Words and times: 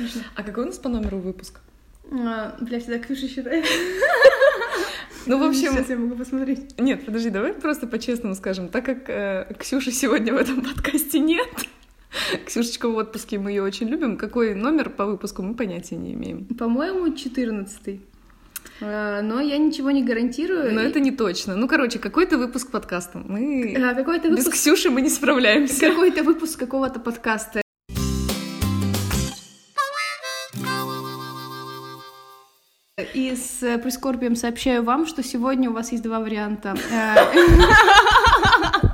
Отлично. 0.00 0.22
А 0.34 0.42
какой 0.42 0.64
у 0.64 0.66
нас 0.66 0.78
по 0.78 0.88
номеру 0.88 1.18
выпуск? 1.18 1.60
А, 2.10 2.56
бля, 2.60 2.80
всегда 2.80 2.98
Ксюша 2.98 3.28
считает. 3.28 3.66
Ну, 5.26 5.38
в 5.38 5.42
общем... 5.42 5.72
Сейчас 5.72 5.90
я 5.90 5.98
могу 5.98 6.16
посмотреть. 6.16 6.78
Нет, 6.78 7.04
подожди, 7.04 7.28
давай 7.28 7.52
просто 7.52 7.86
по-честному 7.86 8.34
скажем. 8.34 8.68
Так 8.68 8.86
как 8.86 9.10
э, 9.10 9.54
Ксюши 9.58 9.92
сегодня 9.92 10.32
в 10.32 10.38
этом 10.38 10.62
подкасте 10.62 11.18
нет, 11.18 11.46
Ксюшечка 12.46 12.88
в 12.88 12.96
отпуске, 12.96 13.38
мы 13.38 13.50
ее 13.50 13.62
очень 13.62 13.88
любим. 13.88 14.16
Какой 14.16 14.54
номер 14.54 14.88
по 14.88 15.04
выпуску 15.04 15.42
мы 15.42 15.54
понятия 15.54 15.96
не 15.96 16.14
имеем. 16.14 16.46
По-моему, 16.46 17.14
14 17.14 18.00
но 18.80 19.40
я 19.40 19.58
ничего 19.58 19.90
не 19.90 20.02
гарантирую. 20.02 20.72
Но 20.72 20.80
это 20.80 21.00
не 21.00 21.10
точно. 21.10 21.54
Ну, 21.54 21.68
короче, 21.68 21.98
какой-то 21.98 22.38
выпуск 22.38 22.70
подкаста. 22.70 23.18
Мы... 23.18 23.76
А, 23.76 23.94
какой-то 23.94 24.30
выпуск... 24.30 24.46
Без 24.46 24.54
Ксюши 24.54 24.88
мы 24.88 25.02
не 25.02 25.10
справляемся. 25.10 25.80
Какой-то 25.80 26.22
выпуск 26.22 26.58
какого-то 26.58 26.98
подкаста. 26.98 27.60
И 33.14 33.34
с 33.36 33.78
прискорбием 33.78 34.36
сообщаю 34.36 34.82
вам, 34.82 35.06
что 35.06 35.22
сегодня 35.22 35.70
у 35.70 35.72
вас 35.72 35.92
есть 35.92 36.02
два 36.02 36.20
варианта. 36.20 36.76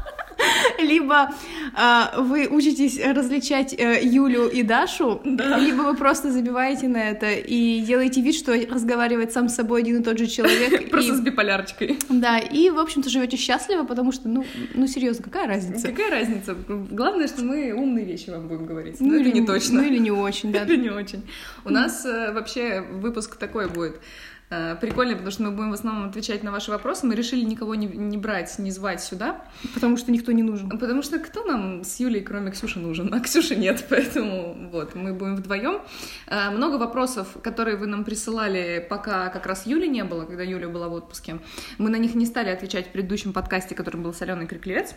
либо 0.82 1.34
э, 1.76 2.20
вы 2.20 2.48
учитесь 2.48 3.00
различать 3.02 3.74
э, 3.78 4.00
Юлю 4.02 4.48
и 4.48 4.62
Дашу, 4.62 5.20
да. 5.24 5.58
либо 5.58 5.82
вы 5.82 5.96
просто 5.96 6.30
забиваете 6.30 6.88
на 6.88 7.10
это 7.10 7.32
и 7.32 7.80
делаете 7.80 8.20
вид, 8.20 8.34
что 8.34 8.52
разговаривает 8.52 9.32
сам 9.32 9.48
с 9.48 9.54
собой 9.54 9.82
один 9.82 10.00
и 10.00 10.02
тот 10.02 10.18
же 10.18 10.26
человек. 10.26 10.90
Просто 10.90 11.14
с 11.14 11.20
биполярочкой. 11.20 11.98
Да, 12.08 12.38
и, 12.38 12.70
в 12.70 12.78
общем-то, 12.78 13.08
живете 13.10 13.36
счастливо, 13.36 13.84
потому 13.84 14.12
что, 14.12 14.28
ну, 14.28 14.44
ну 14.74 14.86
серьезно, 14.86 15.24
какая 15.24 15.46
разница? 15.46 15.88
Какая 15.88 16.10
разница? 16.10 16.56
Главное, 16.68 17.28
что 17.28 17.44
мы 17.44 17.72
умные 17.72 18.04
вещи 18.04 18.30
вам 18.30 18.48
будем 18.48 18.66
говорить. 18.66 18.96
Ну, 19.00 19.20
это 19.20 19.30
не 19.30 19.44
точно. 19.44 19.82
Ну, 19.82 19.86
или 19.86 19.98
не 19.98 20.10
очень, 20.10 20.52
да. 20.52 20.64
Или 20.66 20.76
не 20.76 20.90
очень. 20.90 21.22
У 21.64 21.70
нас 21.70 22.04
э, 22.04 22.32
вообще 22.32 22.80
выпуск 22.80 23.36
такой 23.36 23.68
будет. 23.68 24.00
Э, 24.48 24.76
прикольно, 24.80 25.14
потому 25.14 25.30
что 25.30 25.42
мы 25.42 25.50
будем 25.50 25.70
в 25.70 25.74
основном 25.74 26.08
отвечать 26.08 26.42
на 26.44 26.52
ваши 26.52 26.70
вопросы. 26.70 27.06
Мы 27.06 27.16
решили 27.16 27.44
никого 27.44 27.74
не, 27.74 27.86
не 27.86 28.16
брать, 28.16 28.58
не 28.58 28.70
звать 28.70 29.02
сюда. 29.02 29.44
Потому 29.74 29.96
что 29.96 30.12
никто 30.12 30.32
не 30.32 30.42
нужен. 30.42 30.68
Потому 30.70 31.02
что 31.02 31.18
кто 31.18 31.44
нам 31.44 31.82
с 31.82 31.98
Юлей, 31.98 32.22
кроме 32.22 32.52
Ксюши, 32.52 32.78
нужен? 32.78 33.12
А 33.12 33.20
Ксюши 33.20 33.56
нет, 33.56 33.84
поэтому 33.90 34.68
вот, 34.70 34.94
мы 34.94 35.12
будем 35.14 35.36
вдвоем. 35.36 35.80
Э, 36.28 36.50
много 36.50 36.76
вопросов, 36.76 37.28
которые 37.42 37.76
вы 37.76 37.86
нам 37.86 38.04
присылали, 38.04 38.86
пока 38.88 39.28
как 39.30 39.46
раз 39.46 39.66
Юли 39.66 39.88
не 39.88 40.04
было, 40.04 40.24
когда 40.24 40.44
Юля 40.44 40.68
была 40.68 40.88
в 40.88 40.92
отпуске. 40.92 41.38
Мы 41.78 41.90
на 41.90 41.96
них 41.96 42.14
не 42.14 42.26
стали 42.26 42.50
отвечать 42.50 42.88
в 42.88 42.92
предыдущем 42.92 43.32
подкасте, 43.32 43.74
который 43.74 44.00
был 44.00 44.14
с 44.14 44.22
Аленой 44.22 44.46
Криклевец. 44.46 44.94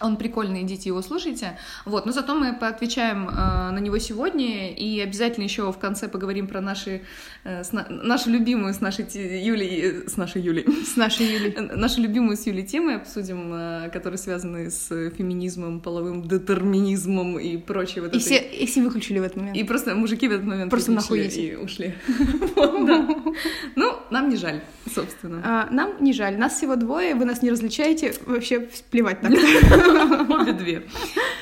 Он 0.00 0.16
прикольный, 0.16 0.62
идите 0.62 0.90
его 0.90 1.00
слушайте. 1.02 1.58
Вот, 1.84 2.06
но 2.06 2.12
зато 2.12 2.34
мы 2.34 2.54
поотвечаем 2.54 3.28
э, 3.28 3.32
на 3.70 3.78
него 3.78 3.98
сегодня 3.98 4.72
и 4.72 5.00
обязательно 5.00 5.44
еще 5.44 5.72
в 5.72 5.78
конце 5.78 6.08
поговорим 6.08 6.46
про 6.46 6.60
наши, 6.60 7.02
э, 7.44 7.64
с 7.64 7.72
на, 7.72 7.86
нашу 7.88 8.30
любимую 8.30 8.74
с 8.74 8.80
нашей 8.80 9.06
Юлей, 9.14 9.80
э, 9.80 10.08
с 10.08 10.16
нашей 10.16 10.42
Юлей, 10.42 10.66
с 10.84 10.96
нашей 10.96 11.26
Юлей, 11.26 11.54
нашу 11.76 12.02
любимую 12.02 12.36
с 12.36 12.46
Юлей 12.46 12.64
темы 12.64 12.94
обсудим, 12.94 13.52
э, 13.54 13.90
которые 13.90 14.18
связаны 14.18 14.70
с 14.70 14.88
феминизмом, 15.10 15.80
половым 15.80 16.28
детерминизмом 16.28 17.38
и 17.38 17.56
прочее. 17.56 18.02
Вот 18.02 18.14
и, 18.14 18.18
все, 18.18 18.38
и 18.38 18.66
все 18.66 18.82
выключили 18.82 19.18
в 19.18 19.22
этот 19.22 19.36
момент. 19.36 19.56
И 19.56 19.64
просто 19.64 19.94
мужики 19.94 20.28
в 20.28 20.32
этот 20.32 20.44
момент 20.44 20.70
просто 20.70 20.92
нахуй 20.92 21.26
и 21.26 21.56
ушли. 21.56 21.94
Ну, 23.76 23.95
нам 24.10 24.28
не 24.28 24.36
жаль, 24.36 24.60
собственно. 24.92 25.42
А, 25.44 25.68
нам 25.70 25.94
не 26.00 26.12
жаль. 26.12 26.36
Нас 26.36 26.54
всего 26.54 26.76
двое, 26.76 27.14
вы 27.14 27.24
нас 27.24 27.42
не 27.42 27.50
различаете, 27.50 28.14
вообще 28.26 28.68
плевать 28.90 29.20
так. 29.20 29.32
Обе 30.30 30.52
две. 30.52 30.86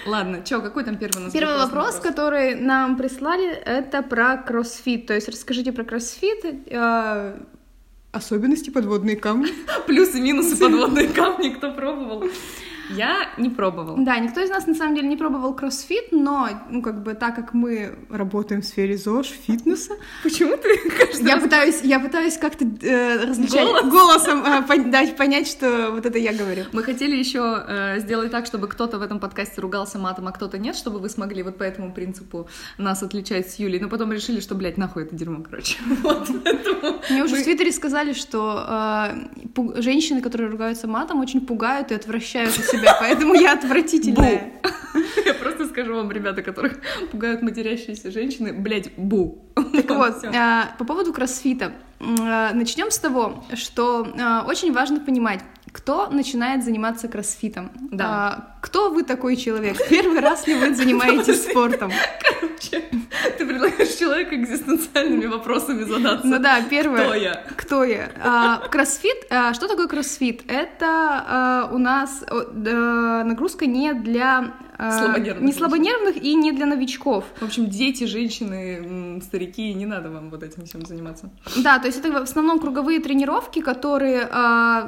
Ладно, 0.07 0.45
что, 0.45 0.61
какой 0.61 0.85
там 0.85 0.97
первый 0.97 1.19
у 1.19 1.25
нас 1.25 1.33
Первый 1.33 1.57
вопрос, 1.57 1.97
который 1.97 2.55
нам 2.55 2.97
прислали, 2.97 3.51
это 3.51 4.03
про 4.03 4.37
кроссфит. 4.37 5.07
То 5.07 5.15
есть 5.15 5.29
расскажите 5.29 5.73
про 5.73 5.85
кроссфит, 5.85 6.45
э, 6.45 7.41
особенности 8.13 8.71
подводные 8.71 9.17
камни. 9.17 9.49
Плюсы, 9.87 10.21
минусы 10.21 10.57
подводные 10.61 11.09
камни, 11.09 11.51
кто 11.51 11.73
пробовал. 11.73 12.25
Я 12.91 13.31
не 13.39 13.51
пробовала. 13.51 13.97
Да, 13.99 14.19
никто 14.19 14.41
из 14.41 14.51
нас 14.51 14.67
на 14.67 14.75
самом 14.75 14.95
деле 14.95 15.09
не 15.09 15.17
пробовал 15.17 15.55
кроссфит, 15.55 16.13
но, 16.13 16.49
ну, 16.71 16.83
как 16.83 17.03
бы, 17.03 17.15
так 17.15 17.35
как 17.35 17.55
мы 17.55 17.99
работаем 18.11 18.63
в 18.63 18.65
сфере 18.65 18.97
ЗОЖ, 18.97 19.29
фитнеса... 19.29 19.95
Почему 20.23 20.57
ты 20.57 20.69
Я 21.23 21.39
пытаюсь, 21.39 21.81
я 21.83 22.01
пытаюсь 22.01 22.37
как-то 22.37 22.65
э, 22.65 23.25
различать... 23.25 23.67
Голос? 23.67 23.85
Голосом 23.91 24.45
э, 24.45 24.63
пон- 24.69 24.91
дать 24.91 25.17
понять, 25.17 25.49
что 25.49 25.91
вот 25.93 26.07
это 26.07 26.19
я 26.19 26.33
говорю. 26.33 26.65
Мы 26.73 26.83
хотели 26.83 27.17
еще 27.17 27.65
э, 27.67 27.99
сделать 28.01 28.31
так, 28.31 28.47
чтобы 28.47 28.69
кто-то 28.69 28.99
в 28.99 29.03
этом 29.03 29.21
подкасте 29.21 29.61
ругался 29.61 29.99
матом, 29.99 30.29
а 30.29 30.33
кто-то 30.33 30.59
нет, 30.59 30.77
чтобы 30.77 30.99
вы 30.99 31.09
смогли 31.09 31.43
вот 31.43 31.59
по 31.59 31.63
этому 31.63 31.93
принципу 31.93 32.49
нас 32.79 33.03
отличать 33.03 33.51
с 33.51 33.59
Юлей, 33.59 33.81
но 33.81 33.89
потом 33.89 34.13
решили, 34.13 34.41
что, 34.41 34.55
блядь, 34.55 34.77
нахуй 34.77 35.05
это 35.05 35.15
дерьмо, 35.15 35.43
короче. 35.43 35.79
Вот, 36.05 36.29
Мне 37.09 37.25
уже 37.25 37.37
в 37.37 37.45
Твиттере 37.45 37.73
сказали, 37.73 38.13
что 38.13 38.65
э, 39.57 39.81
женщины, 39.81 40.21
которые 40.21 40.51
ругаются 40.51 40.87
матом, 40.87 41.21
очень 41.21 41.41
пугают 41.41 41.91
и 41.93 41.95
отвращают 41.95 42.55
себя, 42.79 42.97
поэтому 42.99 43.35
я 43.35 43.53
отвратительная. 43.55 44.53
Я 45.25 45.35
просто 45.35 45.67
скажу 45.67 45.95
вам, 45.95 46.11
ребята, 46.13 46.43
которых 46.43 46.79
пугают 47.11 47.43
матерящиеся 47.43 48.11
женщины, 48.11 48.53
блядь, 48.53 48.93
бу. 48.97 49.45
Так 49.55 49.91
вот, 49.91 50.25
а, 50.25 50.75
по 50.79 50.85
поводу 50.85 51.13
кроссфита. 51.13 51.73
А, 52.01 52.53
Начнем 52.53 52.91
с 52.91 52.99
того, 52.99 53.45
что 53.55 54.07
а, 54.21 54.45
очень 54.47 54.73
важно 54.73 55.01
понимать, 55.01 55.41
кто 55.73 56.09
начинает 56.09 56.65
заниматься 56.65 57.09
кроссфитом? 57.09 57.71
Да. 57.91 58.05
А, 58.07 58.59
кто 58.61 58.91
вы 58.91 59.03
такой 59.03 59.37
человек? 59.37 59.77
Первый 59.89 60.21
раз 60.21 60.47
ли 60.47 60.55
вы 60.55 60.75
занимаетесь 60.77 61.43
спортом? 61.43 61.93
Короче, 62.23 62.85
ты 63.39 63.47
предлагаешь 63.47 63.95
человеку 63.95 64.35
экзистенциальными 64.35 65.27
вопросами 65.27 65.85
задаться. 65.85 66.27
Ну 66.27 66.39
да, 66.39 66.63
первое. 66.63 67.05
Кто 67.05 67.15
я? 67.15 67.45
Кто 67.57 67.85
я? 67.85 68.11
А, 68.23 68.69
кроссфит. 68.69 69.17
А, 69.31 69.55
что 69.55 69.69
такое 69.69 69.89
кроссфит? 69.89 70.43
Это 70.49 70.87
а, 70.87 71.71
у 71.73 71.79
нас 71.79 72.25
нагрузка 72.53 73.67
не 73.67 73.95
для 73.95 74.55
слабонервных 74.77 75.47
не 75.47 75.53
слабонервных 75.53 76.17
и 76.17 76.35
не 76.35 76.51
для 76.51 76.67
новичков. 76.67 77.25
В 77.39 77.45
общем, 77.45 77.71
дети, 77.71 78.05
женщины, 78.05 79.21
старики, 79.23 79.73
не 79.73 79.87
надо 79.87 80.11
вам 80.11 80.31
вот 80.31 80.43
этим 80.43 80.67
всем 80.67 80.85
заниматься. 80.85 81.31
Да, 81.57 81.79
то 81.79 81.87
есть 81.87 82.01
это 82.01 82.11
в 82.11 82.17
основном 82.17 82.59
круговые 82.59 82.99
тренировки, 82.99 83.61
которые 83.61 84.29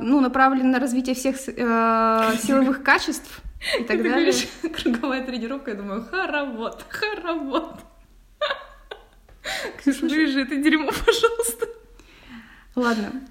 ну, 0.03 0.21
направлены 0.21 0.71
на 0.71 0.81
развитие 0.81 1.15
всех 1.15 1.37
силовых 1.39 2.83
качеств 2.83 3.43
и 3.79 3.85
так 3.85 3.99
Ты 3.99 4.03
далее. 4.03 4.13
Говоришь, 4.13 4.49
круговая 4.83 5.25
тренировка, 5.25 5.71
я 5.73 5.77
думаю, 5.77 6.05
хоровод, 6.11 6.85
хоровод. 6.89 7.81
Ксюша, 9.79 10.07
вырежи 10.07 10.43
это 10.43 10.57
дерьмо, 10.57 10.91
пожалуйста. 11.07 11.67
Ладно. 12.75 13.23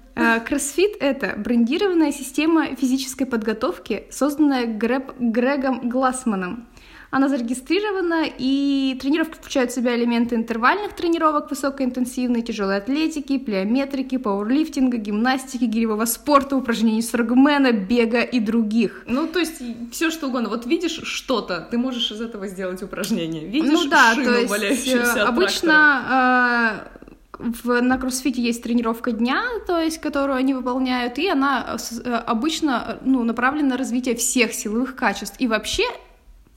Кроссфит— 0.46 0.96
это 1.00 1.34
брендированная 1.36 2.10
система 2.10 2.74
физической 2.74 3.26
подготовки, 3.26 4.06
созданная 4.10 4.66
Греб, 4.66 5.12
Грегом 5.18 5.88
Глассманом. 5.88 6.68
Она 7.10 7.28
зарегистрирована, 7.28 8.24
и 8.26 8.98
тренировки 9.00 9.34
включают 9.34 9.70
в 9.70 9.74
себя 9.74 9.96
элементы 9.96 10.34
интервальных 10.34 10.94
тренировок, 10.94 11.50
высокоинтенсивной, 11.50 12.42
тяжелой 12.42 12.78
атлетики, 12.78 13.38
плеометрики, 13.38 14.18
пауэрлифтинга, 14.18 14.96
гимнастики, 14.96 15.64
гиревого 15.64 16.04
спорта, 16.04 16.56
упражнений 16.56 17.02
строгмена, 17.02 17.72
бега 17.72 18.22
и 18.22 18.40
других. 18.40 19.04
Ну, 19.06 19.26
то 19.26 19.38
есть 19.38 19.62
все 19.92 20.10
что 20.10 20.28
угодно. 20.28 20.48
Вот 20.48 20.66
видишь 20.66 21.00
что-то, 21.04 21.66
ты 21.70 21.78
можешь 21.78 22.10
из 22.10 22.20
этого 22.20 22.48
сделать 22.48 22.82
упражнение. 22.82 23.46
Видишь 23.46 23.72
ну, 23.72 23.88
да, 23.88 24.14
шину, 24.14 24.24
то 24.24 24.56
есть 24.56 25.16
обычно 25.16 26.90
в, 27.38 27.80
на 27.80 27.98
кроссфите 27.98 28.42
есть 28.42 28.62
тренировка 28.62 29.12
дня, 29.12 29.42
то 29.66 29.78
есть, 29.78 30.00
которую 30.00 30.36
они 30.36 30.54
выполняют, 30.54 31.18
и 31.18 31.28
она 31.28 31.76
обычно 32.26 32.98
ну, 33.02 33.24
направлена 33.24 33.70
на 33.70 33.76
развитие 33.76 34.14
всех 34.14 34.52
силовых 34.52 34.96
качеств. 34.96 35.36
И 35.38 35.46
вообще 35.46 35.84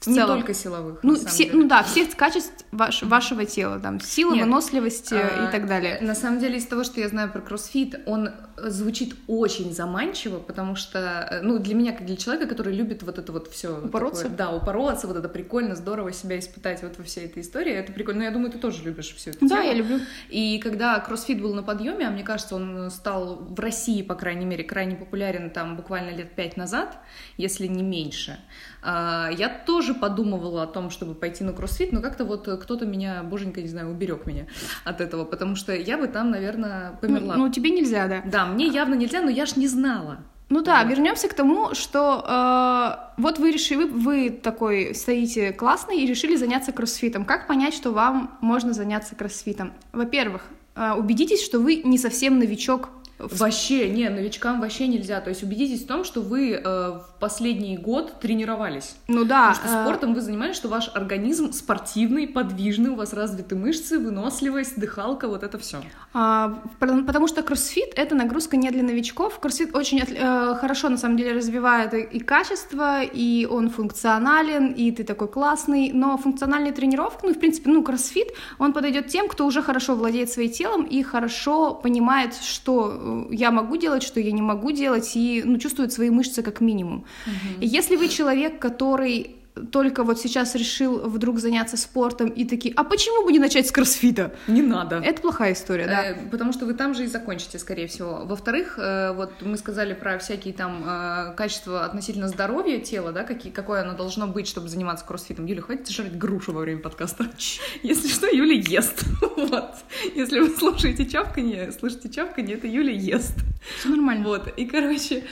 в 0.00 0.06
не 0.06 0.14
целом. 0.14 0.38
только 0.38 0.54
силовых. 0.54 1.00
Ну, 1.02 1.14
все, 1.14 1.50
ну 1.52 1.68
да, 1.68 1.82
всех 1.82 2.16
качеств 2.16 2.64
ваш, 2.72 3.02
вашего 3.02 3.44
тела, 3.44 3.78
там, 3.78 4.00
сила, 4.00 4.32
Нет. 4.32 4.44
выносливость 4.44 5.12
А, 5.12 5.48
и 5.48 5.52
так 5.52 5.66
далее. 5.66 5.98
На 6.00 6.14
самом 6.14 6.40
деле, 6.40 6.56
из 6.56 6.66
того, 6.66 6.84
что 6.84 7.00
я 7.00 7.08
знаю 7.08 7.30
про 7.30 7.40
кроссфит, 7.40 8.00
он 8.06 8.30
звучит 8.56 9.14
очень 9.26 9.72
заманчиво, 9.72 10.38
потому 10.38 10.74
что, 10.76 11.40
ну, 11.42 11.58
для 11.58 11.74
меня, 11.74 11.92
как 11.92 12.06
для 12.06 12.16
человека, 12.16 12.48
который 12.48 12.74
любит 12.74 13.02
вот 13.02 13.18
это 13.18 13.32
вот 13.32 13.48
все. 13.48 13.78
Упороться? 13.78 14.28
да, 14.28 14.50
упороться, 14.50 15.06
вот 15.06 15.16
это 15.16 15.28
прикольно, 15.28 15.74
здорово 15.74 16.12
себя 16.12 16.38
испытать 16.38 16.82
вот 16.82 16.96
во 16.98 17.04
всей 17.04 17.26
этой 17.26 17.42
истории, 17.42 17.72
это 17.72 17.92
прикольно. 17.92 18.20
Но 18.20 18.24
я 18.24 18.30
думаю, 18.30 18.50
ты 18.50 18.58
тоже 18.58 18.82
любишь 18.82 19.14
все 19.14 19.30
это. 19.30 19.40
Да, 19.40 19.56
тему. 19.56 19.62
я 19.62 19.74
люблю. 19.74 20.00
И 20.28 20.58
когда 20.62 20.98
кроссфит 21.00 21.40
был 21.42 21.54
на 21.54 21.62
подъеме, 21.62 22.06
а 22.06 22.10
мне 22.10 22.22
кажется, 22.22 22.54
он 22.54 22.90
стал 22.90 23.36
в 23.36 23.58
России, 23.60 24.02
по 24.02 24.14
крайней 24.14 24.46
мере, 24.46 24.64
крайне 24.64 24.96
популярен 24.96 25.50
там 25.50 25.76
буквально 25.76 26.10
лет 26.10 26.32
пять 26.34 26.56
назад, 26.56 26.98
если 27.36 27.66
не 27.66 27.82
меньше. 27.82 28.38
А, 28.82 29.30
Я 29.30 29.48
тоже 29.48 29.94
подумывала 29.94 30.62
о 30.62 30.66
том, 30.66 30.90
чтобы 30.90 31.14
пойти 31.14 31.44
на 31.44 31.52
кроссфит, 31.52 31.92
но 31.92 32.00
как-то 32.00 32.24
вот 32.24 32.48
кто-то 32.62 32.86
меня, 32.86 33.22
боженька, 33.22 33.60
не 33.60 33.68
знаю, 33.68 33.90
уберег 33.90 34.26
меня 34.26 34.46
от 34.84 35.00
этого, 35.00 35.24
потому 35.24 35.56
что 35.56 35.74
я 35.74 35.98
бы 35.98 36.06
там, 36.06 36.30
наверное, 36.30 36.92
померла. 37.00 37.34
Ну, 37.36 37.46
ну, 37.46 37.52
тебе 37.52 37.70
нельзя, 37.70 38.06
да. 38.08 38.22
Да, 38.24 38.46
мне 38.46 38.66
явно 38.66 38.94
нельзя, 38.94 39.20
но 39.22 39.30
я 39.30 39.46
ж 39.46 39.56
не 39.56 39.68
знала. 39.68 40.18
Ну 40.50 40.62
да, 40.62 40.82
вот. 40.82 40.90
вернемся 40.90 41.28
к 41.28 41.34
тому, 41.34 41.74
что 41.74 42.24
э, 42.26 43.20
вот 43.22 43.38
вы 43.38 43.52
решили, 43.52 43.84
вы, 43.84 43.86
вы 43.86 44.30
такой 44.30 44.96
стоите 44.96 45.52
классный 45.52 46.00
и 46.00 46.06
решили 46.06 46.34
заняться 46.34 46.72
кроссфитом. 46.72 47.24
Как 47.24 47.46
понять, 47.46 47.72
что 47.72 47.92
вам 47.92 48.36
можно 48.40 48.72
заняться 48.72 49.14
кроссфитом? 49.14 49.72
Во-первых, 49.92 50.42
э, 50.74 50.92
убедитесь, 50.92 51.44
что 51.44 51.60
вы 51.60 51.76
не 51.76 51.98
совсем 51.98 52.40
новичок 52.40 52.88
Вообще, 53.30 53.88
не, 53.88 54.08
новичкам 54.08 54.60
вообще 54.60 54.86
нельзя. 54.86 55.20
То 55.20 55.30
есть 55.30 55.42
убедитесь 55.42 55.82
в 55.82 55.86
том, 55.86 56.04
что 56.04 56.20
вы 56.20 56.52
э, 56.52 56.62
в 56.64 57.06
последний 57.18 57.76
год 57.76 58.20
тренировались. 58.20 58.96
Ну 59.08 59.24
да. 59.24 59.50
Потому 59.50 59.54
что 59.54 59.80
э, 59.80 59.84
спортом 59.84 60.14
вы 60.14 60.20
занимались, 60.20 60.56
что 60.56 60.68
ваш 60.68 60.90
организм 60.94 61.52
спортивный, 61.52 62.26
подвижный, 62.26 62.90
у 62.90 62.94
вас 62.94 63.12
развиты 63.12 63.56
мышцы, 63.56 63.98
выносливость, 63.98 64.78
дыхалка, 64.78 65.28
вот 65.28 65.42
это 65.42 65.58
все. 65.58 65.82
А, 66.12 66.60
потому 66.78 67.28
что 67.28 67.42
кроссфит— 67.42 67.92
это 67.96 68.14
нагрузка 68.14 68.56
не 68.56 68.70
для 68.70 68.82
новичков. 68.82 69.38
Кроссфит 69.40 69.74
очень 69.74 70.00
э, 70.00 70.54
хорошо, 70.60 70.88
на 70.88 70.96
самом 70.96 71.16
деле, 71.16 71.32
развивает 71.32 71.94
и 71.94 72.18
качество, 72.20 73.02
и 73.02 73.46
он 73.46 73.70
функционален, 73.70 74.72
и 74.72 74.90
ты 74.92 75.04
такой 75.04 75.28
классный. 75.28 75.90
Но 75.92 76.16
функциональная 76.18 76.72
тренировка, 76.72 77.26
ну, 77.26 77.34
в 77.34 77.38
принципе, 77.38 77.70
ну, 77.70 77.82
кроссфит, 77.82 78.28
он 78.58 78.72
подойдет 78.72 79.08
тем, 79.08 79.28
кто 79.28 79.46
уже 79.46 79.62
хорошо 79.62 79.94
владеет 79.94 80.30
своим 80.30 80.50
телом 80.50 80.84
и 80.84 81.02
хорошо 81.02 81.74
понимает, 81.74 82.34
что 82.34 82.88
я 83.30 83.50
могу 83.50 83.76
делать, 83.76 84.02
что 84.02 84.20
я 84.20 84.32
не 84.32 84.42
могу 84.42 84.70
делать, 84.72 85.16
и 85.16 85.42
ну, 85.44 85.58
чувствует 85.58 85.92
свои 85.92 86.10
мышцы 86.10 86.42
как 86.42 86.60
минимум. 86.60 87.04
Угу. 87.26 87.64
Если 87.66 87.96
вы 87.96 88.08
человек, 88.08 88.58
который 88.58 89.39
только 89.72 90.04
вот 90.04 90.20
сейчас 90.20 90.54
решил 90.54 90.98
вдруг 91.08 91.38
заняться 91.38 91.76
спортом 91.76 92.28
и 92.28 92.44
такие, 92.44 92.74
а 92.76 92.84
почему 92.84 93.24
бы 93.24 93.32
не 93.32 93.38
начать 93.38 93.66
с 93.66 93.72
кроссфита? 93.72 94.34
Не 94.46 94.62
надо. 94.62 94.96
Это 94.96 95.20
плохая 95.20 95.52
история, 95.52 95.86
да. 95.86 96.04
Э, 96.06 96.14
потому 96.30 96.52
что 96.52 96.66
вы 96.66 96.74
там 96.74 96.94
же 96.94 97.04
и 97.04 97.06
закончите, 97.06 97.58
скорее 97.58 97.86
всего. 97.86 98.22
Во-вторых, 98.24 98.78
э, 98.78 99.12
вот 99.12 99.32
мы 99.42 99.56
сказали 99.56 99.94
про 99.94 100.18
всякие 100.18 100.54
там 100.54 100.84
э, 100.86 101.34
качества 101.36 101.84
относительно 101.84 102.28
здоровья 102.28 102.78
тела, 102.78 103.12
да, 103.12 103.24
какие, 103.24 103.52
какое 103.52 103.82
оно 103.82 103.94
должно 103.94 104.26
быть, 104.26 104.46
чтобы 104.46 104.68
заниматься 104.68 105.04
кроссфитом. 105.04 105.46
Юля, 105.46 105.62
хватит 105.62 105.88
жрать 105.88 106.16
грушу 106.16 106.52
во 106.52 106.60
время 106.60 106.80
подкаста. 106.80 107.26
Если 107.82 108.08
что, 108.08 108.26
Юля 108.28 108.54
ест. 108.54 109.04
вот. 109.36 109.74
Если 110.14 110.40
вы 110.40 110.50
слушаете 110.50 111.06
чавканье, 111.06 111.72
слышите 111.72 112.08
чавканье, 112.08 112.56
это 112.56 112.66
Юля 112.66 112.92
ест. 112.92 113.34
Все 113.78 113.88
нормально. 113.88 114.24
Вот. 114.24 114.48
И, 114.56 114.66
короче, 114.66 115.24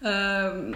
эм, 0.00 0.74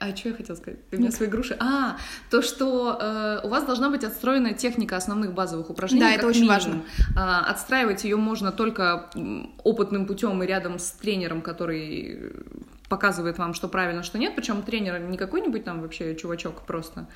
а 0.00 0.14
что 0.14 0.28
я 0.30 0.34
хотела 0.34 0.56
сказать? 0.56 0.88
Ты 0.90 0.98
меня 0.98 1.10
свои 1.10 1.28
груши. 1.28 1.56
А, 1.60 1.96
то, 2.30 2.42
что 2.42 2.98
э, 3.00 3.40
у 3.44 3.48
вас 3.48 3.64
должна 3.64 3.90
быть 3.90 4.04
отстроена 4.04 4.54
техника 4.54 4.96
основных 4.96 5.32
базовых 5.32 5.70
упражнений. 5.70 6.02
Да, 6.02 6.12
это 6.12 6.26
очень 6.26 6.42
минимум. 6.42 6.56
важно. 6.56 6.82
А, 7.16 7.44
отстраивать 7.50 8.04
ее 8.04 8.16
можно 8.16 8.52
только 8.52 9.10
опытным 9.64 10.06
путем 10.06 10.42
и 10.42 10.46
рядом 10.46 10.78
с 10.78 10.92
тренером, 10.92 11.42
который 11.42 12.32
показывает 12.88 13.38
вам, 13.38 13.54
что 13.54 13.68
правильно, 13.68 14.02
что 14.02 14.18
нет. 14.18 14.34
Причем 14.34 14.62
тренер 14.62 15.00
не 15.00 15.18
какой-нибудь 15.18 15.64
там 15.64 15.82
вообще 15.82 16.14
чувачок 16.14 16.62
просто 16.62 17.06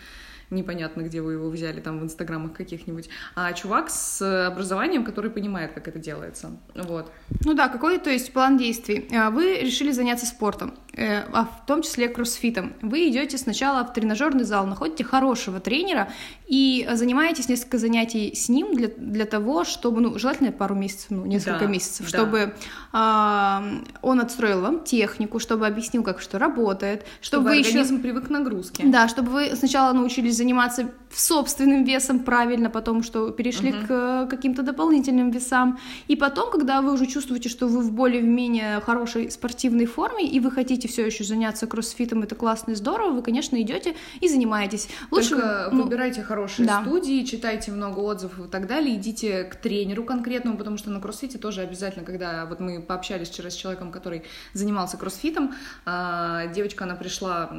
непонятно, 0.52 1.02
где 1.02 1.20
вы 1.20 1.34
его 1.34 1.50
взяли, 1.50 1.81
там 1.81 1.99
в 2.00 2.04
инстаграмах 2.04 2.52
каких-нибудь, 2.52 3.08
а 3.34 3.52
чувак 3.52 3.90
с 3.90 4.46
образованием, 4.46 5.04
который 5.04 5.31
понимает, 5.31 5.72
как 5.72 5.88
это 5.88 5.99
делается. 5.99 6.50
Вот. 6.75 7.10
Ну 7.44 7.54
да, 7.54 7.69
какой, 7.69 7.99
то 7.99 8.10
есть, 8.10 8.32
план 8.32 8.56
действий. 8.56 9.08
А, 9.12 9.31
вы 9.31 9.58
решили 9.60 9.93
заняться 9.93 10.26
спортом, 10.26 10.75
э, 10.94 11.25
а 11.32 11.44
в 11.44 11.66
том 11.66 11.82
числе 11.82 12.08
кроссфитом. 12.08 12.75
Вы 12.82 13.08
идете 13.08 13.38
сначала 13.38 13.84
в 13.84 13.93
тренажерный 13.93 14.44
зал, 14.44 14.66
находите 14.66 15.04
хорошего 15.04 15.60
тренера 15.60 16.08
и 16.52 16.87
занимаетесь 16.93 17.49
несколько 17.49 17.78
занятий 17.78 18.34
с 18.34 18.50
ним 18.50 18.75
для, 18.75 18.88
для 18.88 19.25
того, 19.25 19.64
чтобы, 19.64 20.02
ну, 20.02 20.19
желательно 20.19 20.52
пару 20.52 20.75
месяцев, 20.75 21.06
ну, 21.08 21.25
несколько 21.25 21.60
да, 21.60 21.66
месяцев, 21.66 22.10
да. 22.10 22.19
чтобы 22.19 22.54
а, 22.93 23.64
он 24.02 24.20
отстроил 24.20 24.60
вам 24.60 24.84
технику, 24.84 25.38
чтобы 25.38 25.66
объяснил, 25.66 26.02
как 26.02 26.20
что 26.20 26.38
работает, 26.38 27.06
чтобы, 27.22 27.44
чтобы 27.44 27.49
вы 27.49 27.60
организм 27.60 27.94
еще... 27.94 28.02
привык 28.02 28.26
к 28.26 28.28
нагрузке. 28.28 28.82
Да, 28.84 29.08
чтобы 29.08 29.31
вы 29.31 29.56
сначала 29.56 29.94
научились 29.94 30.37
заниматься 30.37 30.90
собственным 31.14 31.85
весом 31.85 32.20
правильно, 32.20 32.70
потом 32.70 33.03
что 33.03 33.31
перешли 33.31 33.70
uh-huh. 33.70 34.26
к 34.26 34.31
каким-то 34.31 34.62
дополнительным 34.62 35.31
весам. 35.31 35.79
И 36.09 36.17
потом, 36.17 36.50
когда 36.50 36.81
вы 36.81 36.93
уже 36.93 37.06
чувствуете, 37.06 37.49
что 37.49 37.67
вы 37.67 37.82
в 37.82 37.93
более-менее 37.93 38.81
хорошей 38.81 39.31
спортивной 39.31 39.87
форме, 39.87 40.26
и 40.26 40.41
вы 40.41 40.50
хотите 40.50 40.88
все 40.88 41.06
еще 41.06 41.25
заняться 41.25 41.67
кроссфитом, 41.67 42.23
это 42.23 42.35
классно 42.35 42.73
и 42.73 42.75
здорово, 42.75 43.12
вы, 43.12 43.23
конечно, 43.23 43.61
идете 43.61 43.94
и 44.20 44.29
занимаетесь. 44.29 44.88
Лучше 45.11 45.31
Только 45.31 45.69
ну, 45.73 45.82
выбирайте 45.85 46.23
хорошие 46.23 46.67
да. 46.67 46.82
студии, 46.82 47.25
читайте 47.25 47.73
много 47.73 48.00
отзывов 48.00 48.47
и 48.47 48.49
так 48.49 48.67
далее, 48.67 48.97
идите 48.97 49.44
к 49.44 49.56
тренеру 49.56 50.05
конкретному, 50.05 50.56
потому 50.56 50.79
что 50.79 50.91
на 50.91 51.00
кроссфите 51.00 51.38
тоже 51.38 51.61
обязательно, 51.61 52.05
когда 52.05 52.47
вот 52.47 52.61
мы 52.61 52.81
пообщались 52.81 53.29
вчера 53.29 53.50
с 53.50 53.55
человеком, 53.55 53.93
который 53.93 54.23
занимался 54.53 54.97
кроссфитом, 54.97 55.55
а, 55.85 56.47
девочка, 56.49 56.85
она 56.85 56.94
пришла 56.94 57.50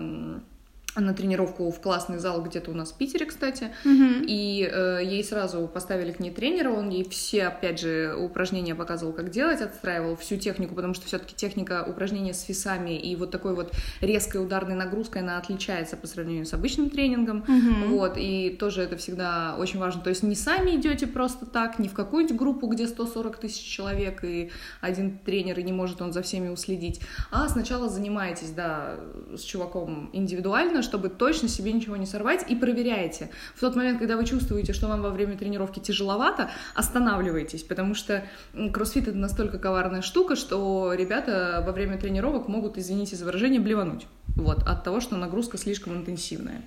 на 0.96 1.14
тренировку 1.14 1.70
в 1.72 1.80
классный 1.80 2.20
зал 2.20 2.42
где-то 2.44 2.72
у 2.72 2.74
нас 2.74 2.92
в 2.92 2.98
Питере, 2.98 3.26
кстати, 3.26 3.72
mm-hmm. 3.84 4.26
и 4.28 4.70
э, 4.72 5.00
ей 5.04 5.24
сразу 5.24 5.68
поставили 5.68 6.12
к 6.12 6.20
ней 6.20 6.32
тренера, 6.32 6.70
он 6.70 6.90
ей 6.90 7.08
все, 7.10 7.48
опять 7.48 7.80
же, 7.80 8.16
упражнения 8.16 8.76
показывал, 8.76 9.14
как 9.14 9.30
делать, 9.30 9.62
отстраивал 9.62 10.16
всю 10.16 10.38
технику, 10.38 10.76
потому 10.76 10.94
что 10.94 11.08
все-таки 11.08 11.36
техника 11.36 11.84
упражнения 11.88 12.34
с 12.34 12.48
весами 12.48 12.98
и 12.98 13.16
вот 13.16 13.32
такой 13.32 13.56
вот 13.56 13.74
резкой 14.02 14.44
ударной 14.44 14.76
нагрузкой, 14.76 15.22
она 15.22 15.38
отличается 15.38 15.98
по 15.98 16.06
сравнению 16.06 16.46
с 16.46 16.54
обычным 16.54 16.90
тренингом, 16.90 17.44
mm-hmm. 17.48 17.88
вот, 17.90 18.14
и 18.18 18.52
тоже 18.60 18.84
это 18.84 18.98
всегда 18.98 19.56
очень 19.58 19.80
важно, 19.80 20.02
то 20.02 20.10
есть 20.10 20.24
не 20.24 20.36
сами 20.36 20.76
идете 20.76 21.08
просто 21.08 21.46
так, 21.46 21.80
не 21.80 21.88
в 21.88 21.94
какую-нибудь 21.94 22.38
группу, 22.38 22.68
где 22.68 22.88
140 22.88 23.38
тысяч 23.38 23.64
человек, 23.64 24.24
и 24.24 24.52
один 24.82 25.18
тренер, 25.18 25.60
и 25.60 25.64
не 25.64 25.74
может 25.74 26.02
он 26.02 26.14
за 26.14 26.22
всеми 26.22 26.50
уследить, 26.50 27.02
а 27.32 27.50
сначала 27.50 27.90
занимаетесь, 27.90 28.52
да, 28.52 28.96
с 29.36 29.42
чуваком 29.42 30.10
индивидуально, 30.14 30.83
чтобы 30.84 31.10
точно 31.10 31.48
себе 31.48 31.74
ничего 31.74 31.96
не 31.98 32.06
сорвать, 32.06 32.46
и 32.50 32.56
проверяйте. 32.56 33.30
В 33.56 33.62
тот 33.62 33.76
момент, 33.76 34.00
когда 34.00 34.18
вы 34.18 34.26
чувствуете, 34.26 34.74
что 34.74 34.88
вам 34.88 35.02
во 35.02 35.10
время 35.10 35.38
тренировки 35.38 35.80
тяжеловато, 35.80 36.52
останавливайтесь, 36.76 37.64
потому 37.64 37.96
что 37.96 38.24
кроссфит— 38.72 39.08
это 39.08 39.18
настолько 39.18 39.58
коварная 39.58 40.02
штука, 40.02 40.36
что 40.36 40.94
ребята 40.94 41.64
во 41.66 41.72
время 41.72 41.98
тренировок 41.98 42.48
могут, 42.48 42.78
извините 42.78 43.16
за 43.16 43.26
выражение, 43.26 43.60
блевануть. 43.60 44.06
Вот, 44.36 44.64
от 44.64 44.84
того, 44.84 45.00
что 45.00 45.16
нагрузка 45.16 45.58
слишком 45.58 45.96
интенсивная. 45.96 46.62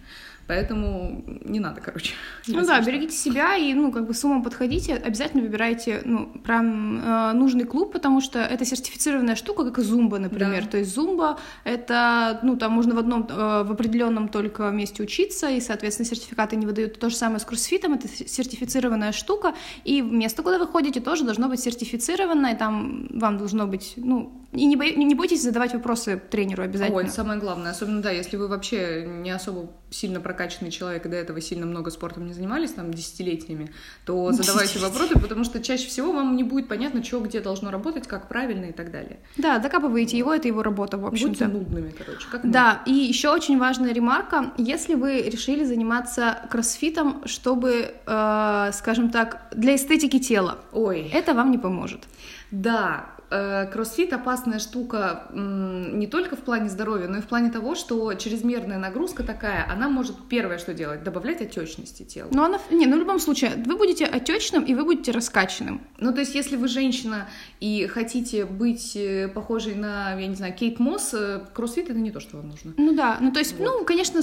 Поэтому 0.46 1.24
не 1.44 1.58
надо, 1.58 1.80
короче. 1.80 2.14
Ну 2.46 2.64
да, 2.64 2.80
что. 2.80 2.90
берегите 2.90 3.16
себя 3.16 3.56
и, 3.56 3.74
ну, 3.74 3.90
как 3.90 4.06
бы 4.06 4.14
с 4.14 4.24
умом 4.24 4.44
подходите. 4.44 4.94
Обязательно 4.94 5.42
выбирайте, 5.42 6.02
ну, 6.04 6.26
прям 6.44 7.00
э, 7.00 7.32
нужный 7.32 7.64
клуб, 7.64 7.92
потому 7.92 8.20
что 8.20 8.38
это 8.38 8.64
сертифицированная 8.64 9.34
штука, 9.34 9.64
как 9.64 9.78
и 9.78 9.82
зумба, 9.82 10.18
например. 10.18 10.64
Да. 10.64 10.70
То 10.70 10.78
есть 10.78 10.94
зумба— 10.94 11.38
это, 11.64 12.38
ну, 12.42 12.56
там 12.56 12.72
можно 12.72 12.94
в 12.94 12.98
одном, 12.98 13.26
э, 13.28 13.64
в 13.64 13.72
определенном 13.72 14.28
только 14.28 14.70
месте 14.70 15.02
учиться, 15.02 15.50
и, 15.50 15.60
соответственно, 15.60 16.08
сертификаты 16.08 16.54
не 16.54 16.66
выдают. 16.66 16.98
То 17.00 17.10
же 17.10 17.16
самое 17.16 17.40
с 17.40 17.44
кроссфитом, 17.44 17.94
это 17.94 18.06
сертифицированная 18.08 19.12
штука, 19.12 19.54
и 19.84 20.00
место, 20.00 20.42
куда 20.42 20.58
вы 20.58 20.68
ходите, 20.68 21.00
тоже 21.00 21.24
должно 21.24 21.48
быть 21.48 21.60
сертифицированное, 21.60 22.54
и 22.54 22.56
там 22.56 23.08
вам 23.10 23.38
должно 23.38 23.66
быть, 23.66 23.94
ну, 23.96 24.45
и 24.56 24.64
не, 24.64 24.76
бо... 24.76 24.84
не 24.84 25.14
бойтесь 25.14 25.42
задавать 25.42 25.74
вопросы 25.74 26.20
тренеру 26.30 26.62
обязательно. 26.62 26.96
Ой, 26.96 27.04
это 27.04 27.12
самое 27.12 27.38
главное. 27.38 27.70
Особенно, 27.70 28.02
да, 28.02 28.10
если 28.10 28.36
вы 28.36 28.48
вообще 28.48 29.04
не 29.06 29.30
особо 29.30 29.70
сильно 29.90 30.20
прокачанный 30.20 30.70
человек 30.70 31.06
и 31.06 31.08
до 31.08 31.16
этого 31.16 31.40
сильно 31.40 31.66
много 31.66 31.90
спортом 31.90 32.26
не 32.26 32.32
занимались, 32.32 32.72
там, 32.72 32.92
десятилетиями, 32.92 33.70
то 34.04 34.32
задавайте 34.32 34.78
вопросы, 34.78 35.18
потому 35.18 35.44
что 35.44 35.62
чаще 35.62 35.88
всего 35.88 36.12
вам 36.12 36.36
не 36.36 36.42
будет 36.42 36.68
понятно, 36.68 37.04
что 37.04 37.20
где 37.20 37.40
должно 37.40 37.70
работать, 37.70 38.06
как 38.06 38.28
правильно 38.28 38.66
и 38.66 38.72
так 38.72 38.90
далее. 38.90 39.18
Да, 39.36 39.58
докапываете 39.58 40.18
его, 40.18 40.34
это 40.34 40.48
его 40.48 40.62
работа, 40.62 40.98
в 40.98 41.06
общем-то. 41.06 41.46
Будьте 41.46 41.58
нудными, 41.58 41.90
короче. 41.90 42.26
Как 42.30 42.50
да, 42.50 42.82
и 42.86 42.92
еще 42.92 43.30
очень 43.30 43.58
важная 43.58 43.92
ремарка. 43.92 44.52
Если 44.56 44.94
вы 44.94 45.22
решили 45.22 45.64
заниматься 45.64 46.40
кроссфитом, 46.50 47.22
чтобы, 47.26 47.94
э, 48.06 48.70
скажем 48.72 49.10
так, 49.10 49.48
для 49.54 49.76
эстетики 49.76 50.18
тела, 50.18 50.58
Ой. 50.72 51.10
это 51.12 51.34
вам 51.34 51.50
не 51.50 51.58
поможет. 51.58 52.04
Да, 52.50 53.15
кроссфит 53.28 54.12
опасная 54.12 54.58
штука 54.58 55.24
не 55.32 56.06
только 56.06 56.36
в 56.36 56.40
плане 56.40 56.68
здоровья, 56.68 57.08
но 57.08 57.18
и 57.18 57.20
в 57.20 57.26
плане 57.26 57.50
того, 57.50 57.74
что 57.74 58.14
чрезмерная 58.14 58.78
нагрузка 58.78 59.22
такая, 59.22 59.66
она 59.70 59.88
может 59.88 60.16
первое 60.28 60.58
что 60.58 60.74
делать, 60.74 61.02
добавлять 61.02 61.40
отечности 61.40 62.02
тела. 62.04 62.28
Но 62.32 62.44
она, 62.44 62.58
не, 62.70 62.86
ну 62.86 62.96
в 62.96 63.00
любом 63.00 63.18
случае, 63.18 63.52
вы 63.64 63.76
будете 63.76 64.04
отечным 64.06 64.64
и 64.64 64.74
вы 64.74 64.84
будете 64.84 65.12
раскачанным. 65.12 65.80
Ну 65.98 66.12
то 66.12 66.20
есть, 66.20 66.34
если 66.34 66.56
вы 66.56 66.68
женщина 66.68 67.28
и 67.60 67.86
хотите 67.86 68.44
быть 68.44 68.96
э, 68.96 69.28
похожей 69.28 69.74
на, 69.74 70.18
я 70.18 70.26
не 70.26 70.34
знаю, 70.34 70.54
Кейт 70.54 70.78
Мосс, 70.78 71.14
э, 71.14 71.40
кроссфит 71.52 71.90
это 71.90 71.98
не 71.98 72.10
то, 72.10 72.20
что 72.20 72.36
вам 72.36 72.48
нужно. 72.50 72.74
Ну 72.76 72.94
да, 72.94 73.18
ну 73.20 73.32
то 73.32 73.38
есть, 73.38 73.58
вот. 73.58 73.64
ну 73.64 73.84
конечно, 73.84 74.20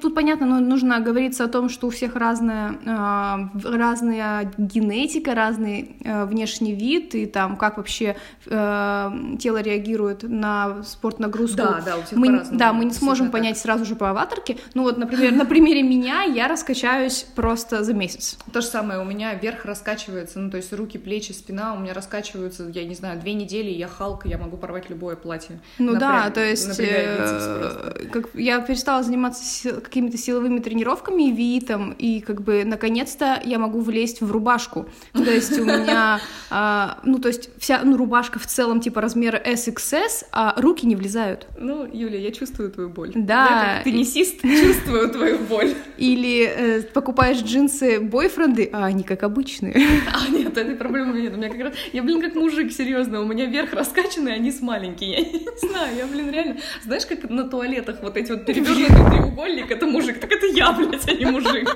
тут 0.00 0.14
понятно, 0.14 0.46
но 0.46 0.60
нужно 0.60 1.00
говориться 1.00 1.44
о 1.44 1.48
том, 1.48 1.68
что 1.68 1.88
у 1.88 1.90
всех 1.90 2.14
разная, 2.16 2.78
разная 3.64 4.52
генетика, 4.58 5.34
разный 5.34 5.96
внешний 6.00 6.74
вид 6.74 7.14
и 7.14 7.26
там 7.26 7.56
как 7.56 7.78
вообще 7.78 8.16
э, 8.46 9.10
тело 9.38 9.60
реагирует 9.60 10.22
на 10.22 10.82
спорт 10.82 11.18
нагрузку. 11.18 11.56
Да, 11.56 11.82
да, 11.84 11.96
у 11.96 12.02
всех 12.02 12.18
мы. 12.18 12.44
Да, 12.50 12.72
мы 12.72 12.84
не 12.84 12.92
сможем 12.92 13.26
так. 13.26 13.32
понять 13.32 13.58
сразу 13.58 13.84
же 13.84 13.96
по 13.96 14.10
аватарке. 14.10 14.58
Ну 14.74 14.82
вот, 14.82 14.98
например, 14.98 15.32
на 15.32 15.44
примере 15.44 15.82
меня 15.82 16.22
я 16.22 16.48
раскачаюсь 16.48 17.26
просто 17.34 17.84
за 17.84 17.94
месяц. 17.94 18.38
То 18.52 18.60
же 18.60 18.66
самое, 18.66 19.00
у 19.00 19.04
меня 19.04 19.34
верх 19.34 19.64
раскачивается, 19.64 20.38
ну, 20.38 20.50
то 20.50 20.56
есть 20.56 20.72
руки, 20.72 20.98
плечи, 20.98 21.32
спина 21.32 21.74
у 21.74 21.78
меня 21.78 21.94
раскачиваются, 21.94 22.68
я 22.68 22.84
не 22.84 22.94
знаю, 22.94 23.20
две 23.20 23.34
недели, 23.34 23.70
я 23.70 23.88
Халк, 23.88 24.26
я 24.26 24.38
могу 24.38 24.56
порвать 24.56 24.90
любое 24.90 25.16
платье. 25.16 25.60
Ну 25.78 25.94
Напря- 25.94 25.98
да, 25.98 26.30
то 26.30 26.44
есть 26.44 26.78
э, 26.78 28.08
как, 28.12 28.28
я 28.34 28.60
перестала 28.60 29.02
заниматься 29.02 29.80
какими-то 29.80 30.16
силовыми 30.16 30.60
тренировками 30.60 31.28
и 31.28 31.32
витом, 31.32 31.92
и 31.92 32.20
как 32.20 32.42
бы 32.42 32.64
наконец-то 32.64 33.40
я 33.44 33.58
могу 33.58 33.80
влезть 33.80 34.20
в 34.20 34.30
рубашку. 34.30 34.86
То 35.12 35.30
есть 35.30 35.58
у 35.58 35.64
меня, 35.64 36.20
а, 36.50 36.98
ну 37.04 37.18
то 37.18 37.28
есть 37.28 37.50
вся 37.58 37.80
ну, 37.84 37.96
рубашка 37.96 38.17
в 38.22 38.46
целом 38.46 38.80
типа 38.80 39.00
размера 39.00 39.40
SXS, 39.44 40.26
а 40.32 40.54
руки 40.60 40.86
не 40.86 40.96
влезают. 40.96 41.46
Ну, 41.58 41.88
Юля, 41.92 42.18
я 42.18 42.30
чувствую 42.32 42.70
твою 42.70 42.88
боль. 42.90 43.12
Да. 43.14 43.44
Я 43.44 43.74
как 43.76 43.84
теннисист 43.84 44.42
чувствую 44.42 45.08
твою 45.10 45.38
боль. 45.38 45.74
Или 45.96 46.44
э, 46.46 46.82
покупаешь 46.82 47.38
джинсы 47.38 48.00
бойфренды, 48.00 48.68
а 48.72 48.84
они 48.86 49.02
как 49.04 49.22
обычные. 49.22 49.74
А, 50.12 50.30
нет, 50.30 50.56
этой 50.56 50.74
проблемы 50.74 51.20
нет. 51.20 51.32
У 51.34 51.36
меня 51.36 51.48
как 51.48 51.60
раз... 51.60 51.74
Я, 51.92 52.02
блин, 52.02 52.20
как 52.20 52.34
мужик, 52.34 52.72
серьезно. 52.72 53.20
У 53.20 53.26
меня 53.26 53.46
верх 53.46 53.72
раскачанный, 53.72 54.34
а 54.34 54.38
низ 54.38 54.60
маленький. 54.60 55.06
Я 55.10 55.20
не 55.20 55.68
знаю, 55.68 55.96
я, 55.96 56.06
блин, 56.06 56.30
реально... 56.30 56.56
Знаешь, 56.84 57.06
как 57.06 57.28
на 57.30 57.44
туалетах 57.48 58.02
вот 58.02 58.16
эти 58.16 58.32
вот 58.32 58.44
перевернутый 58.46 59.10
треугольник, 59.10 59.70
это 59.70 59.86
мужик. 59.86 60.18
Так 60.20 60.32
это 60.32 60.46
я, 60.46 60.72
блядь, 60.72 61.08
а 61.08 61.12
не 61.12 61.26
мужик. 61.26 61.68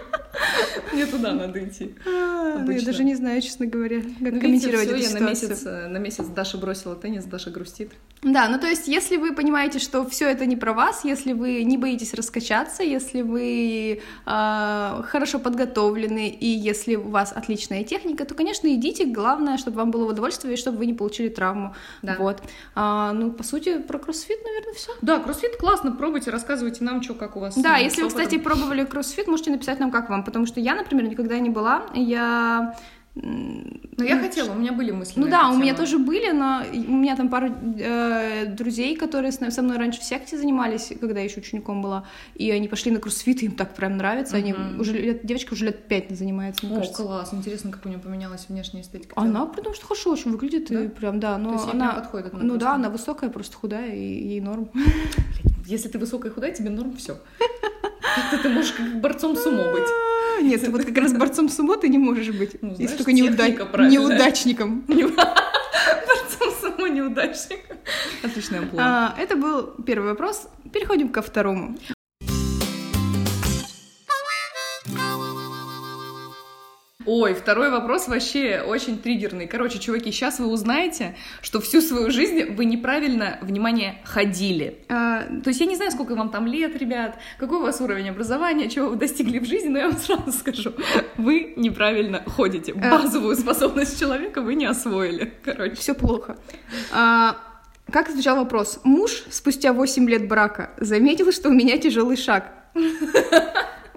Мне 0.93 1.07
туда 1.07 1.33
надо 1.33 1.65
идти. 1.65 1.95
А, 2.07 2.59
ну, 2.59 2.71
Я 2.71 2.81
даже 2.83 3.05
не 3.05 3.15
знаю, 3.15 3.41
честно 3.43 3.67
говоря, 3.67 4.01
как 4.01 4.33
Ну, 4.35 4.41
комментировать 4.41 4.89
эту 4.89 4.97
я 4.97 5.11
на 5.11 5.35
ситуацию. 5.35 5.49
месяц, 5.51 5.67
э, 5.67 5.89
на 5.89 5.99
месяц 5.99 6.27
Даша 6.33 6.59
бросила 6.59 6.95
теннис, 6.97 7.25
Даша 7.25 7.51
грустит. 7.51 7.93
Да, 8.23 8.49
ну 8.49 8.59
то 8.59 8.69
есть, 8.69 8.87
если 8.87 9.17
вы 9.17 9.35
понимаете, 9.35 9.81
что 9.81 10.09
все 10.09 10.31
это 10.31 10.47
не 10.47 10.57
про 10.57 10.73
вас, 10.73 11.05
если 11.05 11.33
вы 11.33 11.65
не 11.65 11.77
боитесь 11.77 12.15
раскачаться, 12.15 12.85
если 12.85 13.23
вы 13.23 14.01
а, 14.25 15.03
хорошо 15.09 15.41
подготовлены 15.41 16.29
и 16.29 16.47
если 16.47 16.95
у 16.95 17.09
вас 17.09 17.33
отличная 17.33 17.83
техника, 17.83 18.25
то, 18.25 18.35
конечно, 18.35 18.73
идите. 18.73 19.07
Главное, 19.07 19.59
чтобы 19.59 19.79
вам 19.79 19.91
было 19.91 20.09
удовольствие 20.09 20.55
и 20.55 20.57
чтобы 20.57 20.79
вы 20.79 20.87
не 20.87 20.95
получили 20.95 21.29
травму. 21.31 21.75
Да. 22.03 22.15
Вот. 22.17 22.43
А, 22.77 23.13
ну, 23.13 23.33
по 23.33 23.43
сути, 23.43 23.79
про 23.79 23.99
кроссфит, 23.99 24.39
наверное, 24.45 24.75
все. 24.75 24.93
Да, 25.03 25.19
кроссфит 25.19 25.57
классно, 25.57 25.91
пробуйте, 25.91 26.31
рассказывайте 26.31 26.85
нам, 26.85 27.03
что, 27.03 27.15
как 27.15 27.37
у 27.37 27.41
вас. 27.41 27.57
Да, 27.57 27.81
э, 27.81 27.85
если 27.85 28.03
вы, 28.03 28.09
кстати, 28.09 28.39
пробовали 28.39 28.85
кроссфит, 28.85 29.27
можете 29.27 29.51
написать 29.51 29.81
нам, 29.81 29.91
как 29.91 30.09
вам, 30.09 30.23
потому 30.23 30.47
что 30.47 30.61
я, 30.61 30.77
например, 30.77 31.09
никогда 31.09 31.41
не 31.41 31.51
была. 31.51 31.87
Я 31.95 32.77
Ну, 33.15 34.05
я 34.05 34.19
хотела, 34.19 34.53
у 34.53 34.55
меня 34.55 34.73
были 34.73 34.91
мысли 34.91 35.21
Ну 35.21 35.29
да, 35.29 35.51
у 35.51 35.59
меня 35.59 35.75
тоже 35.75 35.99
были, 35.99 36.31
но 36.33 36.63
и- 36.63 36.79
у 36.87 36.97
меня 36.97 37.15
там 37.15 37.29
пару 37.29 37.49
э, 37.79 38.47
друзей, 38.47 38.97
которые 38.97 39.33
со 39.33 39.63
мной 39.63 39.77
раньше 39.77 40.01
в 40.01 40.05
секте 40.05 40.39
занимались, 40.39 40.91
когда 40.99 41.19
я 41.21 41.27
еще 41.27 41.41
учеником 41.41 41.83
была, 41.83 42.05
и 42.35 42.51
они 42.51 42.69
пошли 42.69 42.91
на 42.91 43.01
кроссфит, 43.01 43.43
и 43.43 43.47
им 43.47 43.53
так 43.53 43.75
прям 43.75 43.99
нравится. 43.99 44.37
Они 44.37 44.55
Мгм. 44.55 44.81
уже 44.81 44.93
лет, 44.95 45.27
девочка 45.27 45.53
уже 45.53 45.67
лет 45.67 45.89
пять 45.89 46.11
занимается, 46.11 46.65
мне 46.65 46.75
О, 46.75 46.79
кажется. 46.79 47.03
класс, 47.03 47.35
интересно, 47.35 47.71
как 47.71 47.85
у 47.85 47.89
нее 47.91 47.99
поменялась 47.99 48.47
внешняя 48.49 48.81
эстетика. 48.81 49.13
Она, 49.21 49.45
потому 49.45 49.75
что 49.75 49.85
хорошо 49.87 50.13
очень 50.13 50.31
выглядит, 50.31 50.71
и 50.71 50.75
Да? 50.75 50.89
прям, 50.89 51.21
да, 51.21 51.37
но 51.37 51.51
То 51.51 51.55
есть 51.57 51.75
она... 51.75 51.93
подходит 51.93 52.33
на 52.33 52.39
ну 52.43 52.57
да, 52.57 52.75
она 52.77 52.89
высокая, 52.89 53.29
просто 53.29 53.57
худая, 53.59 53.95
и 53.95 54.01
ей 54.29 54.41
норм. 54.41 54.71
Если 55.67 55.89
ты 55.89 55.99
высокая 55.99 56.31
и 56.33 56.35
худая, 56.35 56.53
тебе 56.53 56.71
норм 56.71 56.97
все. 56.97 57.19
Как-то 58.15 58.43
ты 58.43 58.49
можешь 58.49 58.73
как 58.73 59.01
борцом 59.01 59.37
сумо 59.37 59.71
быть. 59.73 59.89
Нет, 60.53 60.69
вот 60.69 60.85
как 60.85 60.97
раз 60.99 61.13
борцом 61.13 61.49
сумо 61.49 61.77
ты 61.77 61.89
не 61.89 61.99
можешь 61.99 62.31
быть. 62.31 62.57
Ну, 62.61 62.75
Если 62.79 62.97
только 62.97 63.13
неуда- 63.13 63.89
неудачником. 63.89 64.81
Борцом 64.89 66.53
сумо 66.61 66.89
неудачник. 66.89 67.61
Отличный 68.23 68.59
амплуа. 68.59 68.83
А, 68.83 69.15
это 69.19 69.37
был 69.37 69.63
первый 69.87 70.11
вопрос. 70.11 70.49
Переходим 70.73 71.09
ко 71.09 71.23
второму. 71.23 71.77
Ой, 77.07 77.35
второй 77.35 77.71
вопрос 77.71 78.09
вообще 78.09 78.63
очень 78.67 78.99
триггерный. 78.99 79.47
Короче, 79.47 79.79
чуваки, 79.79 80.11
сейчас 80.13 80.39
вы 80.39 80.47
узнаете, 80.47 81.17
что 81.41 81.61
всю 81.61 81.81
свою 81.81 82.11
жизнь 82.11 82.45
вы 82.55 82.65
неправильно, 82.65 83.39
внимание, 83.43 84.01
ходили. 84.05 84.79
А, 84.89 85.25
То 85.43 85.49
есть 85.49 85.61
я 85.61 85.67
не 85.67 85.77
знаю, 85.77 85.91
сколько 85.91 86.15
вам 86.15 86.31
там 86.31 86.47
лет, 86.47 86.77
ребят, 86.77 87.19
какой 87.39 87.59
у 87.59 87.63
вас 87.63 87.81
уровень 87.81 88.11
образования, 88.11 88.69
чего 88.69 88.89
вы 88.89 88.97
достигли 88.97 89.39
в 89.39 89.45
жизни, 89.45 89.69
но 89.69 89.79
я 89.79 89.89
вам 89.89 89.99
сразу 89.99 90.33
скажу, 90.33 90.73
вы 91.17 91.55
неправильно 91.57 92.23
ходите. 92.27 92.73
Э. 92.73 92.91
Базовую 92.91 93.37
способность 93.37 93.99
человека 93.99 94.41
вы 94.41 94.55
не 94.55 94.67
освоили. 94.67 95.33
Короче. 95.45 95.75
все 95.75 95.95
плохо. 95.95 96.37
А, 96.93 97.37
как 97.91 98.09
звучал 98.11 98.37
вопрос? 98.37 98.81
Муж 98.85 99.25
спустя 99.31 99.73
8 99.73 100.09
лет 100.09 100.29
брака 100.29 100.71
заметил, 100.79 101.33
что 101.33 101.49
у 101.49 101.53
меня 101.53 101.79
тяжелый 101.79 102.17
шаг. 102.17 102.53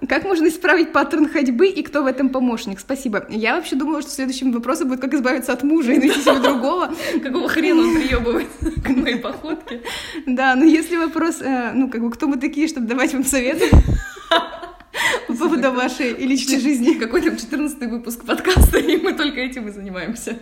Как 0.08 0.24
можно 0.24 0.48
исправить 0.48 0.92
паттерн 0.92 1.28
ходьбы 1.28 1.68
и 1.68 1.82
кто 1.82 2.02
в 2.02 2.06
этом 2.06 2.28
помощник? 2.28 2.80
Спасибо. 2.80 3.26
Я 3.30 3.56
вообще 3.56 3.76
думала, 3.76 4.02
что 4.02 4.10
следующим 4.10 4.52
вопросом 4.52 4.88
будет, 4.88 5.00
как 5.00 5.14
избавиться 5.14 5.52
от 5.52 5.62
мужа 5.62 5.92
и 5.92 5.98
найти 5.98 6.20
себе 6.20 6.38
другого. 6.38 6.94
Какого 7.22 7.48
хрена 7.48 7.80
он 7.82 7.94
приебывает 7.94 8.48
к 8.84 8.88
моей 8.90 9.16
походке? 9.16 9.80
Да, 10.26 10.54
но 10.54 10.64
если 10.64 10.96
вопрос, 10.96 11.40
э, 11.40 11.72
ну, 11.72 11.88
как 11.88 12.02
бы, 12.02 12.10
кто 12.10 12.28
мы 12.28 12.36
такие, 12.36 12.68
чтобы 12.68 12.86
давать 12.86 13.14
вам 13.14 13.24
советы 13.24 13.70
по 15.28 15.34
поводу 15.34 15.72
вашей 15.72 16.12
личной 16.14 16.60
жизни? 16.60 16.94
Какой 16.98 17.22
там 17.22 17.36
14 17.36 17.90
выпуск 17.90 18.24
подкаста, 18.24 18.78
и 18.78 18.98
мы 18.98 19.14
только 19.14 19.40
этим 19.40 19.68
и 19.68 19.70
занимаемся. 19.70 20.36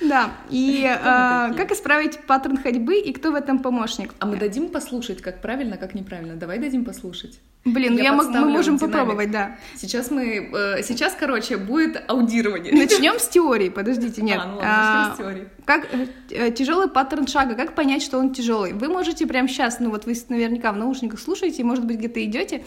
Да, 0.00 0.30
и 0.50 0.82
такие? 0.82 1.56
как 1.56 1.72
исправить 1.72 2.18
паттерн 2.20 2.56
ходьбы 2.56 2.98
и 2.98 3.12
кто 3.12 3.32
в 3.32 3.34
этом 3.34 3.58
помощник? 3.58 4.14
А 4.20 4.26
мы 4.26 4.36
дадим 4.36 4.68
послушать, 4.68 5.20
как 5.20 5.40
правильно, 5.40 5.76
как 5.76 5.94
неправильно? 5.94 6.36
Давай 6.36 6.58
дадим 6.58 6.84
послушать. 6.84 7.40
Блин, 7.72 7.94
ну 7.94 7.98
Я 7.98 8.04
я 8.04 8.12
мог- 8.12 8.28
мы 8.28 8.48
можем 8.48 8.76
динамик. 8.76 8.96
попробовать, 8.96 9.30
да. 9.30 9.56
Сейчас 9.76 10.10
мы... 10.10 10.50
э, 10.52 10.82
сейчас, 10.82 11.14
короче, 11.18 11.56
будет 11.56 12.02
аудирование. 12.08 12.72
Начнем 12.72 13.18
с 13.18 13.28
теории, 13.28 13.68
подождите, 13.68 14.22
нет. 14.22 14.40
А, 14.42 14.46
ну 14.46 14.56
ладно, 14.56 14.70
А, 14.70 15.08
начнем 15.08 15.14
с 15.14 15.18
теории. 15.18 15.48
Как 15.64 16.54
тяжелый 16.54 16.88
паттерн 16.88 17.26
шага, 17.26 17.54
как 17.54 17.74
понять, 17.74 18.02
что 18.02 18.18
он 18.18 18.32
тяжелый? 18.32 18.72
Вы 18.72 18.88
можете 18.88 19.26
прямо 19.26 19.48
сейчас, 19.48 19.80
ну 19.80 19.90
вот 19.90 20.06
вы 20.06 20.14
наверняка 20.28 20.72
в 20.72 20.76
наушниках 20.76 21.20
слушаете, 21.20 21.64
может 21.64 21.84
быть, 21.84 21.98
где-то 21.98 22.24
идете. 22.24 22.64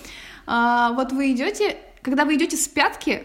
А, 0.47 0.91
вот 0.93 1.11
вы 1.11 1.31
идете, 1.31 1.77
когда 2.01 2.25
вы 2.25 2.35
идете 2.35 2.57
с 2.57 2.67
пятки, 2.67 3.23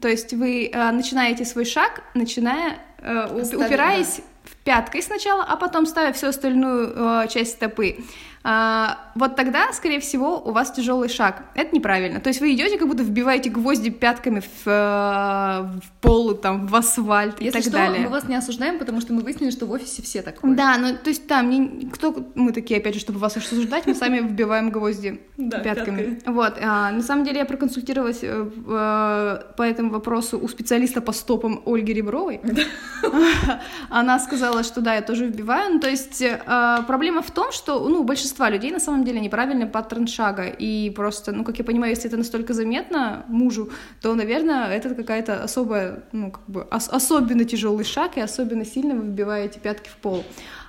то 0.00 0.08
есть 0.08 0.32
вы 0.34 0.70
а, 0.74 0.92
начинаете 0.92 1.44
свой 1.44 1.64
шаг, 1.64 2.02
начиная 2.14 2.78
э, 2.98 3.28
упираясь 3.54 4.20
в 4.44 4.56
пяткой 4.64 5.02
сначала, 5.02 5.42
а 5.44 5.56
потом 5.56 5.86
ставя 5.86 6.12
всю 6.12 6.28
остальную 6.28 6.92
э, 6.94 7.28
часть 7.28 7.52
стопы. 7.52 7.98
А, 8.48 8.98
вот 9.16 9.34
тогда, 9.34 9.72
скорее 9.72 9.98
всего, 9.98 10.40
у 10.40 10.52
вас 10.52 10.70
тяжелый 10.70 11.08
шаг. 11.08 11.42
Это 11.56 11.74
неправильно. 11.74 12.20
То 12.20 12.28
есть 12.28 12.40
вы 12.40 12.54
идете, 12.54 12.78
как 12.78 12.86
будто 12.86 13.02
вбиваете 13.02 13.50
гвозди 13.50 13.90
пятками 13.90 14.38
в, 14.38 14.66
э, 14.66 14.70
в 15.80 15.90
пол, 16.00 16.32
там, 16.34 16.68
в 16.68 16.76
асфальт 16.76 17.40
и 17.40 17.46
Если 17.46 17.58
так 17.58 17.62
что, 17.62 17.72
далее. 17.72 18.04
мы 18.04 18.08
вас 18.08 18.28
не 18.28 18.36
осуждаем, 18.36 18.78
потому 18.78 19.00
что 19.00 19.14
мы 19.14 19.22
выяснили, 19.22 19.50
что 19.50 19.66
в 19.66 19.72
офисе 19.72 20.00
все 20.02 20.22
так 20.22 20.38
ходят. 20.38 20.56
Да, 20.56 20.78
ну 20.78 20.94
то 20.94 21.10
есть 21.10 21.26
там 21.26 21.50
не... 21.50 21.90
кто 21.90 22.14
мы 22.36 22.52
такие, 22.52 22.78
опять 22.78 22.94
же, 22.94 23.00
чтобы 23.00 23.18
вас 23.18 23.36
осуждать, 23.36 23.84
мы 23.84 23.96
сами 23.96 24.20
вбиваем 24.20 24.70
гвозди 24.70 25.20
пятками. 25.36 26.20
Вот. 26.24 26.56
а, 26.62 26.92
на 26.92 27.02
самом 27.02 27.24
деле 27.24 27.38
я 27.38 27.46
проконсультировалась 27.46 28.20
э, 28.22 28.48
э, 28.48 29.38
по 29.56 29.62
этому 29.62 29.90
вопросу 29.90 30.38
у 30.38 30.46
специалиста 30.46 31.00
по 31.00 31.10
стопам 31.10 31.62
Ольги 31.66 31.92
Ребровой. 31.92 32.40
Она 33.90 34.20
сказала, 34.20 34.62
что 34.62 34.80
да, 34.80 34.94
я 34.94 35.02
тоже 35.02 35.26
вбиваю. 35.26 35.72
Ну, 35.74 35.80
то 35.80 35.88
есть 35.90 36.22
проблема 36.86 37.22
в 37.22 37.32
том, 37.32 37.50
что 37.50 37.88
ну, 37.88 38.02
у 38.02 38.04
большинства 38.36 38.50
людей 38.50 38.70
на 38.70 38.80
самом 38.80 39.04
деле 39.04 39.20
неправильный 39.20 39.66
паттерн 39.66 40.06
шага. 40.06 40.44
И 40.44 40.90
просто, 40.90 41.32
ну, 41.32 41.44
как 41.44 41.58
я 41.58 41.64
понимаю, 41.64 41.92
если 41.94 42.08
это 42.08 42.16
настолько 42.18 42.52
заметно 42.54 43.24
мужу, 43.28 43.70
то, 44.02 44.14
наверное, 44.14 44.68
это 44.76 44.94
какая-то 44.94 45.42
особая, 45.44 46.04
ну, 46.12 46.30
как 46.30 46.42
бы 46.46 46.66
ос- 46.70 46.88
особенно 46.92 47.44
тяжелый 47.44 47.84
шаг, 47.84 48.16
и 48.16 48.20
особенно 48.20 48.64
сильно 48.64 48.94
вы 48.94 49.06
вбиваете 49.06 49.58
пятки 49.60 49.88
в 49.88 49.96
пол. 50.02 50.22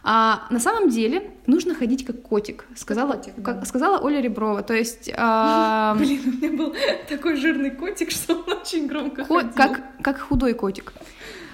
А 0.03 0.47
на 0.49 0.59
самом 0.59 0.89
деле 0.89 1.21
нужно 1.47 1.75
ходить 1.75 2.05
как 2.05 2.21
котик, 2.21 2.65
сказала, 2.75 3.13
котик, 3.13 3.33
да. 3.37 3.43
как- 3.53 3.65
сказала 3.65 3.97
Оля 3.99 4.21
Реброва. 4.21 4.61
То 4.63 4.73
есть 4.73 5.11
а, 5.17 5.95
Блин, 5.99 6.21
у 6.25 6.29
меня 6.45 6.57
был 6.57 6.73
такой 7.09 7.35
жирный 7.35 7.71
котик, 7.71 8.11
что 8.11 8.33
он 8.35 8.43
очень 8.61 8.87
громко 8.87 9.25
ко- 9.25 9.33
ходил. 9.35 9.51
как, 9.55 9.81
как 10.01 10.19
худой 10.19 10.53
котик. 10.53 10.93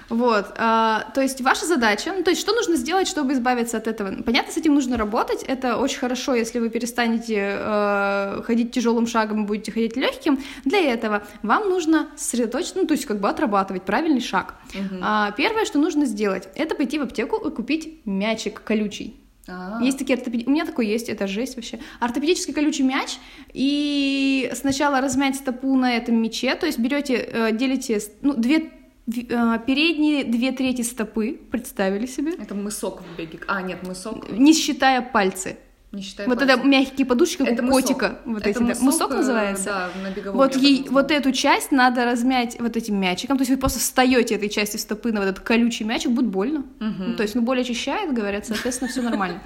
Вот, 0.08 0.46
а, 0.56 1.10
то 1.14 1.20
есть 1.20 1.40
ваша 1.40 1.66
задача, 1.66 2.12
ну, 2.14 2.22
то 2.22 2.30
есть 2.30 2.40
что 2.40 2.52
нужно 2.52 2.76
сделать, 2.76 3.08
чтобы 3.08 3.32
избавиться 3.32 3.76
от 3.76 3.86
этого? 3.86 4.22
Понятно, 4.22 4.52
с 4.52 4.56
этим 4.56 4.74
нужно 4.74 4.96
работать, 4.96 5.42
это 5.42 5.76
очень 5.76 5.98
хорошо, 5.98 6.34
если 6.34 6.58
вы 6.58 6.68
перестанете 6.68 7.56
э, 7.58 8.42
ходить 8.44 8.72
тяжелым 8.72 9.06
шагом 9.06 9.44
и 9.44 9.46
будете 9.46 9.72
ходить 9.72 9.96
легким. 9.96 10.38
Для 10.64 10.80
этого 10.80 11.22
вам 11.42 11.68
нужно 11.68 12.08
сосредоточиться, 12.16 12.78
ну, 12.78 12.86
то 12.86 12.92
есть 12.92 13.06
как 13.06 13.20
бы 13.20 13.28
отрабатывать 13.28 13.82
правильный 13.82 14.20
шаг. 14.20 14.54
Мгм. 14.74 15.00
А, 15.02 15.30
первое, 15.32 15.64
что 15.64 15.78
нужно 15.78 16.04
сделать, 16.06 16.48
это 16.54 16.74
пойти 16.74 16.98
в 16.98 17.02
аптеку 17.02 17.36
и 17.36 17.50
купить 17.50 18.00
мячик 18.04 18.62
колючий. 18.62 19.20
А, 19.46 19.78
Есть 19.82 19.98
такие 19.98 20.16
ортопеди... 20.16 20.44
У 20.46 20.50
меня 20.50 20.64
такой 20.64 20.86
есть, 20.86 21.08
это 21.08 21.26
жесть 21.26 21.56
вообще. 21.56 21.78
Ортопедический 22.00 22.54
колючий 22.54 22.84
мяч. 22.84 23.18
И 23.52 24.50
сначала 24.54 25.00
размять 25.00 25.36
стопу 25.36 25.74
на 25.76 25.96
этом 25.96 26.16
мяче, 26.16 26.54
то 26.54 26.66
есть 26.66 26.78
берете, 26.78 27.16
э, 27.16 27.52
делите, 27.52 28.00
ну, 28.22 28.34
две 28.34 28.70
передние 29.06 30.24
две 30.24 30.52
трети 30.52 30.82
стопы, 30.82 31.38
представили 31.50 32.06
себе, 32.06 32.32
Это 32.32 32.54
мысок 32.54 33.02
в 33.02 33.16
беге. 33.16 33.40
А, 33.46 33.62
нет, 33.62 33.86
мысок, 33.86 34.30
не 34.30 34.52
считая 34.54 35.02
пальцы. 35.02 35.58
Не 35.94 36.02
считая 36.02 36.26
вот 36.26 36.38
пальцев. 36.38 36.58
это 36.58 36.66
мягкие 36.66 37.06
подушечки, 37.06 37.38
как 37.38 37.52
Это 37.52 37.64
у 37.64 37.70
котика. 37.70 38.18
Вот 38.24 38.40
Это 38.40 38.50
эти, 38.50 38.58
да. 38.58 38.64
мысок, 38.64 38.82
Мысок 38.82 39.10
э, 39.10 39.14
называется. 39.14 39.64
Да, 39.64 39.90
на 40.02 40.10
беговом 40.12 40.36
Вот, 40.36 40.56
ей, 40.56 40.86
вот 40.88 41.10
эту 41.10 41.32
часть 41.32 41.72
надо 41.72 42.04
размять 42.04 42.56
вот 42.60 42.76
этим 42.76 42.96
мячиком. 42.96 43.36
То 43.36 43.42
есть 43.42 43.50
вы 43.50 43.56
просто 43.56 43.78
встаете 43.78 44.34
этой 44.34 44.48
части 44.48 44.76
стопы 44.76 45.12
на 45.12 45.20
вот 45.20 45.28
этот 45.28 45.44
колючий 45.44 45.84
мячик, 45.86 46.10
будет 46.10 46.26
больно. 46.26 46.64
Мгм. 46.80 47.10
Ну, 47.10 47.16
то 47.16 47.22
есть, 47.22 47.34
ну, 47.34 47.42
боль 47.42 47.60
очищает, 47.60 48.12
говорят, 48.12 48.46
соответственно, 48.46 48.90
все 48.90 49.02
нормально. 49.02 49.40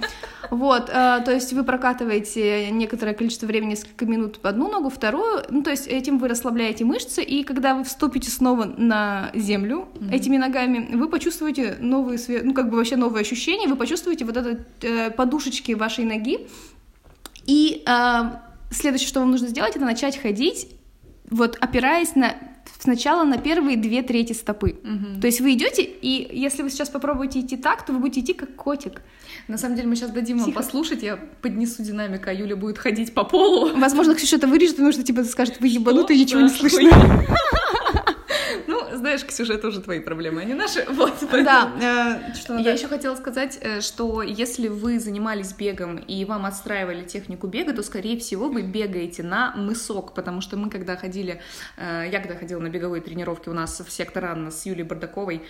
Вот, 0.49 0.89
э, 0.89 1.21
то 1.23 1.31
есть 1.31 1.53
вы 1.53 1.63
прокатываете 1.63 2.71
некоторое 2.71 3.13
количество 3.13 3.45
времени, 3.45 3.71
несколько 3.71 4.05
минут 4.05 4.39
одну 4.43 4.69
ногу, 4.69 4.89
вторую, 4.89 5.43
ну, 5.49 5.61
то 5.61 5.69
есть 5.69 5.87
этим 5.87 6.17
вы 6.17 6.27
расслабляете 6.27 6.85
мышцы, 6.85 7.21
и 7.21 7.43
когда 7.43 7.75
вы 7.75 7.83
вступите 7.83 8.31
снова 8.31 8.65
на 8.65 9.31
землю 9.35 9.87
этими 10.11 10.37
ногами, 10.37 10.95
вы 10.95 11.07
почувствуете 11.07 11.75
новые, 11.79 12.19
ну, 12.43 12.53
как 12.53 12.69
бы 12.69 12.77
вообще 12.77 12.95
новые 12.95 13.21
ощущения, 13.21 13.67
вы 13.67 13.75
почувствуете 13.75 14.25
вот 14.25 14.37
это 14.37 14.59
э, 14.81 15.11
подушечки 15.11 15.73
вашей 15.73 16.05
ноги, 16.05 16.38
и 17.45 17.83
э, 17.85 18.21
следующее, 18.71 19.07
что 19.07 19.19
вам 19.19 19.31
нужно 19.31 19.47
сделать, 19.47 19.75
это 19.75 19.85
начать 19.85 20.17
ходить, 20.17 20.67
вот 21.29 21.57
опираясь 21.59 22.15
на 22.15 22.35
сначала 22.79 23.23
на 23.23 23.37
первые 23.37 23.77
две 23.77 24.01
трети 24.01 24.33
стопы. 24.33 24.79
Мгм. 24.83 25.19
То 25.19 25.27
есть 25.27 25.41
вы 25.41 25.53
идете, 25.53 25.83
и 25.83 26.29
если 26.31 26.63
вы 26.63 26.69
сейчас 26.69 26.89
попробуете 26.89 27.41
идти 27.41 27.57
так, 27.57 27.85
то 27.85 27.91
вы 27.91 27.99
будете 27.99 28.21
идти 28.21 28.33
как 28.33 28.55
котик. 28.55 29.01
На 29.47 29.57
самом 29.57 29.75
деле 29.75 29.87
мы 29.87 29.95
сейчас 29.95 30.11
дадим 30.11 30.39
вам 30.39 30.53
послушать, 30.53 31.03
я 31.03 31.17
поднесу 31.41 31.83
динамик, 31.83 32.25
а 32.27 32.33
Юля 32.33 32.55
будет 32.55 32.77
ходить 32.77 33.13
по 33.13 33.23
полу. 33.23 33.77
Возможно, 33.77 34.15
Ксюша 34.15 34.37
это 34.37 34.47
вырежет, 34.47 34.75
потому 34.75 34.91
что 34.93 35.03
типа 35.03 35.23
скажет, 35.23 35.59
вы 35.59 35.67
ебанутые, 35.67 36.19
ничего 36.19 36.41
не 36.41 36.49
слышно. 36.49 36.89
знаешь, 38.99 39.25
Ксюша, 39.25 39.53
это 39.53 39.67
уже 39.67 39.81
твои 39.81 39.99
проблемы, 39.99 40.41
а 40.41 40.45
не 40.45 40.53
наши. 40.53 40.85
Вот, 40.89 41.13
поэтому- 41.31 41.43
Да, 41.79 42.19
э, 42.31 42.33
что 42.35 42.57
Я 42.57 42.73
еще 42.73 42.87
хотела 42.87 43.15
сказать, 43.15 43.57
э, 43.61 43.81
что 43.81 44.21
если 44.21 44.67
вы 44.67 44.99
занимались 44.99 45.53
бегом 45.53 45.97
и 45.97 46.25
вам 46.25 46.45
отстраивали 46.45 47.03
технику 47.05 47.47
бега, 47.47 47.73
то, 47.73 47.83
скорее 47.83 48.19
всего, 48.19 48.49
вы 48.49 48.61
бегаете 48.61 49.23
на 49.23 49.53
мысок, 49.55 50.13
потому 50.13 50.41
что 50.41 50.57
мы, 50.57 50.69
когда 50.69 50.95
ходили, 50.97 51.41
э, 51.77 52.09
я 52.11 52.19
когда 52.19 52.35
ходила 52.35 52.59
на 52.59 52.69
беговые 52.69 53.01
тренировки 53.01 53.49
у 53.49 53.53
нас 53.53 53.79
в 53.79 53.91
сектор 53.91 54.25
Анна 54.25 54.51
с 54.51 54.65
Юлей 54.65 54.83
Бардаковой 54.83 55.41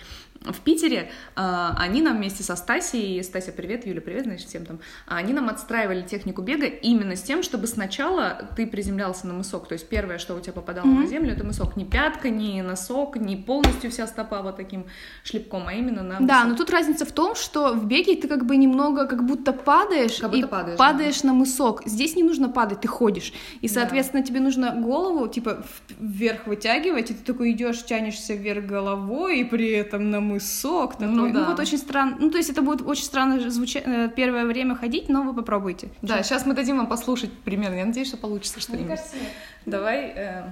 в 0.42 0.60
Питере, 0.60 1.10
э, 1.36 1.68
они 1.76 2.00
нам 2.02 2.16
вместе 2.16 2.42
со 2.42 2.56
Стасией, 2.56 3.22
Стася, 3.22 3.52
привет, 3.52 3.86
Юля, 3.86 4.00
привет, 4.00 4.24
значит, 4.24 4.48
всем 4.48 4.64
там, 4.64 4.78
они 5.06 5.32
нам 5.32 5.48
отстраивали 5.48 6.02
технику 6.02 6.40
бега 6.42 6.66
именно 6.66 7.14
с 7.16 7.22
тем, 7.22 7.42
чтобы 7.42 7.66
сначала 7.66 8.48
ты 8.56 8.66
приземлялся 8.66 9.26
на 9.26 9.34
мысок, 9.34 9.68
то 9.68 9.74
есть 9.74 9.88
первое, 9.88 10.18
что 10.18 10.34
у 10.34 10.40
тебя 10.40 10.52
попадало 10.54 10.86
на 10.86 11.06
землю, 11.06 11.32
это 11.32 11.44
мысок, 11.44 11.76
не 11.76 11.84
пятка, 11.84 12.30
не 12.30 12.62
носок, 12.62 13.16
не 13.16 13.36
полностью 13.42 13.90
вся 13.90 14.06
стопа 14.06 14.42
вот 14.42 14.56
таким 14.56 14.86
шлепком, 15.24 15.64
а 15.68 15.72
именно 15.74 16.02
на 16.02 16.18
Да, 16.20 16.34
мысок. 16.44 16.48
но 16.48 16.54
тут 16.56 16.70
разница 16.70 17.04
в 17.04 17.12
том, 17.12 17.34
что 17.34 17.72
в 17.74 17.86
беге 17.86 18.16
ты 18.16 18.28
как 18.28 18.46
бы 18.46 18.56
немного 18.56 19.06
как 19.06 19.24
будто 19.24 19.52
падаешь, 19.52 20.18
Как 20.18 20.30
будто 20.30 20.46
и 20.46 20.48
падаешь, 20.48 20.78
падаешь 20.78 21.22
на 21.22 21.32
мысок. 21.32 21.82
Здесь 21.86 22.16
не 22.16 22.22
нужно 22.22 22.48
падать, 22.48 22.80
ты 22.80 22.88
ходишь. 22.88 23.32
И, 23.60 23.68
Да. 23.68 23.74
соответственно, 23.74 24.22
тебе 24.22 24.40
нужно 24.40 24.72
голову, 24.72 25.28
типа, 25.28 25.64
вверх 25.98 26.46
вытягивать, 26.46 27.10
и 27.10 27.14
ты 27.14 27.24
такой 27.32 27.52
идешь, 27.52 27.84
тянешься 27.84 28.34
вверх 28.34 28.64
головой, 28.66 29.40
и 29.40 29.44
при 29.44 29.70
этом 29.70 30.10
на 30.10 30.20
мысок. 30.20 30.92
Такой. 30.92 31.06
Ну 31.06 31.26
Ну, 31.28 31.32
да. 31.34 31.44
вот 31.44 31.58
очень 31.60 31.78
странно. 31.78 32.16
Ну, 32.20 32.30
то 32.30 32.38
есть 32.38 32.50
это 32.50 32.62
будет 32.62 32.82
очень 32.82 33.04
странно 33.04 33.50
звучать 33.50 33.82
э, 33.86 34.08
первое 34.16 34.44
время 34.46 34.74
ходить, 34.74 35.08
но 35.08 35.22
вы 35.22 35.34
попробуйте. 35.34 35.88
Да, 36.02 36.22
сейчас 36.22 36.46
мы 36.46 36.54
дадим 36.54 36.76
вам 36.78 36.86
послушать 36.86 37.30
примерно. 37.44 37.76
Я 37.76 37.86
надеюсь, 37.86 38.08
что 38.08 38.16
получится 38.16 38.60
что-нибудь. 38.60 38.88
нет. 38.90 39.00
Давай, 39.66 40.12
э, 40.16 40.42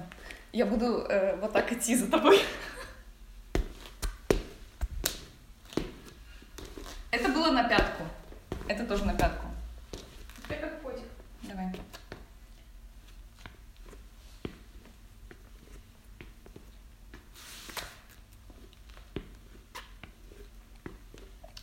я 0.53 0.65
буду 0.65 1.03
э, 1.09 1.35
вот 1.41 1.51
так 1.53 1.71
идти 1.71 1.95
за 1.95 2.07
тобой. 2.07 2.39
Это 7.11 7.29
было 7.29 7.51
на 7.51 7.63
пятку. 7.67 8.03
Это 8.67 8.85
тоже 8.85 9.05
на 9.05 9.13
пятку. 9.13 9.47
Давай. 11.41 11.71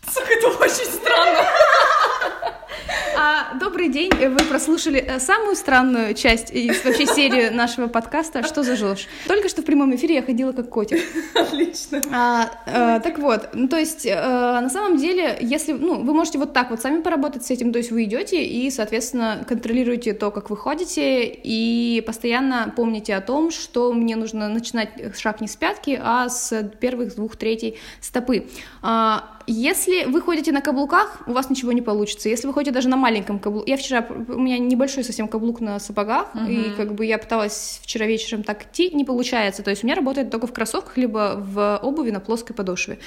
Сука, 0.08 0.32
это 0.32 0.48
очень 0.48 0.90
странно. 0.90 1.55
А, 3.18 3.54
добрый 3.54 3.88
день, 3.88 4.10
вы 4.10 4.44
прослушали 4.44 4.98
э, 4.98 5.18
самую 5.20 5.56
странную 5.56 6.12
часть 6.12 6.50
из 6.50 6.84
вообще 6.84 7.06
серии 7.06 7.48
нашего 7.48 7.86
подкаста 7.86 8.42
«Что 8.42 8.62
за 8.62 8.72
ложь?». 8.84 9.06
Только 9.26 9.48
что 9.48 9.62
в 9.62 9.64
прямом 9.64 9.94
эфире 9.96 10.16
я 10.16 10.22
ходила 10.22 10.52
как 10.52 10.68
котик. 10.68 11.00
Отлично. 11.34 12.02
А, 12.12 12.50
э, 12.66 13.00
так 13.00 13.18
вот, 13.18 13.48
ну, 13.54 13.68
то 13.68 13.78
есть, 13.78 14.04
э, 14.04 14.14
на 14.14 14.68
самом 14.68 14.98
деле, 14.98 15.38
если, 15.40 15.72
ну, 15.72 16.02
вы 16.02 16.12
можете 16.12 16.38
вот 16.38 16.52
так 16.52 16.68
вот 16.68 16.82
сами 16.82 17.00
поработать 17.00 17.46
с 17.46 17.50
этим, 17.50 17.72
то 17.72 17.78
есть 17.78 17.90
вы 17.90 18.04
идете 18.04 18.44
и, 18.44 18.70
соответственно, 18.70 19.46
контролируете 19.48 20.12
то, 20.12 20.30
как 20.30 20.50
вы 20.50 20.56
ходите, 20.58 21.24
и 21.24 22.02
постоянно 22.06 22.70
помните 22.76 23.14
о 23.14 23.22
том, 23.22 23.50
что 23.50 23.94
мне 23.94 24.16
нужно 24.16 24.50
начинать 24.50 24.90
шаг 25.18 25.40
не 25.40 25.48
с 25.48 25.56
пятки, 25.56 25.98
а 26.02 26.28
с 26.28 26.70
первых 26.80 27.16
двух 27.16 27.36
третей 27.36 27.78
стопы. 28.02 28.46
А, 28.82 29.35
если 29.46 30.04
вы 30.04 30.20
ходите 30.20 30.52
на 30.52 30.60
каблуках, 30.60 31.18
у 31.26 31.32
вас 31.32 31.50
ничего 31.50 31.72
не 31.72 31.82
получится. 31.82 32.28
Если 32.28 32.46
вы 32.46 32.52
ходите 32.52 32.72
даже 32.72 32.88
на 32.88 32.96
маленьком 32.96 33.38
каблуке... 33.38 33.70
Я 33.70 33.76
вчера... 33.76 34.06
У 34.28 34.40
меня 34.40 34.58
небольшой 34.58 35.04
совсем 35.04 35.28
каблук 35.28 35.60
на 35.60 35.78
сапогах, 35.78 36.28
и 36.48 36.72
как 36.76 36.94
бы 36.94 37.04
я 37.06 37.18
пыталась 37.18 37.80
вчера 37.82 38.06
вечером 38.06 38.42
так 38.42 38.64
идти, 38.64 38.90
не 38.94 39.04
получается. 39.04 39.62
То 39.62 39.70
есть 39.70 39.84
у 39.84 39.86
меня 39.86 39.96
работает 39.96 40.30
только 40.30 40.46
в 40.46 40.52
кроссовках, 40.52 40.96
либо 40.96 41.34
в 41.38 41.78
обуви 41.82 42.10
на 42.10 42.20
плоской 42.20 42.54
подошве. 42.56 42.98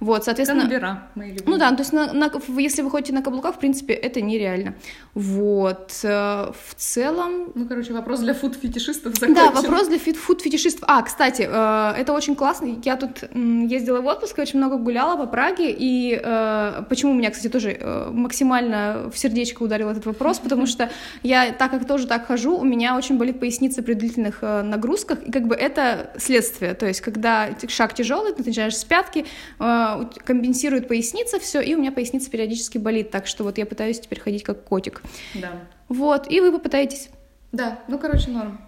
Вот, 0.00 0.24
соответственно... 0.24 0.62
Канбера, 0.62 1.08
мои 1.14 1.30
любимые. 1.32 1.50
Ну 1.50 1.58
да, 1.58 1.70
то 1.70 1.80
есть 1.82 1.92
на- 1.92 2.12
на- 2.12 2.30
если 2.58 2.82
вы 2.82 2.90
ходите 2.90 3.12
на 3.12 3.22
каблуках, 3.22 3.56
в 3.56 3.58
принципе, 3.58 3.92
это 3.94 4.20
нереально. 4.20 4.74
Вот. 5.14 5.92
э, 6.02 6.52
В 6.52 6.74
целом, 6.76 7.52
Ну, 7.54 7.66
короче, 7.66 7.92
вопрос 7.92 8.20
для 8.20 8.34
фут-фетишистов 8.34 9.14
да, 9.18 9.28
закончен. 9.28 9.52
вопрос 9.62 9.88
для 9.88 9.98
фит 9.98 10.16
фут-фетишистов. 10.16 10.84
А, 10.86 11.02
кстати, 11.02 11.42
э, 11.50 11.94
это 12.00 12.12
очень 12.12 12.34
классно. 12.36 12.78
Я 12.84 12.96
тут 12.96 13.22
ездила 13.34 14.00
в 14.00 14.06
отпуск, 14.06 14.38
очень 14.38 14.58
много 14.58 14.76
гуляла 14.76 15.16
по 15.16 15.26
Праге, 15.26 15.71
и 15.76 16.20
э, 16.22 16.82
почему 16.88 17.14
меня, 17.14 17.30
кстати, 17.30 17.50
тоже 17.50 17.76
э, 17.78 18.10
максимально 18.12 19.10
в 19.12 19.18
сердечко 19.18 19.62
ударил 19.62 19.90
этот 19.90 20.06
вопрос, 20.06 20.38
потому 20.38 20.66
что 20.66 20.90
я, 21.22 21.52
так 21.52 21.70
как 21.70 21.86
тоже 21.86 22.06
так 22.06 22.26
хожу, 22.26 22.56
у 22.56 22.64
меня 22.64 22.96
очень 22.96 23.18
болит 23.18 23.40
поясница 23.40 23.82
при 23.82 23.94
длительных 23.94 24.38
э, 24.42 24.62
нагрузках, 24.62 25.22
и 25.22 25.32
как 25.32 25.46
бы 25.46 25.54
это 25.54 26.12
следствие. 26.18 26.74
То 26.74 26.86
есть, 26.86 27.00
когда 27.00 27.48
шаг 27.68 27.94
тяжелый, 27.94 28.32
ты 28.32 28.44
начинаешь 28.44 28.76
с 28.76 28.84
пятки, 28.84 29.26
э, 29.58 30.04
компенсирует 30.24 30.88
поясница, 30.88 31.38
все, 31.38 31.60
и 31.60 31.74
у 31.74 31.78
меня 31.78 31.92
поясница 31.92 32.30
периодически 32.30 32.78
болит, 32.78 33.10
так 33.10 33.26
что 33.26 33.44
вот 33.44 33.58
я 33.58 33.66
пытаюсь 33.66 34.00
теперь 34.00 34.20
ходить 34.20 34.42
как 34.42 34.64
котик. 34.64 35.02
Да. 35.34 35.50
Вот, 35.88 36.30
и 36.30 36.40
вы 36.40 36.52
попытаетесь. 36.52 37.08
Да, 37.52 37.78
ну, 37.88 37.98
короче, 37.98 38.30
норм. 38.30 38.58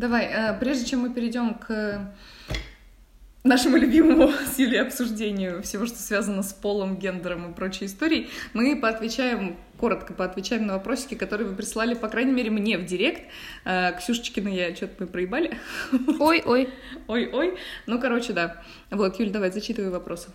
Давай, 0.00 0.30
э, 0.32 0.58
прежде 0.58 0.86
чем 0.86 1.00
мы 1.00 1.10
перейдем 1.10 1.52
к 1.52 2.10
нашему 3.44 3.76
любимому 3.76 4.32
с 4.54 4.58
Юлей 4.58 4.80
обсуждению 4.80 5.62
всего, 5.62 5.84
что 5.84 5.98
связано 5.98 6.42
с 6.42 6.54
полом, 6.54 6.96
гендером 6.96 7.50
и 7.50 7.54
прочей 7.54 7.84
историей, 7.84 8.30
мы 8.54 8.80
поотвечаем, 8.80 9.58
коротко 9.78 10.14
поотвечаем 10.14 10.66
на 10.66 10.72
вопросики, 10.72 11.16
которые 11.16 11.48
вы 11.48 11.54
прислали, 11.54 11.92
по 11.92 12.08
крайней 12.08 12.32
мере, 12.32 12.48
мне 12.48 12.78
в 12.78 12.86
директ. 12.86 13.24
Э, 13.66 13.92
Ксюшечкина 13.98 14.48
я 14.48 14.74
что-то 14.74 14.94
мы 15.00 15.06
проебали. 15.06 15.58
Ой, 16.18 16.42
ой. 16.46 16.70
Ой-ой. 17.06 17.58
Ну, 17.84 18.00
короче, 18.00 18.32
да. 18.32 18.62
Вот, 18.90 19.20
Юль, 19.20 19.28
давай, 19.28 19.52
зачитывай 19.52 19.90
вопросы. 19.90 20.30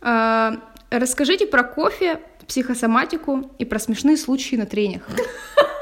А, 0.00 0.56
Расскажите 0.90 1.46
про 1.46 1.62
кофе, 1.62 2.18
психосоматику 2.48 3.48
и 3.60 3.64
про 3.64 3.78
смешные 3.78 4.16
случаи 4.16 4.56
на 4.56 4.66
трениях. 4.66 5.06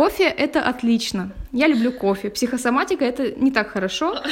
Кофе— 0.00 0.24
это 0.38 0.62
отлично. 0.62 1.30
Я 1.52 1.66
люблю 1.66 1.92
кофе. 1.92 2.30
Психосоматика— 2.30 3.04
это 3.12 3.32
не 3.32 3.50
так 3.50 3.68
хорошо. 3.68 4.22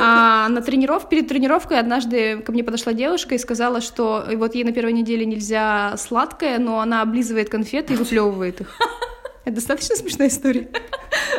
А 0.00 0.48
на 0.48 0.62
трениров... 0.62 1.10
перед 1.10 1.28
тренировкой 1.28 1.78
однажды 1.78 2.40
ко 2.40 2.52
мне 2.52 2.64
подошла 2.64 2.94
девушка 2.94 3.34
и 3.34 3.38
сказала, 3.38 3.82
что 3.82 4.24
вот 4.34 4.54
ей 4.54 4.64
на 4.64 4.72
первой 4.72 4.94
неделе 4.94 5.26
нельзя 5.26 5.94
сладкое, 5.98 6.58
но 6.58 6.80
она 6.80 7.02
облизывает 7.02 7.50
конфеты 7.50 7.92
и 7.92 7.96
выплевывает 7.96 8.62
их. 8.62 8.74
Это 9.44 9.56
достаточно 9.56 9.94
смешная 9.94 10.28
история. 10.28 10.70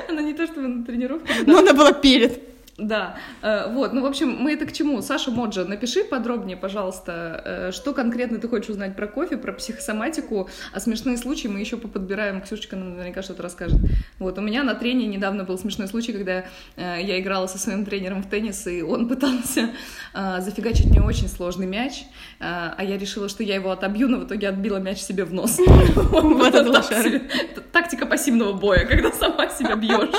Она 0.07 0.21
не 0.21 0.35
то, 0.35 0.45
чтобы 0.45 0.67
на 0.67 0.85
тренировке, 0.85 1.33
Но 1.47 1.57
она 1.57 1.73
была 1.73 1.91
перед. 1.91 2.50
Да, 2.77 3.17
э, 3.41 3.71
вот, 3.73 3.93
ну, 3.93 4.01
в 4.01 4.05
общем, 4.05 4.35
мы 4.39 4.53
это 4.53 4.65
к 4.65 4.71
чему? 4.71 5.01
Саша 5.01 5.29
Моджа, 5.31 5.65
напиши 5.65 6.03
подробнее, 6.03 6.57
пожалуйста, 6.57 7.41
э, 7.45 7.71
что 7.71 7.93
конкретно 7.93 8.39
ты 8.39 8.47
хочешь 8.47 8.69
узнать 8.69 8.95
про 8.95 9.07
кофе, 9.07 9.37
про 9.37 9.53
психосоматику, 9.53 10.49
а 10.73 10.79
смешные 10.79 11.17
случаи 11.17 11.47
мы 11.47 11.59
еще 11.59 11.77
поподбираем, 11.77 12.41
Ксюшечка 12.41 12.75
наверняка 12.75 13.21
что-то 13.21 13.43
расскажет. 13.43 13.79
Вот, 14.19 14.37
у 14.37 14.41
меня 14.41 14.63
на 14.63 14.73
трении 14.73 15.05
недавно 15.05 15.43
был 15.43 15.57
смешной 15.59 15.87
случай, 15.87 16.13
когда 16.13 16.45
э, 16.75 16.99
я 17.01 17.19
играла 17.19 17.47
со 17.47 17.57
своим 17.57 17.85
тренером 17.85 18.23
в 18.23 18.29
теннис, 18.29 18.65
и 18.67 18.81
он 18.81 19.07
пытался 19.09 19.71
зафигачить 20.13 20.87
мне 20.87 21.01
очень 21.01 21.29
сложный 21.29 21.67
мяч, 21.67 22.03
а 22.39 22.83
я 22.83 22.97
решила, 22.97 23.29
что 23.29 23.43
я 23.43 23.55
его 23.55 23.71
отобью, 23.71 24.09
но 24.09 24.17
в 24.17 24.25
итоге 24.25 24.49
отбила 24.49 24.77
мяч 24.77 24.99
себе 24.99 25.23
в 25.23 25.33
нос. 25.33 25.59
Вот 26.11 26.55
это 26.55 27.21
Тактика 27.71 28.05
пассивного 28.05 28.53
боя, 28.53 28.85
когда 28.85 29.11
сама 29.11 29.49
себя 29.49 29.75
бьешь. 29.75 30.09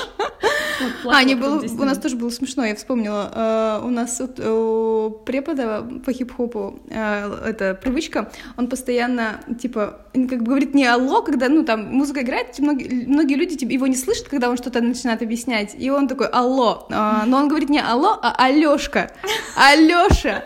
А, 1.05 1.23
не 1.23 1.35
было, 1.35 1.61
у 1.61 1.85
нас 1.85 1.97
тоже 1.97 2.15
было 2.15 2.29
смешно, 2.29 2.65
я 2.65 2.75
вспомнила. 2.75 3.31
Э, 3.33 3.85
у 3.85 3.89
нас 3.89 4.21
у 4.21 5.11
препода 5.25 5.85
по 6.05 6.11
хип-хопу 6.11 6.79
э, 6.89 7.49
это 7.49 7.75
привычка, 7.75 8.31
он 8.57 8.67
постоянно, 8.67 9.41
типа, 9.59 10.01
как 10.13 10.39
бы 10.39 10.45
говорит 10.45 10.73
не 10.73 10.85
алло, 10.85 11.21
когда, 11.21 11.49
ну, 11.49 11.63
там, 11.63 11.85
музыка 11.93 12.21
играет, 12.21 12.59
многие, 12.59 13.05
многие 13.05 13.35
люди 13.35 13.55
типа, 13.55 13.71
его 13.71 13.87
не 13.87 13.95
слышат, 13.95 14.27
когда 14.27 14.49
он 14.49 14.57
что-то 14.57 14.81
начинает 14.81 15.21
объяснять, 15.21 15.75
и 15.77 15.89
он 15.89 16.07
такой 16.07 16.27
алло, 16.27 16.87
но 16.89 17.37
он 17.37 17.47
говорит 17.47 17.69
не 17.69 17.79
алло, 17.79 18.17
а 18.21 18.35
Алёшка, 18.37 19.11
Алёша, 19.55 20.43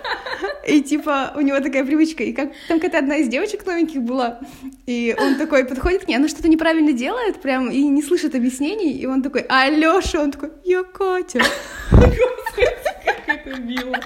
и, 0.68 0.82
типа, 0.82 1.34
у 1.36 1.42
него 1.42 1.60
такая 1.60 1.86
привычка, 1.86 2.24
и 2.24 2.34
как 2.34 2.52
там 2.68 2.80
какая-то 2.80 3.00
одна 3.00 3.18
из 3.18 3.28
девочек 3.28 3.66
новеньких 3.66 4.02
была, 4.02 4.40
и 4.86 5.16
он 5.20 5.36
такой 5.36 5.66
подходит 5.66 6.06
к 6.06 6.08
ней, 6.08 6.16
она 6.16 6.28
что-то 6.28 6.48
неправильно 6.48 6.94
делает, 6.94 7.42
прям, 7.42 7.70
и 7.70 7.84
не 7.84 8.02
слышит 8.02 8.36
объяснений, 8.36 8.92
и 8.92 9.06
он 9.06 9.22
такой 9.22 9.42
Алёша, 9.42 10.17
он 10.22 10.32
такой, 10.32 10.52
я 10.64 10.84
Катя. 10.84 11.42
Как 13.26 13.46
это 13.46 13.60
мило. 13.60 13.98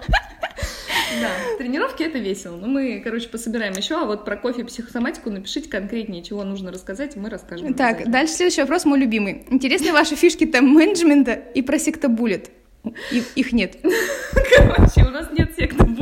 Да, 1.19 1.57
тренировки 1.57 2.03
это 2.03 2.19
весело. 2.19 2.55
Ну, 2.55 2.67
мы, 2.67 3.01
короче, 3.03 3.27
пособираем 3.27 3.73
еще, 3.73 3.95
а 3.95 4.05
вот 4.05 4.23
про 4.25 4.37
кофе 4.37 4.61
и 4.61 4.63
психосоматику 4.63 5.29
напишите 5.29 5.69
конкретнее, 5.69 6.23
чего 6.23 6.43
нужно 6.43 6.71
рассказать, 6.71 7.15
мы 7.15 7.29
расскажем. 7.29 7.73
Так, 7.73 8.09
дальше 8.09 8.33
следующий 8.33 8.61
вопрос, 8.61 8.85
мой 8.85 8.99
любимый. 8.99 9.45
Интересны 9.49 9.91
ваши 9.91 10.15
фишки 10.15 10.45
тайм-менеджмента 10.45 11.33
и 11.33 11.61
про 11.61 11.77
сектобуллет? 11.79 12.49
Их 13.35 13.53
нет. 13.53 13.77
Короче, 14.57 15.07
у 15.07 15.11
нас 15.11 15.27
нет 15.37 15.53
секты 15.55 15.83
буллета. 15.83 16.00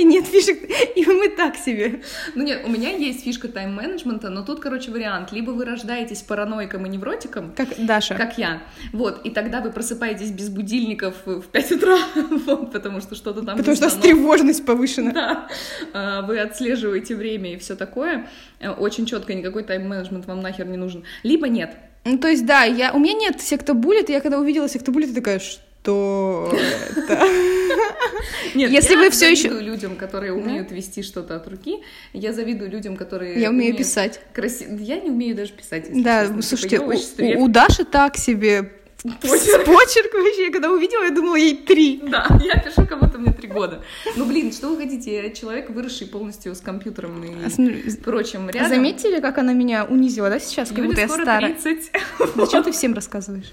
И 0.00 0.04
нет 0.04 0.26
фишек, 0.26 0.58
и 0.96 1.04
мы 1.04 1.28
так 1.28 1.56
себе. 1.56 2.00
Ну 2.34 2.42
нет, 2.42 2.62
у 2.64 2.70
меня 2.70 2.90
есть 2.90 3.22
фишка 3.22 3.48
тайм-менеджмента, 3.48 4.30
но 4.30 4.42
тут, 4.42 4.60
короче, 4.60 4.90
вариант. 4.90 5.30
Либо 5.30 5.50
вы 5.50 5.66
рождаетесь 5.66 6.22
параноиком 6.22 6.86
и 6.86 6.88
невротиком. 6.88 7.52
Как 7.54 7.68
Даша. 7.76 8.14
Как 8.14 8.38
я. 8.38 8.62
Вот, 8.94 9.20
и 9.24 9.30
тогда 9.30 9.60
вы 9.60 9.70
просыпаетесь 9.70 10.30
без 10.30 10.48
будильников 10.48 11.16
в 11.26 11.42
5 11.42 11.72
утра, 11.72 11.98
вот, 12.46 12.72
потому 12.72 13.02
что 13.02 13.14
что-то 13.14 13.42
там... 13.42 13.58
Потому 13.58 13.76
что 13.76 13.88
у 13.88 14.00
тревожность 14.00 14.64
повышена. 14.64 15.12
Да. 15.12 15.48
А, 15.92 16.22
вы 16.22 16.38
отслеживаете 16.38 17.14
время 17.14 17.52
и 17.52 17.58
все 17.58 17.76
такое. 17.76 18.26
Э, 18.58 18.70
очень 18.70 19.04
четко, 19.04 19.34
никакой 19.34 19.64
тайм-менеджмент 19.64 20.24
вам 20.24 20.40
нахер 20.40 20.66
не 20.66 20.78
нужен. 20.78 21.04
Либо 21.24 21.46
нет. 21.46 21.76
Ну, 22.06 22.16
то 22.16 22.28
есть, 22.28 22.46
да, 22.46 22.64
я, 22.64 22.94
у 22.94 22.98
меня 22.98 23.12
нет 23.12 23.42
сектобуллет, 23.42 24.08
я 24.08 24.20
когда 24.20 24.38
увидела 24.38 24.66
сектобуллет, 24.66 25.10
я 25.10 25.14
такая, 25.14 25.40
что 25.40 25.60
то 25.82 26.52
это... 26.96 27.24
Нет, 28.54 28.70
Если 28.70 28.94
я 28.94 28.98
вы 28.98 29.10
все 29.10 29.30
еще 29.30 29.48
людям, 29.48 29.96
которые 29.96 30.32
умеют 30.32 30.70
вести 30.72 31.02
что-то 31.02 31.36
от 31.36 31.48
руки, 31.48 31.82
я 32.12 32.32
завидую 32.32 32.70
людям, 32.70 32.96
которые... 32.96 33.40
Я 33.40 33.50
умею 33.50 33.76
писать. 33.76 34.20
Красиво. 34.32 34.76
Я 34.76 35.00
не 35.00 35.10
умею 35.10 35.36
даже 35.36 35.52
писать. 35.52 35.86
Да, 36.02 36.22
честно. 36.22 36.34
Типа, 36.34 36.42
слушайте, 36.42 36.78
типа, 37.18 37.38
у, 37.38 37.44
у 37.44 37.48
Даши 37.48 37.84
так 37.84 38.16
себе 38.16 38.72
Почерк. 39.22 39.64
Почерк 39.64 40.12
вообще, 40.12 40.50
когда 40.50 40.70
увидела, 40.70 41.04
я 41.04 41.10
думала, 41.10 41.36
ей 41.36 41.56
три. 41.56 42.02
Да, 42.04 42.26
я 42.44 42.60
пишу, 42.60 42.86
как 42.86 43.00
будто 43.00 43.18
мне 43.18 43.32
три 43.32 43.48
года. 43.48 43.82
Ну, 44.16 44.26
блин, 44.26 44.52
что 44.52 44.68
вы 44.68 44.76
хотите? 44.76 45.14
Я 45.14 45.30
человек, 45.30 45.70
выросший 45.70 46.06
полностью 46.06 46.54
с 46.54 46.60
компьютером 46.60 47.24
и 47.24 47.30
а, 47.30 48.04
прочим 48.04 48.50
рядом. 48.50 48.68
Заметили, 48.68 49.20
как 49.20 49.38
она 49.38 49.54
меня 49.54 49.86
унизила, 49.86 50.28
да, 50.28 50.38
сейчас? 50.38 50.68
Как 50.68 50.84
будто 50.84 51.00
я 51.00 51.08
старая. 51.08 51.54
30. 51.54 51.92
Зачем 52.36 52.62
ты 52.64 52.72
всем 52.72 52.94
рассказываешь? 52.94 53.52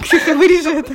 Ксюха, 0.00 0.34
вырежи 0.34 0.70
это. 0.70 0.94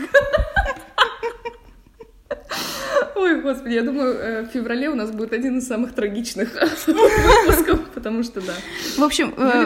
Ой, 3.16 3.42
господи, 3.42 3.74
я 3.74 3.82
думаю, 3.82 4.14
э, 4.14 4.42
в 4.44 4.48
феврале 4.48 4.90
у 4.90 4.96
нас 4.96 5.12
будет 5.12 5.34
один 5.34 5.58
из 5.58 5.68
самых 5.68 5.94
трагичных 5.94 6.54
выпусков, 6.88 7.90
потому 7.94 8.24
что, 8.24 8.42
да. 8.42 8.54
В 8.96 9.04
общем, 9.04 9.34
э, 9.38 9.66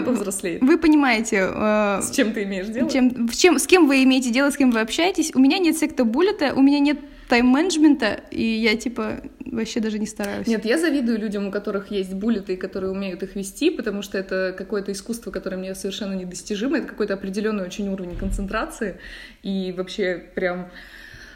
вы 0.61 0.77
понимаете... 0.77 1.49
Э, 1.53 1.99
с 2.01 2.11
чем 2.11 2.33
ты 2.33 2.43
имеешь 2.43 2.67
дело? 2.67 2.89
Чем, 2.89 3.29
чем, 3.29 3.59
с 3.59 3.67
кем 3.67 3.87
вы 3.87 4.03
имеете 4.03 4.31
дело, 4.31 4.49
с 4.51 4.57
кем 4.57 4.71
вы 4.71 4.79
общаетесь. 4.79 5.31
У 5.35 5.39
меня 5.39 5.57
нет 5.59 5.77
секта 5.77 6.05
буллета, 6.05 6.53
у 6.55 6.61
меня 6.61 6.79
нет 6.79 6.99
тайм-менеджмента, 7.31 8.19
и 8.29 8.43
я, 8.43 8.75
типа, 8.75 9.21
вообще 9.45 9.79
даже 9.79 9.99
не 9.99 10.05
стараюсь. 10.05 10.47
Нет, 10.47 10.65
я 10.65 10.77
завидую 10.77 11.17
людям, 11.17 11.47
у 11.47 11.51
которых 11.51 11.89
есть 11.89 12.13
буллеты, 12.13 12.57
которые 12.57 12.91
умеют 12.91 13.23
их 13.23 13.37
вести, 13.37 13.69
потому 13.69 14.01
что 14.01 14.17
это 14.17 14.53
какое-то 14.57 14.91
искусство, 14.91 15.31
которое 15.31 15.55
мне 15.55 15.73
совершенно 15.73 16.13
недостижимо, 16.13 16.79
это 16.79 16.87
какой-то 16.87 17.13
определенный 17.13 17.63
очень 17.63 17.87
уровень 17.87 18.17
концентрации, 18.17 18.97
и 19.43 19.73
вообще 19.77 20.21
прям 20.35 20.69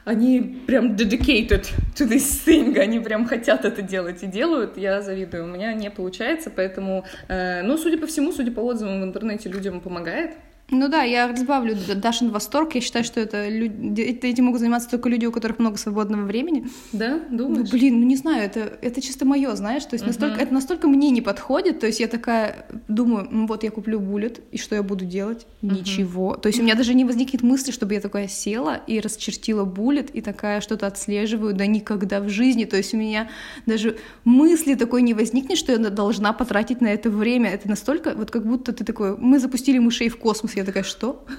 они 0.03 0.63
прям 0.67 0.95
dedicated 0.95 1.65
to 1.95 2.10
this 2.10 2.45
thing, 2.45 2.77
они 2.77 2.99
прям 2.99 3.25
хотят 3.25 3.63
это 3.63 3.81
делать 3.81 4.21
и 4.21 4.27
делают, 4.27 4.77
я 4.77 5.01
завидую. 5.01 5.45
У 5.45 5.47
меня 5.47 5.73
не 5.73 5.89
получается, 5.89 6.51
поэтому, 6.53 7.05
э, 7.29 7.63
ну, 7.63 7.77
судя 7.77 7.97
по 7.97 8.05
всему, 8.05 8.34
судя 8.34 8.51
по 8.51 8.60
отзывам 8.60 8.99
в 8.99 9.05
интернете, 9.05 9.47
людям 9.47 9.79
помогает. 9.79 10.31
Ну 10.71 10.88
да, 10.88 11.04
я 11.04 11.28
разбавлю 11.28 11.75
Дашин 11.95 12.32
восторг. 12.32 12.73
Я 12.73 12.82
считаю, 12.82 13.06
что 13.06 13.19
это 13.19 13.47
люди, 13.49 14.01
этим 14.01 14.45
могут 14.45 14.62
заниматься 14.62 14.89
только 14.89 15.10
люди, 15.10 15.25
у 15.28 15.32
которых 15.32 15.60
много 15.60 15.78
свободного 15.78 16.23
времени. 16.23 16.67
Да, 16.91 17.19
думаешь? 17.30 17.69
Ну, 17.71 17.78
блин, 17.78 17.99
ну 17.99 18.06
не 18.06 18.15
знаю, 18.15 18.43
это, 18.43 18.78
это 18.82 18.99
чисто 18.99 19.25
мое, 19.25 19.54
знаешь, 19.56 19.86
то 19.86 19.93
есть 19.93 20.04
uh-huh. 20.04 20.08
настолько, 20.08 20.41
это 20.41 20.54
настолько 20.54 20.88
мне 20.88 21.12
не 21.12 21.21
подходит, 21.21 21.80
то 21.80 21.88
есть 21.88 21.99
я 21.99 22.08
такая 22.08 22.65
думаю, 22.88 23.28
ну 23.30 23.45
вот 23.45 23.63
я 23.63 23.69
куплю 23.69 23.99
буллет, 23.99 24.41
и 24.51 24.58
что 24.58 24.75
я 24.75 24.82
буду 24.82 25.06
делать? 25.06 25.45
Uh-huh. 25.62 25.78
Ничего. 25.78 26.36
То 26.36 26.47
есть 26.47 26.60
у 26.60 26.63
меня 26.63 26.73
даже 26.73 26.95
не 26.95 27.06
возникнет 27.06 27.43
мысли, 27.43 27.71
чтобы 27.71 27.93
я 27.93 28.01
такая 28.01 28.28
села 28.28 28.82
и 28.88 28.99
расчертила 28.99 29.65
буллет, 29.65 30.10
и 30.15 30.21
такая 30.21 30.62
что-то 30.62 30.88
отслеживаю, 30.88 31.54
да 31.54 31.67
никогда 31.67 32.19
в 32.21 32.30
жизни. 32.30 32.65
То 32.65 32.78
есть 32.78 32.93
у 32.95 32.97
меня 32.97 33.30
даже 33.67 33.97
мысли 34.23 34.73
такой 34.73 35.04
не 35.04 35.13
возникнет, 35.13 35.60
что 35.60 35.71
я 35.71 35.78
должна 35.78 36.34
потратить 36.34 36.82
на 36.82 36.88
это 36.88 37.12
время. 37.12 37.51
Это 37.51 37.69
настолько, 37.69 38.15
вот 38.15 38.32
как 38.32 38.47
будто 38.47 38.73
ты 38.73 38.84
такой, 38.84 39.15
мы 39.15 39.38
запустили 39.38 39.78
мышей 39.78 40.10
в 40.10 40.17
космос, 40.17 40.54
я 40.57 40.65
такая, 40.65 40.83
что? 40.83 41.25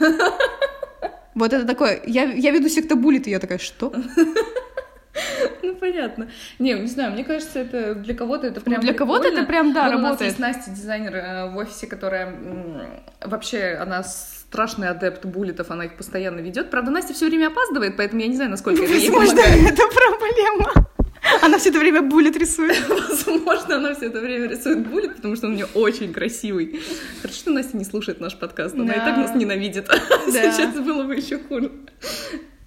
Вот 1.34 1.52
это 1.52 1.66
такое, 1.66 2.00
я, 2.06 2.24
я 2.24 2.50
веду 2.50 2.70
сектобулит, 2.70 3.26
и 3.26 3.30
я 3.30 3.38
такая, 3.38 3.58
что? 3.58 3.92
Ну, 5.62 5.74
понятно. 5.74 6.28
Не, 6.58 6.74
не 6.74 6.86
знаю, 6.86 7.12
мне 7.12 7.24
кажется, 7.24 7.58
это 7.58 7.94
для 7.94 8.14
кого-то 8.14 8.46
это 8.46 8.60
прям 8.60 8.80
Для 8.80 8.94
кого-то 8.94 9.28
это 9.28 9.44
прям, 9.44 9.72
да, 9.72 9.90
работает. 9.90 10.04
У 10.04 10.12
нас 10.12 10.20
есть 10.20 10.38
Настя, 10.38 10.70
дизайнер 10.70 11.16
э, 11.16 11.50
в 11.50 11.56
офисе, 11.56 11.86
которая 11.86 12.38
вообще, 13.20 13.78
она 13.80 14.04
страшный 14.04 14.88
адепт 14.88 15.24
буллетов, 15.24 15.70
она 15.70 15.86
их 15.86 15.96
постоянно 15.96 16.40
ведет. 16.40 16.70
Правда, 16.70 16.90
Настя 16.90 17.14
все 17.14 17.26
время 17.26 17.48
опаздывает, 17.48 17.96
поэтому 17.96 18.20
я 18.20 18.28
не 18.28 18.36
знаю, 18.36 18.50
насколько 18.50 18.84
это 18.84 18.92
ей 18.92 19.10
помогает. 19.10 19.72
это 19.72 19.82
проблема. 19.88 20.86
Она 21.42 21.58
все 21.58 21.70
это 21.70 21.78
время 21.78 22.02
буллет 22.02 22.36
рисует. 22.36 22.76
Возможно, 22.88 23.76
она 23.76 23.94
все 23.94 24.06
это 24.06 24.20
время 24.20 24.48
рисует 24.48 24.86
буллет, 24.86 25.16
потому 25.16 25.36
что 25.36 25.46
он 25.46 25.52
у 25.52 25.56
нее 25.56 25.68
очень 25.74 26.12
красивый. 26.12 26.80
Хорошо, 27.22 27.38
что 27.38 27.50
Настя 27.50 27.76
не 27.76 27.84
слушает 27.84 28.20
наш 28.20 28.36
подкаст, 28.36 28.74
она 28.74 28.92
и 28.92 28.98
так 28.98 29.16
нас 29.16 29.34
ненавидит. 29.34 29.88
Сейчас 30.26 30.74
было 30.74 31.04
бы 31.04 31.16
еще 31.16 31.38
хуже. 31.38 31.70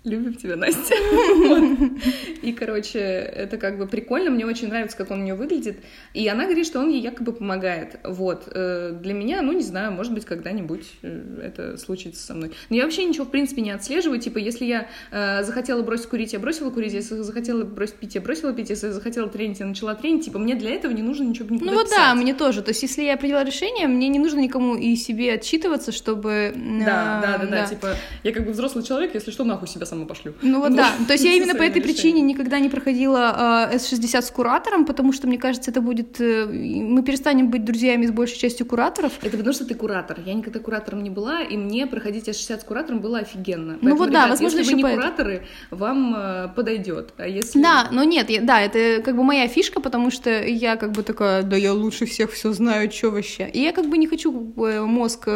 Любим 0.09 0.33
тебя, 0.33 0.55
Настя. 0.55 0.95
И, 2.41 2.51
короче, 2.51 2.99
это 2.99 3.57
как 3.57 3.77
бы 3.77 3.85
прикольно. 3.85 4.31
Мне 4.31 4.45
очень 4.45 4.67
нравится, 4.67 4.97
как 4.97 5.11
он 5.11 5.19
у 5.19 5.23
нее 5.23 5.35
выглядит. 5.35 5.77
И 6.15 6.27
она 6.27 6.45
говорит, 6.45 6.65
что 6.65 6.79
он 6.79 6.89
ей 6.89 6.99
якобы 6.99 7.31
помогает. 7.31 7.99
Вот. 8.03 8.47
Э, 8.51 8.97
для 8.99 9.13
меня, 9.13 9.43
ну, 9.43 9.51
не 9.51 9.61
знаю, 9.61 9.91
может 9.91 10.13
быть, 10.13 10.25
когда-нибудь 10.25 10.85
э, 11.03 11.41
это 11.43 11.77
случится 11.77 12.25
со 12.25 12.33
мной. 12.33 12.51
Но 12.69 12.75
я 12.75 12.85
вообще 12.85 13.05
ничего, 13.05 13.25
в 13.25 13.29
принципе, 13.29 13.61
не 13.61 13.69
отслеживаю. 13.69 14.19
Типа, 14.19 14.39
если 14.39 14.65
я 14.65 14.87
э, 15.11 15.43
захотела 15.43 15.83
бросить 15.83 16.07
курить, 16.07 16.33
я 16.33 16.39
бросила 16.39 16.71
курить. 16.71 16.93
Если 16.93 17.17
захотела 17.17 17.63
бросить 17.63 17.95
пить, 17.95 18.15
я 18.15 18.21
бросила 18.21 18.51
пить. 18.51 18.71
Если 18.71 18.89
захотела 18.89 19.29
тренить, 19.29 19.59
я 19.59 19.67
начала 19.67 19.93
тренить. 19.93 20.25
Типа, 20.25 20.39
мне 20.39 20.55
для 20.55 20.71
этого 20.71 20.91
не 20.91 21.03
нужно 21.03 21.23
ничего 21.23 21.53
никуда 21.53 21.71
Ну 21.71 21.77
вот 21.77 21.89
да, 21.89 22.15
мне 22.15 22.33
тоже. 22.33 22.63
То 22.63 22.69
есть, 22.69 22.81
если 22.81 23.03
я 23.03 23.15
приняла 23.15 23.43
решение, 23.43 23.87
мне 23.87 24.07
не 24.07 24.17
нужно 24.17 24.39
никому 24.39 24.75
и 24.75 24.95
себе 24.95 25.33
отчитываться, 25.33 25.91
чтобы... 25.91 26.51
Да, 26.55 27.21
да, 27.21 27.37
да, 27.37 27.45
да. 27.45 27.65
Типа, 27.67 27.95
я 28.23 28.31
как 28.31 28.45
бы 28.45 28.51
взрослый 28.51 28.83
человек, 28.83 29.13
если 29.13 29.29
что, 29.29 29.43
нахуй 29.43 29.67
себя 29.67 29.85
сама 29.85 29.98
пошлю. 30.05 30.33
Ну 30.41 30.59
вот 30.59 30.75
да, 30.75 30.91
то 31.07 31.13
есть 31.13 31.25
я 31.25 31.33
именно 31.33 31.55
по 31.55 31.63
этой 31.63 31.81
причине 31.81 32.21
никогда 32.21 32.59
не 32.59 32.69
проходила 32.69 33.69
S60 33.73 34.21
с 34.21 34.31
куратором, 34.31 34.85
потому 34.85 35.13
что, 35.13 35.27
мне 35.27 35.37
кажется, 35.37 35.71
это 35.71 35.81
будет... 35.81 36.19
Э, 36.19 36.45
мы 36.45 37.03
перестанем 37.03 37.49
быть 37.49 37.65
друзьями 37.65 38.05
с 38.05 38.11
большей 38.11 38.37
частью 38.37 38.65
кураторов. 38.65 39.13
Это 39.21 39.37
потому 39.37 39.53
что 39.53 39.65
ты 39.65 39.75
куратор. 39.75 40.19
Я 40.25 40.33
никогда 40.33 40.59
куратором 40.59 41.03
не 41.03 41.09
была, 41.09 41.41
и 41.41 41.57
мне 41.57 41.87
проходить 41.87 42.27
S60 42.27 42.61
с 42.61 42.63
куратором 42.63 42.99
было 42.99 43.19
офигенно. 43.19 43.77
Ну 43.81 43.95
вот 43.95 44.11
да, 44.11 44.27
возможно, 44.27 44.59
если 44.59 44.73
вы 44.73 44.81
не 44.81 44.95
кураторы, 44.95 45.43
вам 45.71 46.15
э, 46.15 46.47
подойдет. 46.55 47.13
А 47.17 47.27
если... 47.27 47.61
Да, 47.61 47.87
но 47.91 48.03
нет, 48.03 48.29
да, 48.45 48.61
это 48.61 49.01
как 49.03 49.15
бы 49.15 49.23
моя 49.23 49.47
фишка, 49.47 49.81
потому 49.81 50.11
что 50.11 50.43
я 50.43 50.75
как 50.75 50.91
бы 50.91 51.03
такая, 51.03 51.43
да 51.43 51.55
я 51.55 51.73
лучше 51.73 52.05
всех 52.05 52.31
все 52.31 52.51
знаю, 52.53 52.91
что 52.91 53.11
вообще. 53.11 53.49
И 53.49 53.61
я 53.61 53.71
как 53.71 53.87
бы 53.87 53.97
не 53.97 54.07
хочу 54.07 54.53
э, 54.57 54.81
мозг 54.81 55.27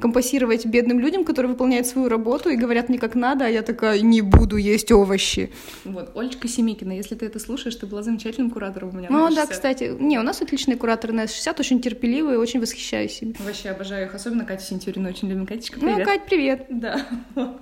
компасировать 0.00 0.66
бедным 0.66 0.98
людям, 0.98 1.24
которые 1.24 1.52
выполняют 1.52 1.86
свою 1.86 2.08
работу 2.08 2.48
и 2.48 2.56
говорят 2.56 2.88
мне 2.88 2.98
как 2.98 3.14
надо, 3.14 3.44
а 3.46 3.48
я 3.48 3.62
так 3.62 3.74
такая, 3.74 4.00
не 4.00 4.22
буду 4.22 4.56
есть 4.56 4.92
овощи. 4.92 5.52
Вот, 5.84 6.16
Олечка 6.16 6.48
Семикина, 6.48 6.92
если 6.92 7.14
ты 7.14 7.26
это 7.26 7.38
слушаешь, 7.38 7.74
ты 7.74 7.86
была 7.86 8.02
замечательным 8.02 8.50
куратором 8.50 8.90
у 8.90 8.92
меня 8.92 9.08
Ну 9.10 9.28
да, 9.28 9.46
60. 9.46 9.50
кстати, 9.50 9.96
не, 9.98 10.18
у 10.18 10.22
нас 10.22 10.40
отличные 10.40 10.76
кураторы 10.76 11.12
на 11.12 11.24
S60, 11.24 11.60
очень 11.60 11.80
терпеливые, 11.80 12.38
очень 12.38 12.60
восхищаюсь 12.60 13.20
ими. 13.22 13.34
Вообще 13.40 13.70
обожаю 13.70 14.06
их, 14.06 14.14
особенно 14.14 14.44
Катю 14.44 14.64
Сентюрину, 14.64 15.08
очень 15.08 15.28
любим. 15.28 15.46
Катечка, 15.46 15.78
Ну, 15.80 15.92
привет. 15.92 16.06
Кать, 16.06 16.26
привет. 16.26 16.66
Да, 16.70 17.06
вот. 17.34 17.60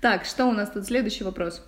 Так, 0.00 0.24
что 0.24 0.46
у 0.46 0.52
нас 0.52 0.70
тут? 0.70 0.86
Следующий 0.86 1.24
вопрос. 1.24 1.62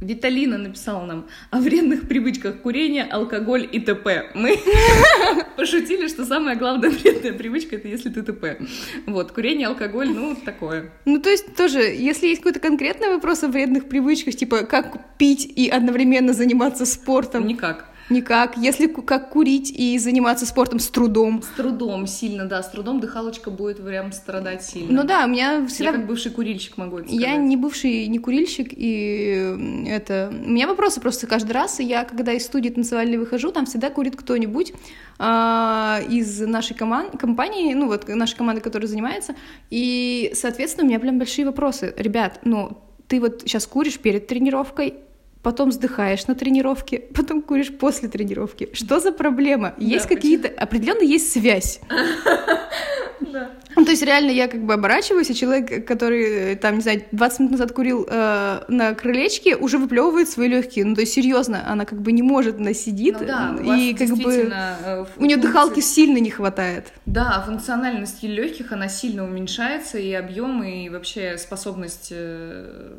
Виталина 0.00 0.58
написала 0.58 1.06
нам 1.06 1.26
о 1.50 1.60
вредных 1.60 2.08
привычках 2.08 2.60
курения, 2.60 3.04
алкоголь 3.04 3.68
и 3.70 3.80
т.п. 3.80 4.30
Мы 4.34 4.58
пошутили, 5.56 6.08
что 6.08 6.24
самая 6.24 6.56
главная 6.56 6.90
вредная 6.90 7.32
привычка 7.32 7.76
это 7.76 7.88
если 7.88 8.10
ты 8.10 8.22
т.п. 8.22 8.58
Вот, 9.06 9.32
курение, 9.32 9.68
алкоголь, 9.68 10.10
ну, 10.10 10.36
такое. 10.36 10.90
Ну, 11.04 11.20
то 11.20 11.30
есть 11.30 11.54
тоже, 11.56 11.80
если 11.80 12.26
есть 12.26 12.40
какой-то 12.40 12.60
конкретный 12.60 13.08
вопрос 13.08 13.44
о 13.44 13.48
вредных 13.48 13.88
привычках, 13.88 14.34
типа 14.34 14.64
как 14.64 15.16
пить 15.16 15.44
и 15.44 15.68
одновременно 15.68 16.32
заниматься 16.32 16.84
спортом, 16.86 17.46
Никак. 17.46 17.93
Никак. 18.10 18.56
Если 18.56 18.86
как 18.86 19.30
курить 19.30 19.70
и 19.70 19.98
заниматься 19.98 20.46
спортом 20.46 20.78
с 20.78 20.88
трудом. 20.88 21.42
С 21.42 21.56
трудом 21.56 22.06
сильно, 22.06 22.44
да, 22.46 22.62
с 22.62 22.70
трудом 22.70 23.00
дыхалочка 23.00 23.50
будет 23.50 23.84
прям 23.84 24.12
страдать 24.12 24.62
сильно. 24.62 25.02
Ну 25.02 25.08
да, 25.08 25.24
у 25.24 25.28
меня 25.28 25.58
Я 25.58 25.66
всегда... 25.66 25.92
как 25.92 26.06
бывший 26.06 26.30
курильщик 26.32 26.76
могу 26.76 26.98
это 26.98 27.08
сказать. 27.08 27.22
Я 27.22 27.36
не 27.36 27.56
бывший 27.56 28.06
не 28.06 28.18
курильщик, 28.18 28.68
и 28.72 29.34
э, 29.36 29.88
это... 29.88 30.32
У 30.32 30.50
меня 30.50 30.66
вопросы 30.66 31.00
просто 31.00 31.26
каждый 31.26 31.52
раз, 31.52 31.80
я, 31.80 32.04
когда 32.04 32.32
из 32.32 32.44
студии 32.44 32.70
танцевальной 32.70 33.16
выхожу, 33.16 33.52
там 33.52 33.66
всегда 33.66 33.90
курит 33.90 34.16
кто-нибудь 34.16 34.72
а, 35.18 36.00
из 36.08 36.40
нашей 36.40 36.74
коман- 36.74 37.10
компании, 37.10 37.74
ну 37.74 37.86
вот 37.86 38.08
нашей 38.08 38.36
команды, 38.36 38.60
которая 38.60 38.88
занимается, 38.88 39.34
и, 39.70 40.32
соответственно, 40.34 40.84
у 40.84 40.88
меня 40.88 40.98
прям 41.00 41.18
большие 41.18 41.44
вопросы. 41.46 41.94
Ребят, 41.96 42.40
ну, 42.44 42.78
ты 43.08 43.20
вот 43.20 43.42
сейчас 43.42 43.66
куришь 43.66 43.98
перед 43.98 44.26
тренировкой, 44.26 44.94
потом 45.44 45.68
вздыхаешь 45.70 46.26
на 46.26 46.34
тренировке, 46.34 46.98
потом 47.14 47.42
куришь 47.42 47.72
после 47.72 48.08
тренировки. 48.08 48.70
Что 48.72 48.98
за 48.98 49.12
проблема? 49.12 49.74
Есть 49.78 50.08
почему? 50.08 50.16
какие-то... 50.16 50.48
Определенно 50.48 51.02
есть 51.02 51.30
связь. 51.30 51.80
Да. 53.20 53.50
Ну, 53.76 53.84
то 53.84 53.92
есть 53.92 54.02
реально 54.02 54.30
я 54.30 54.48
как 54.48 54.64
бы 54.64 54.74
оборачиваюсь, 54.74 55.30
и 55.30 55.34
человек, 55.34 55.86
который, 55.86 56.52
э, 56.52 56.56
там, 56.56 56.76
не 56.76 56.80
знаю, 56.82 57.04
20 57.12 57.38
минут 57.40 57.52
назад 57.52 57.72
курил 57.72 58.06
э, 58.08 58.60
на 58.68 58.94
крылечке, 58.94 59.56
уже 59.56 59.78
выплевывает 59.78 60.28
свои 60.28 60.48
легкие. 60.48 60.84
Ну, 60.84 60.94
то 60.94 61.00
есть 61.00 61.14
серьезно, 61.14 61.64
она 61.70 61.84
как 61.84 62.02
бы 62.02 62.12
не 62.12 62.22
может, 62.22 62.58
она 62.58 62.74
сидит, 62.74 63.16
Ну 63.20 63.26
да, 63.26 63.56
и 63.62 63.94
как 63.94 64.08
бы 64.10 64.32
э, 64.32 65.04
у 65.16 65.24
нее 65.24 65.36
функции- 65.36 65.36
дыхалки 65.36 65.80
сильно 65.80 66.18
не 66.18 66.30
хватает. 66.30 66.92
Да, 67.06 67.42
функциональность 67.46 68.22
легких, 68.22 68.72
она 68.72 68.88
сильно 68.88 69.24
уменьшается, 69.24 69.98
и 69.98 70.12
объем, 70.12 70.62
и 70.62 70.88
вообще 70.88 71.38
способность 71.38 72.08
э, 72.10 72.94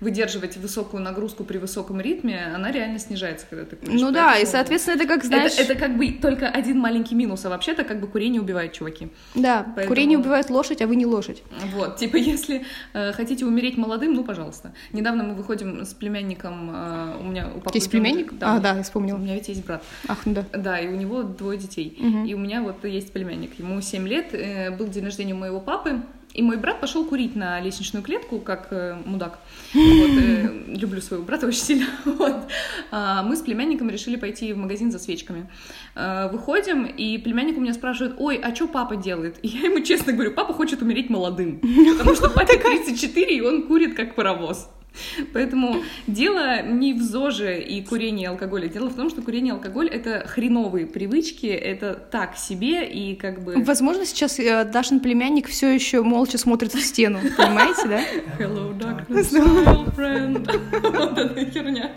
выдерживать 0.00 0.56
высокую 0.56 1.02
нагрузку 1.02 1.44
при 1.44 1.58
высоком 1.58 2.00
ритме, 2.00 2.52
она 2.54 2.70
реально 2.70 2.98
снижается, 2.98 3.46
когда 3.48 3.64
ты 3.64 3.76
куришь. 3.76 4.00
Ну 4.00 4.10
да, 4.10 4.38
и 4.38 4.46
соответственно 4.46 4.96
это 4.96 5.06
как, 5.06 5.24
знаешь... 5.24 5.52
Это, 5.54 5.72
это 5.72 5.74
как 5.76 5.96
бы 5.96 6.08
только 6.12 6.48
один 6.48 6.78
маленький 6.78 7.14
минус, 7.14 7.44
а 7.44 7.48
вообще-то 7.50 7.84
как 7.84 8.00
бы 8.00 8.06
курение 8.06 8.40
убивает, 8.40 8.72
чуваки. 8.72 9.08
Да, 9.34 9.62
Поэтому- 9.64 9.88
курение 9.88 10.18
убивает 10.18 10.50
лошадь, 10.50 10.82
а 10.82 10.86
вы 10.86 10.96
не 10.96 11.06
лошадь. 11.06 11.42
Вот, 11.74 11.96
типа, 11.96 12.16
если 12.16 12.64
э, 12.92 13.12
хотите 13.12 13.44
умереть 13.44 13.76
молодым, 13.76 14.14
ну, 14.14 14.24
пожалуйста. 14.24 14.72
Недавно 14.92 15.24
мы 15.24 15.34
выходим 15.34 15.84
с 15.84 15.94
племянником, 15.94 16.70
э, 16.72 17.16
у 17.20 17.24
меня 17.24 17.48
у 17.54 17.60
папы... 17.60 17.76
Есть 17.76 17.90
племянник? 17.90 18.32
Да, 18.38 18.54
а, 18.54 18.58
у 18.58 18.60
да, 18.60 18.72
я 18.74 18.80
У 18.80 18.82
вспомнила. 18.82 19.18
меня 19.18 19.34
ведь 19.34 19.48
есть 19.48 19.64
брат. 19.64 19.82
Ах, 20.08 20.18
ну 20.26 20.34
да. 20.34 20.44
Да, 20.52 20.78
и 20.78 20.88
у 20.88 20.96
него 20.96 21.22
двое 21.22 21.58
детей. 21.58 21.96
Мгм. 21.98 22.24
И 22.24 22.34
у 22.34 22.38
меня 22.38 22.62
вот 22.62 22.84
есть 22.84 23.12
племянник. 23.12 23.58
Ему 23.58 23.80
7 23.80 24.06
лет, 24.08 24.28
э, 24.32 24.70
был 24.70 24.88
день 24.88 25.04
рождения 25.04 25.34
у 25.34 25.38
моего 25.38 25.60
папы. 25.60 26.02
И 26.34 26.42
мой 26.42 26.56
брат 26.56 26.80
пошел 26.80 27.04
курить 27.04 27.36
на 27.36 27.60
лестничную 27.60 28.02
клетку, 28.02 28.40
как 28.40 28.66
э, 28.72 28.96
мудак. 29.04 29.38
Вот, 29.72 30.10
э, 30.18 30.64
люблю 30.66 31.00
своего 31.00 31.24
брата 31.24 31.46
очень 31.46 31.60
сильно. 31.60 31.86
Вот. 32.04 32.48
А 32.90 33.22
мы 33.22 33.36
с 33.36 33.40
племянником 33.40 33.88
решили 33.88 34.16
пойти 34.16 34.52
в 34.52 34.56
магазин 34.56 34.90
за 34.90 34.98
свечками. 34.98 35.48
Э, 35.94 36.28
выходим, 36.32 36.86
и 36.86 37.18
племянник 37.18 37.56
у 37.56 37.60
меня 37.60 37.72
спрашивает, 37.72 38.16
ой, 38.18 38.36
а 38.36 38.52
что 38.52 38.66
папа 38.66 38.96
делает? 38.96 39.38
И 39.42 39.48
я 39.48 39.68
ему 39.68 39.80
честно 39.80 40.12
говорю, 40.12 40.32
папа 40.32 40.52
хочет 40.52 40.82
умереть 40.82 41.08
молодым. 41.08 41.60
Потому 41.98 42.16
что 42.16 42.28
папе 42.34 42.58
34, 42.58 43.36
и 43.36 43.40
он 43.40 43.68
курит 43.68 43.94
как 43.94 44.16
паровоз. 44.16 44.68
Поэтому 45.32 45.82
дело 46.06 46.62
не 46.62 46.94
в 46.94 47.02
ЗОЖе 47.02 47.60
и 47.60 47.82
курении 47.82 48.26
алкоголя. 48.26 48.68
Дело 48.68 48.88
в 48.88 48.94
том, 48.94 49.10
что 49.10 49.22
курение 49.22 49.52
и 49.52 49.56
алкоголь— 49.56 49.88
это 49.90 50.26
хреновые 50.26 50.86
привычки, 50.86 51.46
это 51.46 51.94
так 51.94 52.36
себе, 52.36 52.88
и 52.88 53.14
как 53.14 53.42
бы... 53.42 53.62
Возможно, 53.64 54.04
сейчас 54.04 54.38
э, 54.38 54.64
Дашин 54.64 55.00
племянник 55.00 55.48
все 55.48 55.72
еще 55.72 56.02
молча 56.02 56.38
смотрит 56.38 56.74
в 56.74 56.80
стену, 56.80 57.18
понимаете, 57.36 57.88
да? 57.88 58.00
Hello, 58.38 58.76
darkness, 58.76 59.32
my 59.32 59.64
old 59.66 59.94
friend. 59.96 60.50
Вот 60.94 61.18
эта 61.18 61.50
херня. 61.50 61.90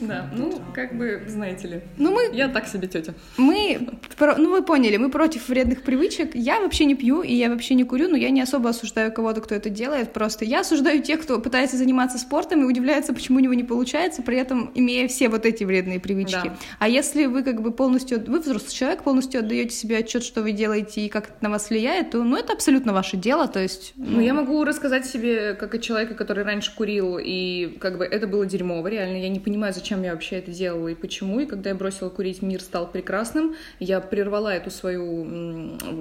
Да, 0.00 0.30
ну, 0.36 0.60
как 0.74 0.96
бы, 0.96 1.22
знаете 1.26 1.68
ли, 1.68 1.80
Ну, 1.98 2.12
мы 2.12 2.30
я 2.32 2.48
так 2.48 2.66
себе 2.66 2.88
тетя. 2.88 3.14
Мы, 3.36 3.88
ну 4.18 4.50
вы 4.50 4.62
поняли, 4.62 4.96
мы 4.96 5.10
против 5.10 5.48
вредных 5.48 5.82
привычек. 5.82 6.34
Я 6.34 6.60
вообще 6.60 6.84
не 6.84 6.94
пью 6.94 7.22
и 7.22 7.34
я 7.34 7.48
вообще 7.48 7.74
не 7.74 7.84
курю, 7.84 8.08
но 8.08 8.16
я 8.16 8.30
не 8.30 8.40
особо 8.40 8.70
осуждаю 8.70 9.12
кого-то, 9.12 9.40
кто 9.40 9.54
это 9.54 9.70
делает. 9.70 10.12
Просто 10.12 10.44
я 10.44 10.60
осуждаю 10.60 11.02
тех, 11.02 11.22
кто 11.22 11.38
пытается 11.38 11.76
заниматься 11.76 12.18
спортом 12.18 12.62
и 12.62 12.64
удивляется, 12.64 13.12
почему 13.14 13.38
у 13.38 13.40
него 13.40 13.54
не 13.54 13.64
получается, 13.64 14.22
при 14.22 14.36
этом 14.38 14.70
имея 14.74 15.08
все 15.08 15.28
вот 15.28 15.46
эти 15.46 15.64
вредные 15.64 16.00
привычки. 16.00 16.44
Да. 16.44 16.56
А 16.78 16.88
если 16.88 17.26
вы 17.26 17.42
как 17.42 17.62
бы 17.62 17.70
полностью, 17.72 18.22
вы 18.26 18.40
взрослый 18.40 18.72
человек, 18.72 19.02
полностью 19.02 19.40
отдаете 19.40 19.74
себе 19.74 19.98
отчет, 19.98 20.22
что 20.24 20.42
вы 20.42 20.52
делаете 20.52 21.02
и 21.02 21.08
как 21.08 21.26
это 21.26 21.36
на 21.40 21.50
вас 21.50 21.70
влияет, 21.70 22.10
то 22.10 22.22
ну 22.22 22.36
это 22.36 22.52
абсолютно 22.52 22.92
ваше 22.92 23.16
дело. 23.16 23.48
То 23.48 23.60
есть, 23.60 23.92
Ну, 23.96 24.20
я 24.20 24.34
могу 24.34 24.64
рассказать 24.64 25.06
себе, 25.06 25.54
как 25.54 25.74
от 25.74 25.82
человека, 25.82 26.14
который 26.14 26.44
раньше 26.44 26.74
курил, 26.74 27.18
и 27.22 27.76
как 27.80 27.98
бы 27.98 28.04
это 28.04 28.26
было 28.26 28.46
дерьмово, 28.46 28.88
реально. 28.88 29.16
Я 29.24 29.30
не 29.30 29.40
понимаю, 29.40 29.72
зачем 29.72 30.02
я 30.02 30.12
вообще 30.12 30.36
это 30.36 30.50
делала 30.50 30.88
и 30.88 30.94
почему. 30.94 31.40
И 31.40 31.46
когда 31.46 31.70
я 31.70 31.76
бросила 31.76 32.10
курить, 32.10 32.42
мир 32.42 32.60
стал 32.60 32.90
прекрасным. 32.90 33.54
Я 33.80 34.00
прервала 34.00 34.54
эту 34.54 34.70
свою 34.70 35.24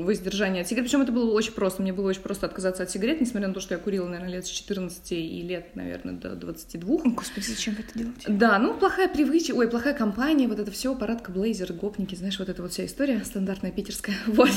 воздержание 0.04 0.64
от 0.64 0.68
сигарет. 0.68 0.90
Причем 0.90 1.04
это 1.04 1.14
было 1.14 1.32
очень 1.32 1.54
просто. 1.54 1.82
Мне 1.82 1.94
было 1.94 2.10
очень 2.10 2.22
просто 2.22 2.48
отказаться 2.48 2.84
от 2.84 2.92
сигарет, 2.92 3.22
несмотря 3.22 3.48
на 3.48 3.54
то, 3.54 3.62
что 3.62 3.76
я 3.76 3.80
курила, 3.80 4.10
наверное, 4.10 4.34
лет 4.34 4.46
с 4.46 4.50
14 4.50 5.14
и 5.14 5.42
лет, 5.42 5.74
наверное, 5.76 6.16
до 6.16 6.36
22. 6.36 6.98
Господи, 7.06 7.46
зачем 7.46 7.76
вы 7.76 7.84
это 7.84 7.98
делаете? 7.98 8.26
Да, 8.28 8.60
ну 8.60 8.74
плохая 8.74 9.08
привычка, 9.08 9.54
ой, 9.54 9.70
плохая 9.70 9.94
компания, 9.94 10.50
вот 10.50 10.60
это 10.60 10.70
все, 10.72 10.94
парадка, 10.94 11.32
блейзер, 11.32 11.72
гопники, 11.72 12.16
знаешь, 12.16 12.38
вот 12.40 12.50
эта 12.50 12.62
вот 12.62 12.74
вся 12.74 12.86
история 12.86 13.24
стандартная 13.24 13.72
питерская. 13.72 14.18
Вот, 14.28 14.50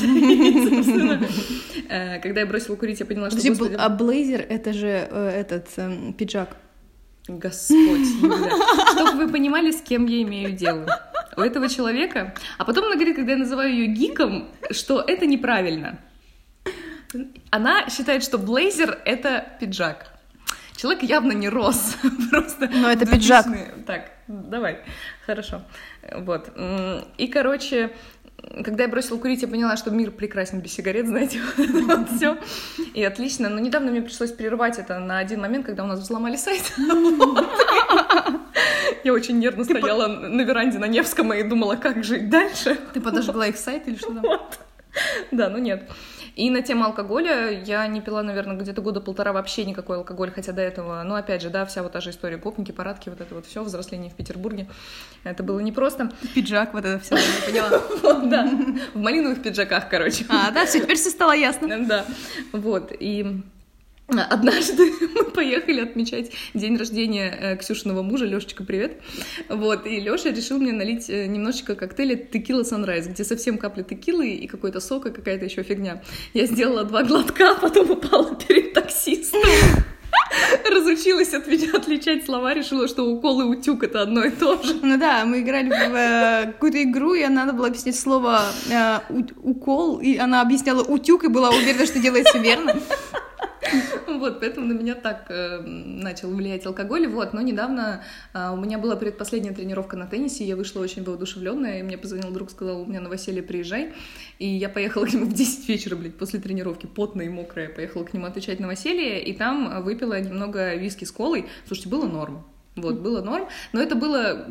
э, 1.88 2.18
когда 2.20 2.40
я 2.40 2.46
бросила 2.46 2.74
курить, 2.74 2.98
я 2.98 3.06
поняла, 3.06 3.30
что, 3.30 3.38
а 3.78 3.88
блейзер 3.88 4.40
это 4.40 4.72
же 4.72 4.88
э, 5.08 5.28
этот 5.28 5.68
эм, 5.76 6.12
пиджак. 6.12 6.56
Господь, 7.28 8.06
Юля. 8.22 8.50
Чтобы 8.92 9.24
вы 9.24 9.28
понимали, 9.28 9.70
с 9.70 9.80
кем 9.80 10.06
я 10.06 10.22
имею 10.22 10.52
дело. 10.52 10.86
У 11.36 11.40
этого 11.40 11.68
человека... 11.68 12.34
А 12.58 12.64
потом 12.64 12.84
она 12.84 12.94
говорит, 12.94 13.16
когда 13.16 13.32
я 13.32 13.38
называю 13.38 13.72
ее 13.72 13.86
гиком, 13.86 14.48
что 14.70 15.00
это 15.00 15.26
неправильно. 15.26 15.98
Она 17.50 17.88
считает, 17.90 18.22
что 18.22 18.38
блейзер— 18.38 19.00
это 19.04 19.46
пиджак. 19.60 20.12
Человек 20.76 21.02
явно 21.02 21.32
не 21.32 21.48
рос. 21.48 21.96
Просто 22.30 22.68
Но 22.68 22.90
это 22.90 23.06
пиджак. 23.06 23.46
2000-е. 23.46 23.84
Так, 23.86 24.10
давай. 24.28 24.80
Хорошо. 25.24 25.62
Вот. 26.12 26.52
И, 27.16 27.28
короче, 27.28 27.92
когда 28.64 28.84
я 28.84 28.88
бросила 28.88 29.18
курить, 29.18 29.42
я 29.42 29.48
поняла, 29.48 29.76
что 29.76 29.90
мир 29.90 30.10
прекрасен 30.10 30.60
без 30.60 30.72
сигарет, 30.72 31.06
знаете, 31.06 31.40
вот 31.56 32.08
все. 32.10 32.38
И 32.94 33.02
отлично. 33.02 33.48
Но 33.48 33.58
недавно 33.58 33.90
мне 33.90 34.02
пришлось 34.02 34.32
прерывать 34.32 34.78
это 34.78 34.98
на 34.98 35.18
один 35.18 35.40
момент, 35.40 35.66
когда 35.66 35.84
у 35.84 35.86
нас 35.86 36.00
взломали 36.00 36.36
сайт. 36.36 36.62
Я 39.04 39.12
очень 39.12 39.38
нервно 39.38 39.64
стояла 39.64 40.08
на 40.08 40.40
веранде 40.42 40.78
на 40.78 40.86
Невском 40.86 41.32
и 41.32 41.42
думала, 41.42 41.76
как 41.76 42.02
жить 42.02 42.28
дальше. 42.30 42.78
Ты 42.94 43.00
подожгла 43.00 43.46
их 43.46 43.56
сайт 43.56 43.86
или 43.86 43.96
что 43.96 44.14
там? 44.14 44.24
Да, 45.30 45.48
ну 45.50 45.58
нет. 45.58 45.88
И 46.36 46.50
на 46.50 46.60
тему 46.60 46.84
алкоголя 46.84 47.50
я 47.50 47.86
не 47.86 48.02
пила, 48.02 48.22
наверное, 48.22 48.56
где-то 48.56 48.82
года 48.82 49.00
полтора 49.00 49.32
вообще 49.32 49.64
никакой 49.64 49.96
алкоголь, 49.96 50.30
хотя 50.30 50.52
до 50.52 50.60
этого, 50.60 51.02
ну, 51.02 51.14
опять 51.14 51.40
же, 51.40 51.48
да, 51.48 51.64
вся 51.64 51.82
вот 51.82 51.92
та 51.92 52.02
же 52.02 52.10
история, 52.10 52.36
гопники, 52.36 52.72
парадки, 52.72 53.08
вот 53.08 53.22
это 53.22 53.34
вот 53.34 53.46
все, 53.46 53.64
взросление 53.64 54.10
в 54.10 54.14
Петербурге. 54.14 54.68
Это 55.24 55.42
было 55.42 55.60
непросто. 55.60 56.12
Пиджак, 56.34 56.74
вот 56.74 56.84
это 56.84 57.02
все, 57.02 57.16
я 57.16 57.22
поняла. 57.46 58.26
Да, 58.26 58.50
в 58.92 58.98
малиновых 58.98 59.42
пиджаках, 59.42 59.88
короче. 59.88 60.26
А, 60.28 60.50
да, 60.50 60.66
все, 60.66 60.80
теперь 60.80 60.96
все 60.96 61.10
стало 61.10 61.32
ясно. 61.32 61.86
Да, 61.86 62.04
вот, 62.52 62.92
и 62.98 63.42
однажды 64.08 64.92
мы 65.14 65.24
поехали 65.24 65.80
отмечать 65.80 66.30
день 66.54 66.76
рождения 66.76 67.36
э, 67.38 67.56
Ксюшиного 67.56 68.02
мужа, 68.02 68.24
Лешечка, 68.24 68.62
привет, 68.64 69.00
вот, 69.48 69.86
и 69.86 70.00
Леша 70.00 70.30
решил 70.30 70.58
мне 70.58 70.72
налить 70.72 71.10
э, 71.10 71.26
немножечко 71.26 71.74
коктейля 71.74 72.16
текила 72.16 72.62
Sunrise, 72.62 73.08
где 73.08 73.24
совсем 73.24 73.58
капля 73.58 73.82
текилы 73.82 74.28
и 74.28 74.46
какой-то 74.46 74.80
сок 74.80 75.06
и 75.06 75.10
какая-то 75.10 75.44
еще 75.44 75.62
фигня. 75.62 76.02
Я 76.34 76.46
сделала 76.46 76.84
два 76.84 77.02
глотка, 77.02 77.52
а 77.52 77.54
потом 77.54 77.90
упала 77.90 78.34
перед 78.36 78.72
таксистом. 78.72 79.42
Разучилась 80.70 81.34
отви- 81.34 81.74
отличать 81.76 82.24
слова, 82.24 82.54
решила, 82.54 82.88
что 82.88 83.04
укол 83.04 83.40
и 83.40 83.44
утюг 83.44 83.82
это 83.82 84.02
одно 84.02 84.24
и 84.24 84.30
то 84.30 84.62
же. 84.62 84.74
Ну 84.82 84.98
да, 84.98 85.24
мы 85.24 85.40
играли 85.40 85.68
в 85.68 85.72
э, 85.72 86.52
какую-то 86.52 86.82
игру, 86.82 87.14
и 87.14 87.26
надо 87.26 87.52
было 87.52 87.68
объяснить 87.68 87.98
слово 87.98 88.42
э, 88.70 88.98
у- 89.10 89.50
укол, 89.50 89.98
и 90.00 90.16
она 90.16 90.40
объясняла 90.42 90.82
утюг 90.82 91.24
и 91.24 91.28
была 91.28 91.50
уверена, 91.50 91.86
что 91.86 91.98
делается 91.98 92.38
верно. 92.38 92.74
Вот, 94.06 94.40
поэтому 94.40 94.66
на 94.66 94.72
меня 94.72 94.94
так 94.94 95.26
э, 95.28 95.60
начал 95.60 96.30
влиять 96.30 96.66
алкоголь. 96.66 97.06
Вот, 97.06 97.32
но 97.32 97.40
недавно 97.40 98.02
э, 98.34 98.50
у 98.50 98.56
меня 98.56 98.78
была 98.78 98.96
предпоследняя 98.96 99.54
тренировка 99.54 99.96
на 99.96 100.06
теннисе, 100.06 100.44
я 100.44 100.56
вышла 100.56 100.80
очень 100.80 101.04
воодушевленная, 101.04 101.80
и 101.80 101.82
мне 101.82 101.98
позвонил 101.98 102.30
друг, 102.30 102.50
сказал, 102.50 102.82
у 102.82 102.86
меня 102.86 103.00
новоселье, 103.00 103.42
приезжай. 103.42 103.92
И 104.38 104.46
я 104.46 104.68
поехала 104.68 105.04
к 105.06 105.12
нему 105.12 105.26
в 105.26 105.32
10 105.32 105.68
вечера, 105.68 105.96
блядь, 105.96 106.16
после 106.16 106.40
тренировки, 106.40 106.86
потная 106.86 107.26
и 107.26 107.28
мокрая, 107.28 107.68
поехала 107.68 108.04
к 108.04 108.14
нему 108.14 108.26
отвечать 108.26 108.60
новоселье, 108.60 109.22
и 109.22 109.32
там 109.32 109.82
выпила 109.82 110.20
немного 110.20 110.74
виски 110.74 111.04
с 111.04 111.12
колой. 111.12 111.46
Слушайте, 111.66 111.88
было 111.88 112.06
норм. 112.06 112.44
Вот, 112.76 112.96
было 112.96 113.22
норм. 113.22 113.48
Но 113.72 113.80
это 113.80 113.94
было... 113.94 114.46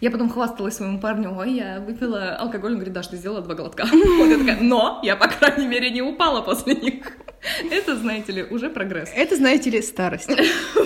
Я 0.00 0.10
потом 0.10 0.28
хвасталась 0.28 0.74
своему 0.74 0.98
парню, 0.98 1.32
ой, 1.36 1.52
я 1.52 1.80
выпила 1.80 2.34
алкоголь. 2.34 2.72
Он 2.72 2.78
говорит, 2.78 2.92
да, 2.92 3.04
что 3.04 3.16
сделала 3.16 3.40
два 3.40 3.54
глотка. 3.54 3.86
Вот 4.18 4.28
я 4.28 4.38
такая, 4.38 4.60
но 4.60 5.00
я, 5.04 5.14
по 5.14 5.28
крайней 5.28 5.68
мере, 5.68 5.90
не 5.90 6.02
упала 6.02 6.42
после 6.42 6.74
них. 6.74 7.12
Это, 7.70 7.96
знаете 7.96 8.32
ли, 8.32 8.42
уже 8.42 8.70
прогресс. 8.70 9.10
Это, 9.14 9.36
знаете 9.36 9.70
ли, 9.70 9.82
старость. 9.82 10.30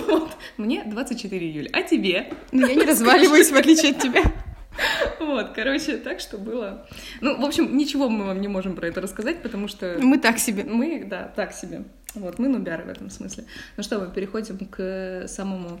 Вот. 0.07 0.31
Мне 0.57 0.83
24 0.85 1.47
июля. 1.47 1.69
А 1.73 1.81
тебе? 1.81 2.31
Ну, 2.51 2.67
я 2.67 2.75
не 2.75 2.85
разваливаюсь, 2.85 3.51
в 3.51 3.55
отличие 3.55 3.91
от 3.91 3.99
тебя. 3.99 4.23
Вот, 5.19 5.51
короче, 5.53 5.97
так 5.97 6.19
что 6.19 6.37
было. 6.37 6.87
Ну, 7.21 7.39
в 7.39 7.45
общем, 7.45 7.77
ничего 7.77 8.09
мы 8.09 8.25
вам 8.25 8.41
не 8.41 8.47
можем 8.47 8.75
про 8.75 8.87
это 8.87 9.01
рассказать, 9.01 9.41
потому 9.41 9.67
что... 9.67 9.97
Мы 10.01 10.17
так 10.17 10.39
себе. 10.39 10.63
Мы, 10.63 11.03
да, 11.03 11.31
так 11.35 11.53
себе. 11.53 11.83
Вот, 12.15 12.37
мы 12.37 12.47
нубяры 12.47 12.83
в 12.83 12.89
этом 12.89 13.09
смысле. 13.09 13.45
Ну 13.75 13.83
что, 13.83 13.99
мы 13.99 14.11
переходим 14.11 14.59
к 14.59 15.25
самому... 15.27 15.79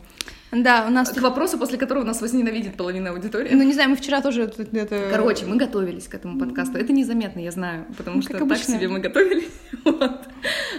Да, 0.51 0.85
у 0.87 0.89
нас... 0.89 1.09
К 1.09 1.21
вопросу, 1.21 1.59
после 1.59 1.77
которого 1.77 2.03
нас 2.03 2.21
возненавидит 2.21 2.75
половина 2.75 3.11
аудитории. 3.11 3.53
Ну, 3.53 3.63
не 3.63 3.73
знаю, 3.73 3.91
мы 3.91 3.95
вчера 3.95 4.21
тоже 4.21 4.43
это... 4.43 5.09
Короче, 5.11 5.45
мы 5.45 5.57
готовились 5.57 6.07
к 6.07 6.15
этому 6.15 6.39
подкасту. 6.39 6.77
Это 6.77 6.91
незаметно, 6.91 7.39
я 7.39 7.51
знаю, 7.51 7.85
потому 7.97 8.17
ну, 8.17 8.21
что 8.23 8.37
обычно. 8.37 8.55
так 8.55 8.65
себе 8.65 8.87
мы 8.87 8.99
готовились. 8.99 9.49
Вот. 9.83 10.21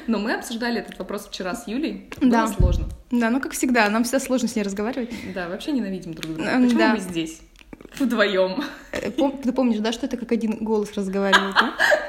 Но 0.06 0.18
мы 0.18 0.34
обсуждали 0.34 0.80
этот 0.80 0.98
вопрос 0.98 1.26
вчера 1.26 1.54
с 1.54 1.68
Юлей. 1.68 2.08
Было 2.20 2.30
да. 2.30 2.48
сложно. 2.48 2.88
Да, 3.10 3.30
ну, 3.30 3.40
как 3.40 3.52
всегда, 3.52 3.88
нам 3.90 4.04
всегда 4.04 4.18
сложно 4.18 4.48
с 4.48 4.56
ней 4.56 4.62
разговаривать. 4.62 5.10
Да, 5.34 5.48
вообще 5.48 5.72
ненавидим 5.72 6.14
друг 6.14 6.34
друга. 6.34 6.50
Почему 6.50 6.78
да. 6.78 6.94
мы 6.94 7.00
здесь? 7.00 7.40
Вдвоем. 7.98 8.64
Э, 8.92 9.10
ты 9.10 9.52
помнишь, 9.52 9.78
да, 9.78 9.92
что 9.92 10.06
это 10.06 10.16
как 10.16 10.32
один 10.32 10.56
голос 10.64 10.92
разговаривает? 10.94 11.54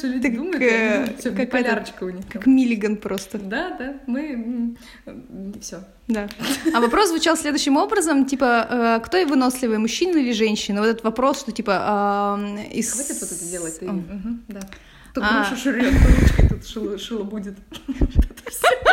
Что 0.00 0.06
люди 0.06 0.28
так, 0.28 0.34
думают, 0.34 0.62
э, 0.62 1.14
все, 1.18 1.30
как 1.30 1.50
полярочка 1.50 2.04
у 2.04 2.08
них. 2.08 2.24
Как 2.26 2.46
Миллиган 2.46 2.96
просто. 2.96 3.36
Да, 3.36 3.76
да, 3.78 3.96
мы... 4.06 4.74
все. 5.60 5.84
Да. 6.08 6.26
А 6.72 6.80
вопрос 6.80 7.10
звучал 7.10 7.36
следующим 7.36 7.76
образом, 7.76 8.24
типа, 8.24 8.66
э, 8.70 9.00
кто 9.04 9.18
и 9.18 9.26
выносливый, 9.26 9.76
мужчина 9.76 10.16
или 10.16 10.32
женщина? 10.32 10.80
Вот 10.80 10.86
этот 10.86 11.04
вопрос, 11.04 11.40
что, 11.40 11.52
типа... 11.52 12.38
Э, 12.40 12.72
из... 12.72 12.94
Хватит 12.94 13.20
вот 13.20 13.30
это 13.30 13.44
делать. 13.44 13.78
Ты... 13.78 13.90
Угу, 13.90 14.38
да. 14.48 14.60
Тут 15.12 15.24
а... 15.26 15.44
грушу 15.46 15.62
шурет, 15.62 15.92
ручкой 15.92 16.48
тут 16.48 16.66
шило, 16.66 16.98
шило 16.98 17.24
будет. 17.24 17.58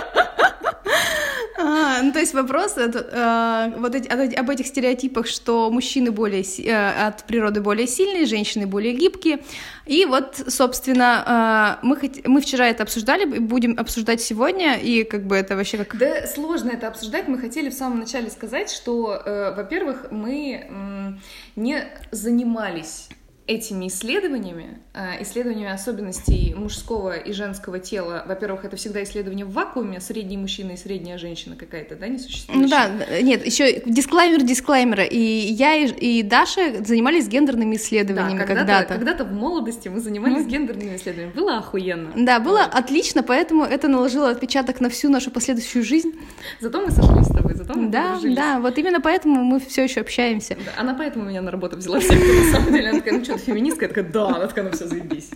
А, 1.77 2.01
ну, 2.01 2.11
то 2.11 2.19
есть 2.19 2.33
вопрос 2.33 2.75
э, 2.77 3.73
вот 3.77 3.93
эти, 3.93 4.07
об 4.07 4.49
этих 4.49 4.65
стереотипах, 4.65 5.27
что 5.27 5.69
мужчины 5.69 6.11
более 6.11 6.41
э, 6.41 7.07
от 7.07 7.23
природы 7.25 7.61
более 7.61 7.87
сильные, 7.87 8.25
женщины 8.25 8.65
более 8.65 8.93
гибкие. 8.93 9.39
И 9.85 10.05
вот, 10.05 10.41
собственно, 10.47 11.77
э, 11.81 11.85
мы, 11.85 11.97
хот... 11.97 12.25
мы 12.25 12.41
вчера 12.41 12.67
это 12.67 12.83
обсуждали, 12.83 13.25
будем 13.25 13.75
обсуждать 13.77 14.21
сегодня, 14.21 14.75
и 14.75 15.03
как 15.03 15.27
бы 15.27 15.35
это 15.35 15.55
вообще 15.55 15.77
как... 15.77 15.97
Да, 15.97 16.25
сложно 16.25 16.71
это 16.71 16.87
обсуждать. 16.87 17.27
Мы 17.27 17.37
хотели 17.37 17.69
в 17.69 17.73
самом 17.73 17.99
начале 17.99 18.29
сказать, 18.31 18.71
что, 18.71 19.21
э, 19.23 19.53
во-первых, 19.55 20.07
мы 20.09 20.67
э, 20.67 21.11
не 21.55 21.83
занимались 22.11 23.09
этими 23.47 23.87
исследованиями, 23.87 24.79
а, 24.93 25.21
исследованиями 25.21 25.71
особенностей 25.71 26.53
мужского 26.55 27.15
и 27.15 27.31
женского 27.31 27.79
тела, 27.79 28.23
во-первых, 28.27 28.65
это 28.65 28.75
всегда 28.75 29.01
исследование 29.03 29.45
в 29.45 29.53
вакууме, 29.53 30.01
средний 30.01 30.37
мужчина 30.37 30.71
и 30.71 30.77
средняя 30.77 31.17
женщина 31.17 31.55
какая-то, 31.55 31.95
да, 31.95 32.07
не 32.07 32.19
существует. 32.19 32.61
Ну 32.61 32.67
да, 32.67 32.89
нет, 33.21 33.45
еще 33.45 33.81
дисклаймер 33.85 34.43
дисклаймера. 34.43 35.03
И 35.03 35.17
я 35.19 35.75
и, 35.75 35.87
и 35.87 36.23
Даша 36.23 36.83
занимались 36.83 37.27
гендерными 37.27 37.77
исследованиями 37.77 38.39
да, 38.39 38.45
когда-то. 38.45 38.93
Когда-то 38.93 39.23
в 39.23 39.31
молодости 39.31 39.87
мы 39.87 40.01
занимались 40.01 40.43
ну, 40.43 40.49
гендерными 40.49 40.95
исследованиями. 40.97 41.33
Было 41.33 41.57
охуенно. 41.57 42.11
Да, 42.17 42.39
было 42.39 42.63
вот. 42.63 42.69
отлично, 42.73 43.23
поэтому 43.23 43.63
это 43.63 43.87
наложило 43.87 44.29
отпечаток 44.29 44.81
на 44.81 44.89
всю 44.89 45.09
нашу 45.09 45.31
последующую 45.31 45.85
жизнь. 45.85 46.13
Зато 46.59 46.81
мы 46.81 46.91
сошлись 46.91 47.27
с 47.27 47.33
тобой, 47.33 47.55
зато 47.55 47.73
мы 47.73 47.89
Да, 47.89 48.13
подружились. 48.13 48.35
да, 48.35 48.59
вот 48.59 48.77
именно 48.77 48.99
поэтому 48.99 49.43
мы 49.43 49.59
все 49.61 49.85
еще 49.85 50.01
общаемся. 50.01 50.57
Да, 50.65 50.81
она 50.81 50.93
поэтому 50.93 51.25
меня 51.29 51.41
на 51.41 51.51
работу 51.51 51.77
взяла 51.77 51.99
всех, 52.01 52.19
на 52.19 52.51
самом 52.51 52.73
деле. 52.73 52.89
Она 52.89 52.99
такая, 52.99 53.17
ну 53.17 53.23
что, 53.23 53.36
ты 53.37 53.45
феминистка? 53.45 53.85
Я 53.85 53.89
такая, 53.89 54.05
да, 54.05 54.27
она 54.27 54.47
такая, 54.47 54.65
ну 54.65 54.71
все, 54.71 54.87
заебись. 54.87 55.29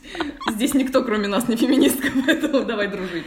Здесь 0.52 0.74
никто, 0.74 1.04
кроме 1.04 1.28
нас, 1.28 1.48
не 1.48 1.56
феминистка, 1.56 2.08
поэтому 2.26 2.64
давай 2.64 2.88
дружить. 2.88 3.26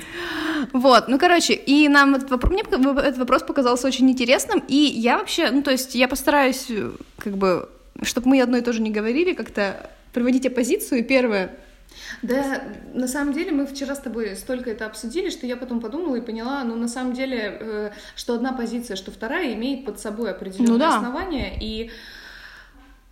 Вот, 0.72 1.08
ну, 1.08 1.18
короче, 1.18 1.54
и 1.54 1.88
нам 1.88 2.14
этот 2.14 2.30
вопрос, 2.30 2.52
мне 2.52 2.62
этот 2.62 3.18
вопрос 3.18 3.42
показался 3.42 3.86
очень 3.86 4.10
интересным, 4.10 4.62
и 4.68 4.76
я 4.76 5.18
вообще, 5.18 5.50
ну, 5.50 5.62
то 5.62 5.70
есть 5.70 5.94
я 5.94 6.08
постараюсь, 6.08 6.68
как 7.18 7.36
бы, 7.36 7.68
чтобы 8.02 8.28
мы 8.28 8.40
одно 8.40 8.56
и 8.56 8.62
то 8.62 8.72
же 8.72 8.80
не 8.80 8.90
говорили, 8.90 9.34
как-то 9.34 9.90
приводить 10.12 10.46
оппозицию. 10.46 11.04
Первое, 11.04 11.50
да, 12.22 12.62
на 12.92 13.08
самом 13.08 13.32
деле 13.34 13.52
мы 13.52 13.66
вчера 13.66 13.94
с 13.94 14.00
тобой 14.00 14.36
столько 14.36 14.70
это 14.70 14.86
обсудили, 14.86 15.30
что 15.30 15.46
я 15.46 15.56
потом 15.56 15.80
подумала 15.80 16.16
и 16.16 16.20
поняла, 16.20 16.64
ну 16.64 16.76
на 16.76 16.88
самом 16.88 17.12
деле, 17.12 17.58
э, 17.60 17.90
что 18.16 18.34
одна 18.34 18.52
позиция, 18.52 18.96
что 18.96 19.10
вторая 19.10 19.54
имеет 19.54 19.84
под 19.84 20.00
собой 20.00 20.30
определенные 20.30 20.72
ну, 20.72 20.78
да. 20.78 20.96
основания, 20.96 21.56
и 21.60 21.90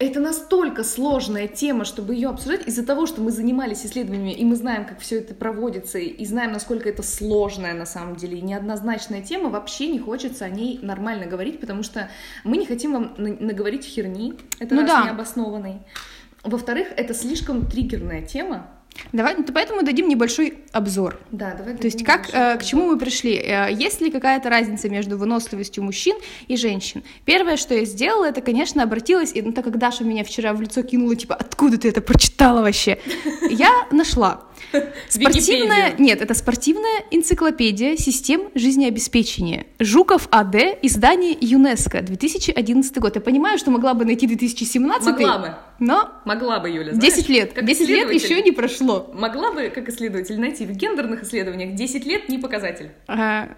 это 0.06 0.20
настолько 0.20 0.84
сложная 0.84 1.48
тема, 1.48 1.84
чтобы 1.84 2.14
ее 2.14 2.28
обсуждать, 2.28 2.66
из-за 2.66 2.84
того, 2.84 3.06
что 3.06 3.20
мы 3.20 3.30
занимались 3.30 3.84
исследованиями, 3.84 4.32
и 4.32 4.44
мы 4.44 4.56
знаем, 4.56 4.84
как 4.84 5.00
все 5.00 5.18
это 5.18 5.34
проводится, 5.34 5.98
и 5.98 6.24
знаем, 6.24 6.52
насколько 6.52 6.88
это 6.88 7.02
сложная 7.02 7.74
на 7.74 7.86
самом 7.86 8.16
деле 8.16 8.38
и 8.38 8.42
неоднозначная 8.42 9.22
тема, 9.22 9.50
вообще 9.50 9.88
не 9.88 9.98
хочется 9.98 10.44
о 10.44 10.48
ней 10.48 10.78
нормально 10.82 11.26
говорить, 11.26 11.60
потому 11.60 11.82
что 11.82 12.08
мы 12.44 12.56
не 12.56 12.66
хотим 12.66 12.92
вам 12.92 13.14
наговорить 13.16 13.84
херни, 13.84 14.34
это 14.58 14.74
ну 14.74 14.82
раз 14.82 14.90
да. 14.90 15.04
необоснованный. 15.04 15.78
Во-вторых, 16.42 16.88
это 16.96 17.14
слишком 17.14 17.66
триггерная 17.66 18.22
тема, 18.22 18.66
Давай, 19.12 19.34
ну, 19.36 19.44
поэтому 19.52 19.82
дадим 19.82 20.08
небольшой 20.08 20.58
обзор. 20.72 21.18
Да, 21.30 21.54
давай. 21.54 21.76
То 21.76 21.86
есть 21.86 22.04
как, 22.04 22.28
э, 22.32 22.56
к 22.56 22.64
чему 22.64 22.86
мы 22.86 22.98
пришли? 22.98 23.36
Э, 23.36 23.68
есть 23.70 24.00
ли 24.00 24.10
какая-то 24.10 24.48
разница 24.48 24.88
между 24.88 25.18
выносливостью 25.18 25.84
мужчин 25.84 26.16
и 26.48 26.56
женщин? 26.56 27.02
Первое, 27.24 27.56
что 27.56 27.74
я 27.74 27.84
сделала, 27.84 28.26
это, 28.26 28.40
конечно, 28.40 28.82
обратилась, 28.82 29.32
и 29.34 29.42
ну, 29.42 29.52
так 29.52 29.64
как 29.64 29.78
Даша 29.78 30.04
меня 30.04 30.24
вчера 30.24 30.52
в 30.52 30.60
лицо 30.60 30.82
кинула, 30.82 31.16
типа, 31.16 31.34
откуда 31.34 31.78
ты 31.78 31.88
это 31.88 32.00
прочитала 32.00 32.62
вообще? 32.62 32.98
Я 33.50 33.86
нашла. 33.90 34.42
Спортивная... 35.08 35.94
Нет, 35.98 36.20
это 36.22 36.34
спортивная 36.34 37.04
энциклопедия 37.10 37.96
систем 37.96 38.50
жизнеобеспечения. 38.54 39.66
Жуков 39.78 40.28
АД, 40.30 40.56
издание 40.82 41.36
ЮНЕСКО, 41.40 42.02
2011 42.02 42.98
год. 42.98 43.14
Я 43.14 43.20
понимаю, 43.20 43.58
что 43.58 43.70
могла 43.70 43.94
бы 43.94 44.04
найти 44.04 44.26
2017 44.26 45.06
Могла 45.06 45.38
бы. 45.38 45.54
Но... 45.78 46.12
Могла 46.24 46.60
бы, 46.60 46.70
Юля, 46.70 46.94
знаешь, 46.94 47.14
10 47.14 47.28
лет. 47.28 47.52
Как 47.52 47.66
10 47.66 47.88
лет 47.88 48.12
еще 48.12 48.40
не 48.40 48.52
прошло. 48.52 49.10
Могла 49.14 49.52
бы, 49.52 49.68
как 49.68 49.88
исследователь, 49.88 50.38
найти 50.38 50.64
в 50.64 50.70
гендерных 50.70 51.22
исследованиях 51.24 51.74
10 51.74 52.06
лет 52.06 52.28
не 52.28 52.38
показатель. 52.38 52.90
А, 53.08 53.48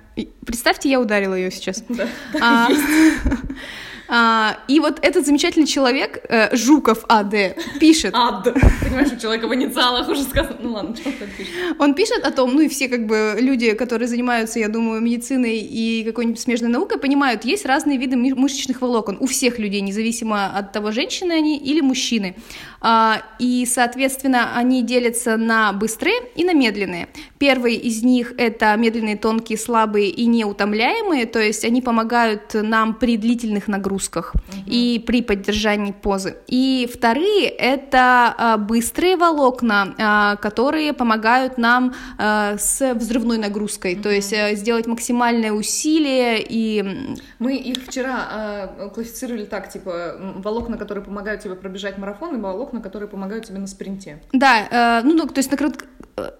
представьте, 0.46 0.90
я 0.90 1.00
ударила 1.00 1.34
ее 1.34 1.50
сейчас. 1.50 1.84
Да, 1.88 2.08
а, 2.40 2.68
А, 4.06 4.58
и 4.68 4.80
вот 4.80 4.98
этот 5.02 5.24
замечательный 5.24 5.66
человек, 5.66 6.24
э, 6.28 6.54
Жуков 6.54 7.04
А.Д., 7.08 7.56
пишет... 7.80 8.14
Ад. 8.14 8.44
Понимаешь, 8.82 9.12
у 9.12 9.16
человека 9.16 9.48
в 9.48 9.54
инициалах 9.54 10.08
уже 10.08 10.22
сказано. 10.22 10.58
Ну 10.60 10.72
ладно, 10.72 10.94
что 10.94 11.10
пишет? 11.10 11.54
Он 11.78 11.94
пишет 11.94 12.24
о 12.24 12.30
том, 12.30 12.54
ну 12.54 12.60
и 12.60 12.68
все 12.68 12.88
как 12.88 13.06
бы 13.06 13.36
люди, 13.38 13.72
которые 13.72 14.08
занимаются, 14.08 14.58
я 14.58 14.68
думаю, 14.68 15.00
медициной 15.00 15.58
и 15.58 16.04
какой-нибудь 16.04 16.40
смежной 16.40 16.70
наукой, 16.70 16.98
понимают, 16.98 17.44
есть 17.44 17.64
разные 17.64 17.98
виды 17.98 18.16
мышечных 18.16 18.82
волокон 18.82 19.16
у 19.20 19.26
всех 19.26 19.58
людей, 19.58 19.80
независимо 19.80 20.46
от 20.56 20.72
того, 20.72 20.90
женщины 20.90 21.32
они 21.32 21.56
или 21.56 21.80
мужчины. 21.80 22.36
А, 22.80 23.22
и, 23.38 23.64
соответственно, 23.66 24.54
они 24.54 24.82
делятся 24.82 25.36
на 25.36 25.72
быстрые 25.72 26.16
и 26.34 26.44
на 26.44 26.52
медленные. 26.52 27.08
Первый 27.38 27.76
из 27.76 28.02
них— 28.02 28.34
это 28.38 28.76
медленные, 28.76 29.16
тонкие, 29.16 29.56
слабые 29.56 30.10
и 30.10 30.26
неутомляемые, 30.26 31.24
то 31.24 31.40
есть 31.40 31.64
они 31.64 31.80
помогают 31.80 32.52
нам 32.52 32.94
при 32.94 33.16
длительных 33.16 33.66
нагрузках 33.68 33.93
нагрузках 33.94 34.34
угу. 34.34 34.62
и 34.66 35.02
при 35.06 35.22
поддержании 35.22 35.92
позы. 35.92 36.36
И 36.46 36.88
вторые 36.92 37.48
это 37.48 38.34
а, 38.36 38.56
быстрые 38.56 39.16
волокна, 39.16 39.94
а, 39.98 40.36
которые 40.36 40.92
помогают 40.92 41.58
нам 41.58 41.94
а, 42.18 42.56
с 42.58 42.94
взрывной 42.94 43.38
нагрузкой, 43.38 43.94
угу. 43.94 44.02
то 44.02 44.10
есть 44.10 44.34
сделать 44.58 44.86
максимальное 44.86 45.52
усилие 45.52 46.44
и... 46.46 47.16
Мы 47.38 47.56
их 47.56 47.84
вчера 47.84 48.70
классифицировали 48.94 49.44
так, 49.44 49.70
типа 49.70 50.16
волокна, 50.36 50.76
которые 50.76 51.04
помогают 51.04 51.42
тебе 51.42 51.54
пробежать 51.54 51.98
марафон, 51.98 52.36
и 52.36 52.40
волокна, 52.40 52.80
которые 52.80 53.08
помогают 53.08 53.46
тебе 53.46 53.58
на 53.58 53.66
спринте. 53.66 54.20
Да, 54.32 55.02
ну, 55.04 55.14
ну 55.14 55.26
то 55.26 55.38
есть 55.38 55.50
на 55.50 55.56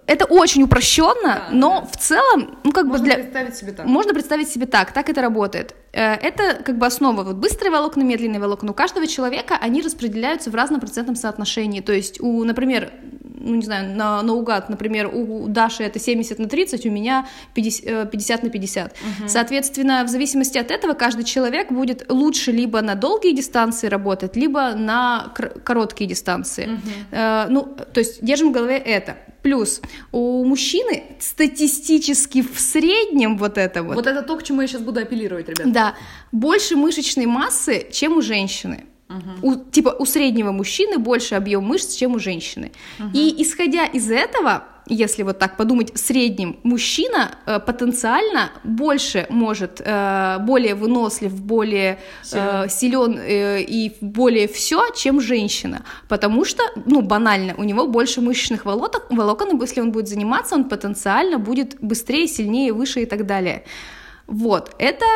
это 0.06 0.24
очень 0.26 0.62
упрощенно, 0.62 1.14
да, 1.22 1.48
но 1.50 1.80
да. 1.80 1.86
в 1.86 1.96
целом, 1.96 2.58
ну 2.62 2.72
как 2.72 2.86
можно 2.86 3.04
бы 3.04 3.04
для... 3.04 3.14
представить 3.16 3.56
себе 3.56 3.72
так. 3.72 3.86
Можно 3.86 4.14
представить 4.14 4.48
себе 4.48 4.66
так, 4.66 4.92
так 4.92 5.08
это 5.08 5.20
работает. 5.20 5.74
Э, 5.92 6.14
это 6.14 6.62
как 6.62 6.78
бы 6.78 6.86
основа. 6.86 7.24
Вот 7.24 7.36
быстрые 7.36 7.72
волокна, 7.72 8.02
медленные 8.02 8.40
волокна. 8.40 8.70
У 8.70 8.74
каждого 8.74 9.06
человека 9.06 9.58
они 9.60 9.82
распределяются 9.82 10.50
в 10.50 10.54
разном 10.54 10.80
процентном 10.80 11.16
соотношении. 11.16 11.80
То 11.80 11.92
есть, 11.92 12.20
у, 12.20 12.44
например, 12.44 12.92
ну, 13.44 13.54
не 13.54 13.64
знаю, 13.64 13.94
на, 13.94 14.22
наугад, 14.22 14.68
например, 14.68 15.10
у 15.12 15.46
Даши 15.48 15.82
это 15.82 15.98
70 15.98 16.38
на 16.38 16.48
30, 16.48 16.86
у 16.86 16.90
меня 16.90 17.28
50, 17.54 18.10
50 18.10 18.42
на 18.42 18.50
50. 18.50 18.92
Угу. 18.92 19.28
Соответственно, 19.28 20.04
в 20.04 20.08
зависимости 20.08 20.58
от 20.58 20.70
этого 20.70 20.94
каждый 20.94 21.24
человек 21.24 21.70
будет 21.70 22.06
лучше 22.08 22.52
либо 22.52 22.80
на 22.80 22.94
долгие 22.94 23.32
дистанции 23.32 23.88
работать, 23.88 24.36
либо 24.36 24.74
на 24.74 25.32
короткие 25.64 26.08
дистанции. 26.08 26.66
Угу. 26.66 27.52
Ну, 27.52 27.76
то 27.92 28.00
есть 28.00 28.24
держим 28.24 28.48
в 28.48 28.52
голове 28.52 28.76
это. 28.78 29.16
Плюс 29.42 29.82
у 30.10 30.42
мужчины 30.44 31.02
статистически 31.18 32.40
в 32.40 32.58
среднем 32.58 33.36
вот 33.36 33.58
это 33.58 33.82
вот. 33.82 33.94
Вот 33.94 34.06
это 34.06 34.22
то, 34.22 34.36
к 34.38 34.42
чему 34.42 34.62
я 34.62 34.66
сейчас 34.66 34.80
буду 34.80 35.00
апеллировать, 35.00 35.50
ребят. 35.50 35.70
Да, 35.70 35.94
больше 36.32 36.76
мышечной 36.76 37.26
массы, 37.26 37.86
чем 37.92 38.16
у 38.16 38.22
женщины. 38.22 38.86
У, 39.42 39.54
типа 39.56 39.96
у 39.98 40.06
среднего 40.06 40.52
мужчины 40.52 40.98
больше 40.98 41.34
объем 41.34 41.64
мышц, 41.64 41.94
чем 41.94 42.14
у 42.14 42.18
женщины. 42.18 42.72
Угу. 42.98 43.08
И 43.14 43.42
исходя 43.42 43.84
из 43.86 44.10
этого, 44.10 44.64
если 44.86 45.22
вот 45.22 45.38
так 45.38 45.56
подумать, 45.56 45.94
в 45.94 45.98
среднем 45.98 46.58
мужчина 46.62 47.30
э, 47.46 47.60
потенциально 47.60 48.50
больше 48.64 49.26
может, 49.30 49.80
э, 49.84 50.38
более 50.40 50.74
вынослив, 50.74 51.32
более 51.32 51.98
э, 52.32 52.68
силен 52.68 53.18
э, 53.18 53.62
и 53.62 53.92
более 54.00 54.46
все, 54.46 54.90
чем 54.94 55.20
женщина, 55.20 55.84
потому 56.08 56.44
что, 56.44 56.62
ну, 56.86 57.00
банально, 57.02 57.54
у 57.56 57.64
него 57.64 57.86
больше 57.86 58.20
мышечных 58.20 58.64
волокон, 58.64 59.02
волокон, 59.10 59.56
и 59.56 59.60
если 59.60 59.80
он 59.80 59.90
будет 59.90 60.08
заниматься, 60.08 60.54
он 60.54 60.64
потенциально 60.64 61.38
будет 61.38 61.76
быстрее, 61.80 62.26
сильнее, 62.28 62.72
выше 62.72 63.02
и 63.02 63.06
так 63.06 63.26
далее. 63.26 63.64
Вот, 64.26 64.74
это 64.78 65.06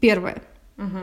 первое. 0.00 0.42
Угу. 0.76 0.98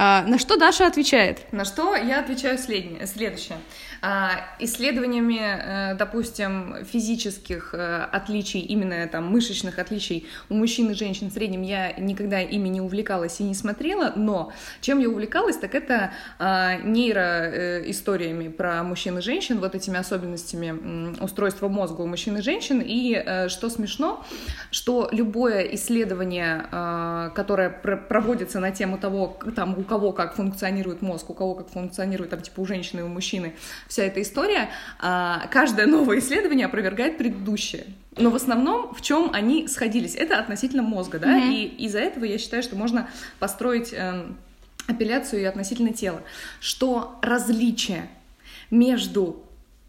А, 0.00 0.22
на 0.22 0.38
что 0.38 0.56
Даша 0.56 0.86
отвечает? 0.86 1.40
На 1.52 1.64
что 1.64 1.96
я 1.96 2.20
отвечаю 2.20 2.56
следующее. 2.56 3.58
А, 4.00 4.40
исследованиями, 4.60 5.40
э, 5.40 5.94
допустим, 5.94 6.84
физических 6.84 7.74
э, 7.74 8.04
отличий, 8.12 8.60
именно 8.60 9.06
там 9.08 9.30
мышечных 9.30 9.78
отличий 9.78 10.26
у 10.48 10.54
мужчин 10.54 10.90
и 10.90 10.94
женщин 10.94 11.30
в 11.30 11.32
среднем 11.32 11.62
я 11.62 11.92
никогда 11.92 12.40
ими 12.40 12.68
не 12.68 12.80
увлекалась 12.80 13.40
и 13.40 13.44
не 13.44 13.54
смотрела, 13.54 14.12
но 14.14 14.52
чем 14.80 15.00
я 15.00 15.08
увлекалась, 15.08 15.56
так 15.56 15.74
это 15.74 16.12
а, 16.38 16.76
нейроисториями 16.76 18.46
э, 18.46 18.50
про 18.50 18.82
мужчин 18.84 19.18
и 19.18 19.20
женщин, 19.20 19.58
вот 19.58 19.74
этими 19.74 19.98
особенностями 19.98 21.20
устройства 21.22 21.68
мозга 21.68 22.02
у 22.02 22.06
мужчин 22.06 22.36
и 22.36 22.42
женщин, 22.42 22.82
и 22.84 23.48
что 23.48 23.68
смешно, 23.68 24.24
что 24.70 25.08
любое 25.10 25.62
исследование, 25.74 27.30
которое 27.34 27.70
проводится 27.70 28.60
на 28.60 28.70
тему 28.70 28.98
того, 28.98 29.38
там, 29.56 29.78
у 29.78 29.82
кого 29.82 30.12
как 30.12 30.34
функционирует 30.34 31.02
мозг, 31.02 31.30
у 31.30 31.34
кого 31.34 31.54
как 31.54 31.68
функционирует, 31.68 32.30
там, 32.30 32.40
типа, 32.40 32.60
у 32.60 32.66
женщины 32.66 33.00
и 33.00 33.02
у 33.02 33.08
мужчины, 33.08 33.54
вся 33.88 34.04
эта 34.04 34.22
история, 34.22 34.68
а, 35.00 35.48
каждое 35.50 35.86
новое 35.86 36.18
исследование 36.20 36.66
опровергает 36.66 37.18
предыдущее. 37.18 37.86
Но 38.16 38.30
в 38.30 38.36
основном 38.36 38.94
в 38.94 39.00
чем 39.00 39.30
они 39.32 39.66
сходились? 39.68 40.14
Это 40.14 40.38
относительно 40.38 40.82
мозга, 40.82 41.18
да, 41.18 41.38
mm-hmm. 41.38 41.54
и 41.54 41.84
из-за 41.86 42.00
этого 42.00 42.24
я 42.24 42.38
считаю, 42.38 42.62
что 42.62 42.76
можно 42.76 43.08
построить 43.38 43.92
э, 43.92 44.26
апелляцию 44.86 45.42
и 45.42 45.44
относительно 45.44 45.92
тела, 45.92 46.22
что 46.60 47.18
различие 47.22 48.08
между 48.70 49.42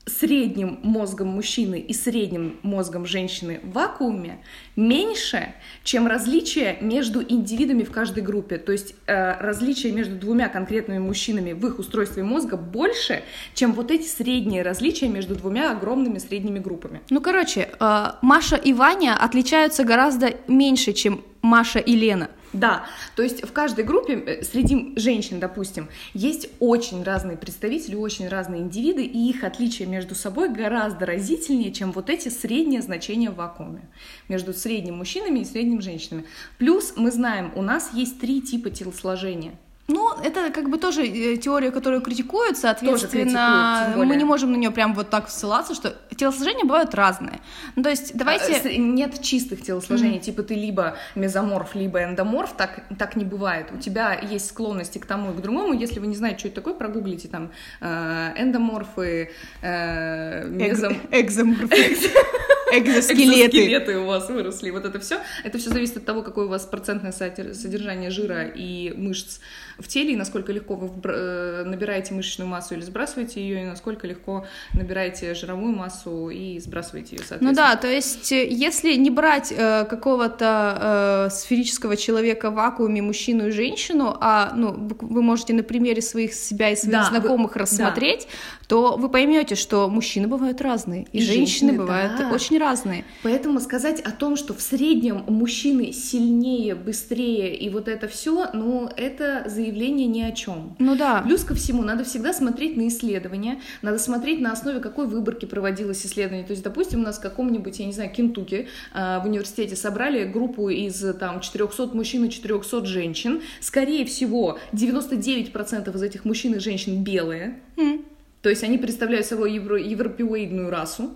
средним 0.05 0.79
мозгом 0.83 1.27
мужчины 1.27 1.79
и 1.79 1.93
средним 1.93 2.57
мозгом 2.63 3.05
женщины 3.05 3.59
в 3.63 3.71
вакууме 3.73 4.39
меньше, 4.75 5.53
чем 5.83 6.07
различие 6.07 6.77
между 6.81 7.21
индивидами 7.21 7.83
в 7.83 7.91
каждой 7.91 8.23
группе. 8.23 8.57
То 8.57 8.71
есть 8.71 8.95
э, 9.05 9.39
различие 9.39 9.93
между 9.93 10.15
двумя 10.15 10.49
конкретными 10.49 10.99
мужчинами 10.99 11.53
в 11.53 11.65
их 11.67 11.79
устройстве 11.79 12.23
мозга 12.23 12.57
больше, 12.57 13.23
чем 13.53 13.73
вот 13.73 13.91
эти 13.91 14.07
средние 14.07 14.63
различия 14.63 15.07
между 15.07 15.35
двумя 15.35 15.71
огромными 15.71 16.17
средними 16.17 16.59
группами. 16.59 17.01
Ну, 17.09 17.21
короче, 17.21 17.69
э, 17.79 18.05
Маша 18.21 18.55
и 18.55 18.73
Ваня 18.73 19.15
отличаются 19.15 19.83
гораздо 19.83 20.33
меньше, 20.47 20.93
чем 20.93 21.23
Маша 21.41 21.79
и 21.79 21.95
Лена. 21.95 22.29
Да, 22.51 22.85
то 23.15 23.21
есть 23.21 23.43
в 23.43 23.51
каждой 23.51 23.83
группе 23.83 24.13
э, 24.13 24.43
среди 24.43 24.93
женщин, 24.95 25.39
допустим, 25.39 25.87
есть 26.13 26.49
очень 26.59 27.03
разные 27.03 27.37
представители, 27.37 27.95
очень 27.95 28.27
разные 28.27 28.61
индивиды, 28.61 29.03
и 29.03 29.29
их 29.29 29.43
отличия 29.43 29.85
между 29.85 30.15
собой 30.15 30.49
гораздо 30.49 31.05
разительнее, 31.05 31.71
чем 31.71 31.91
вот 31.91 32.09
эти 32.09 32.29
средние 32.29 32.81
значения 32.81 33.29
в 33.29 33.35
вакууме 33.35 33.87
между 34.29 34.53
средним 34.53 34.97
мужчинами 34.97 35.39
и 35.39 35.45
средним 35.45 35.81
женщинами. 35.81 36.25
Плюс 36.57 36.93
мы 36.95 37.11
знаем, 37.11 37.51
у 37.55 37.61
нас 37.61 37.91
есть 37.93 38.19
три 38.19 38.41
типа 38.41 38.71
телосложения– 38.71 39.53
ну, 39.89 40.13
это 40.23 40.51
как 40.51 40.69
бы 40.69 40.77
тоже 40.77 41.05
э, 41.05 41.37
теория, 41.37 41.71
которую 41.71 42.01
критикуют, 42.01 42.57
соответственно, 42.57 43.85
критикуют, 43.85 44.07
мы 44.07 44.15
не 44.15 44.23
можем 44.23 44.51
на 44.51 44.55
нее 44.55 44.71
прям 44.71 44.93
вот 44.93 45.09
так 45.09 45.29
ссылаться, 45.29 45.73
что 45.73 45.95
телосложения 46.15 46.63
бывают 46.63 46.93
разные. 46.93 47.41
Ну, 47.75 47.83
то 47.83 47.89
есть 47.89 48.15
давайте... 48.15 48.61
А, 48.63 48.77
нет 48.77 49.21
чистых 49.21 49.61
телосложений, 49.61 50.17
mm-hmm. 50.17 50.21
типа 50.21 50.43
ты 50.43 50.53
либо 50.53 50.95
мезоморф, 51.15 51.73
либо 51.73 52.03
эндоморф, 52.03 52.53
так, 52.53 52.81
так 52.97 53.15
не 53.15 53.25
бывает. 53.25 53.67
У 53.73 53.77
тебя 53.77 54.13
есть 54.13 54.47
склонности 54.47 54.99
к 54.99 55.05
тому 55.05 55.31
и 55.31 55.35
к 55.35 55.41
другому, 55.41 55.73
если 55.73 55.99
вы 55.99 56.07
не 56.07 56.15
знаете, 56.15 56.39
что 56.39 56.47
это 56.49 56.55
такое, 56.55 56.75
прогуглите 56.75 57.27
там 57.27 57.51
э, 57.81 58.33
эндоморфы, 58.37 59.31
э, 59.61 60.47
мезом... 60.47 60.95
Экзоморфы. 61.11 61.97
Экзоскелеты. 62.71 63.57
Экзоскелеты 63.57 63.97
у 63.97 64.05
вас 64.05 64.29
выросли. 64.29 64.69
Вот 64.69 64.85
это 64.85 64.99
все. 64.99 65.19
Это 65.43 65.57
все 65.57 65.69
зависит 65.71 65.97
от 65.97 66.05
того, 66.05 66.21
какое 66.21 66.45
у 66.45 66.49
вас 66.49 66.65
процентное 66.65 67.11
содержание 67.11 68.11
жира 68.11 68.43
и 68.43 68.93
мышц 68.95 69.39
в 69.79 69.87
теле, 69.87 70.13
и 70.13 70.15
насколько 70.15 70.51
легко 70.51 70.75
вы 70.75 70.89
э, 71.03 71.63
набираете 71.65 72.13
мышечную 72.13 72.47
массу 72.49 72.75
или 72.75 72.81
сбрасываете 72.81 73.41
ее, 73.41 73.63
и 73.63 73.65
насколько 73.65 74.07
легко 74.07 74.45
набираете 74.73 75.33
жировую 75.33 75.75
массу 75.75 76.29
и 76.29 76.59
сбрасываете 76.59 77.15
ее, 77.15 77.19
соответственно. 77.19 77.49
Ну 77.49 77.55
да, 77.55 77.75
то 77.75 77.87
есть 77.87 78.31
э, 78.31 78.47
если 78.47 78.95
не 78.95 79.09
брать 79.09 79.53
э, 79.55 79.85
какого-то 79.85 81.27
э, 81.27 81.33
сферического 81.33 81.97
человека 81.97 82.51
в 82.51 82.55
вакууме, 82.55 83.01
мужчину 83.01 83.47
и 83.47 83.51
женщину, 83.51 84.15
а 84.19 84.53
ну, 84.55 84.89
вы 84.99 85.21
можете 85.21 85.53
на 85.53 85.63
примере 85.63 86.01
своих 86.01 86.33
себя 86.33 86.69
и 86.69 86.75
своих 86.75 86.93
да, 86.93 87.03
знакомых 87.05 87.55
вы... 87.55 87.61
рассмотреть, 87.61 88.27
да. 88.27 88.67
то 88.67 88.97
вы 88.97 89.09
поймете, 89.09 89.55
что 89.55 89.89
мужчины 89.89 90.27
бывают 90.27 90.61
разные, 90.61 91.07
и, 91.11 91.19
и 91.19 91.21
женщины, 91.21 91.39
женщины 91.39 91.73
бывают 91.73 92.13
да. 92.17 92.31
очень 92.31 92.57
разные. 92.57 93.05
Поэтому 93.23 93.59
сказать 93.59 93.99
о 94.01 94.11
том, 94.11 94.35
что 94.35 94.53
в 94.53 94.61
среднем 94.61 95.23
мужчины 95.27 95.91
сильнее, 95.91 96.75
быстрее 96.75 97.55
и 97.55 97.69
вот 97.69 97.87
это 97.87 98.07
все, 98.07 98.49
ну 98.53 98.89
это 98.95 99.43
заявление 99.47 99.68
заявление 99.69 100.07
ни 100.07 100.21
о 100.21 100.31
чем. 100.31 100.75
Ну 100.79 100.95
да. 100.95 101.21
Плюс 101.21 101.43
ко 101.43 101.55
всему, 101.55 101.83
надо 101.83 102.03
всегда 102.03 102.33
смотреть 102.33 102.75
на 102.75 102.87
исследования, 102.87 103.61
надо 103.81 103.99
смотреть 103.99 104.41
на 104.41 104.51
основе 104.51 104.79
какой 104.79 105.07
выборки 105.07 105.45
проводилось 105.45 106.05
исследование. 106.05 106.45
То 106.45 106.51
есть, 106.51 106.63
допустим, 106.63 107.01
у 107.01 107.03
нас 107.03 107.17
в 107.17 107.21
каком-нибудь, 107.21 107.79
я 107.79 107.85
не 107.85 107.93
знаю, 107.93 108.11
Кентукки 108.11 108.67
э, 108.93 109.19
в 109.19 109.25
университете 109.25 109.75
собрали 109.75 110.25
группу 110.25 110.69
из 110.69 111.03
там 111.19 111.39
400 111.39 111.95
мужчин 111.95 112.25
и 112.25 112.29
400 112.29 112.85
женщин. 112.85 113.41
Скорее 113.59 114.05
всего, 114.05 114.57
99% 114.73 115.95
из 115.95 116.03
этих 116.03 116.25
мужчин 116.25 116.53
и 116.53 116.59
женщин 116.59 117.03
белые. 117.03 117.59
Mm. 117.77 118.05
То 118.41 118.49
есть 118.49 118.63
они 118.63 118.77
представляют 118.77 119.25
собой 119.25 119.53
евро- 119.53 119.81
европеоидную 119.81 120.69
расу 120.69 121.11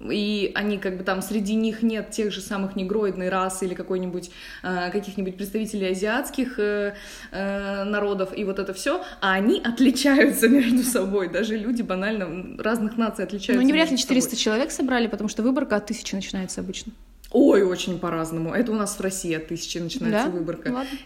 и 0.00 0.52
они 0.54 0.78
как 0.78 0.98
бы 0.98 1.04
там 1.04 1.22
среди 1.22 1.54
них 1.54 1.82
нет 1.82 2.10
тех 2.10 2.32
же 2.32 2.40
самых 2.40 2.76
негроидной 2.76 3.28
расы 3.28 3.66
или 3.66 3.74
какой-нибудь 3.74 4.30
э, 4.62 4.90
каких-нибудь 4.90 5.36
представителей 5.36 5.90
азиатских 5.90 6.58
э, 6.58 6.94
э, 7.30 7.84
народов 7.84 8.36
и 8.36 8.44
вот 8.44 8.58
это 8.58 8.74
все, 8.74 9.02
а 9.20 9.32
они 9.32 9.60
отличаются 9.60 10.48
между 10.48 10.82
собой, 10.82 11.28
даже 11.28 11.56
люди 11.56 11.82
банально 11.82 12.56
разных 12.62 12.96
наций 12.96 13.24
отличаются. 13.24 13.60
Ну 13.60 13.66
не 13.66 13.72
вряд 13.72 13.90
ли 13.90 13.98
400 13.98 14.30
собой. 14.30 14.42
человек 14.42 14.70
собрали, 14.70 15.06
потому 15.06 15.28
что 15.28 15.42
выборка 15.42 15.76
от 15.76 15.86
тысячи 15.86 16.14
начинается 16.14 16.60
обычно. 16.60 16.92
Ой, 17.34 17.64
очень 17.64 17.98
по-разному. 17.98 18.54
Это 18.54 18.70
у 18.70 18.76
нас 18.76 18.96
в 18.96 19.00
России 19.00 19.34
от 19.34 19.48
тысячи 19.48 19.78
начинается 19.78 20.28
да? 20.28 20.30
выборка. 20.30 20.68
Ладно. 20.72 20.96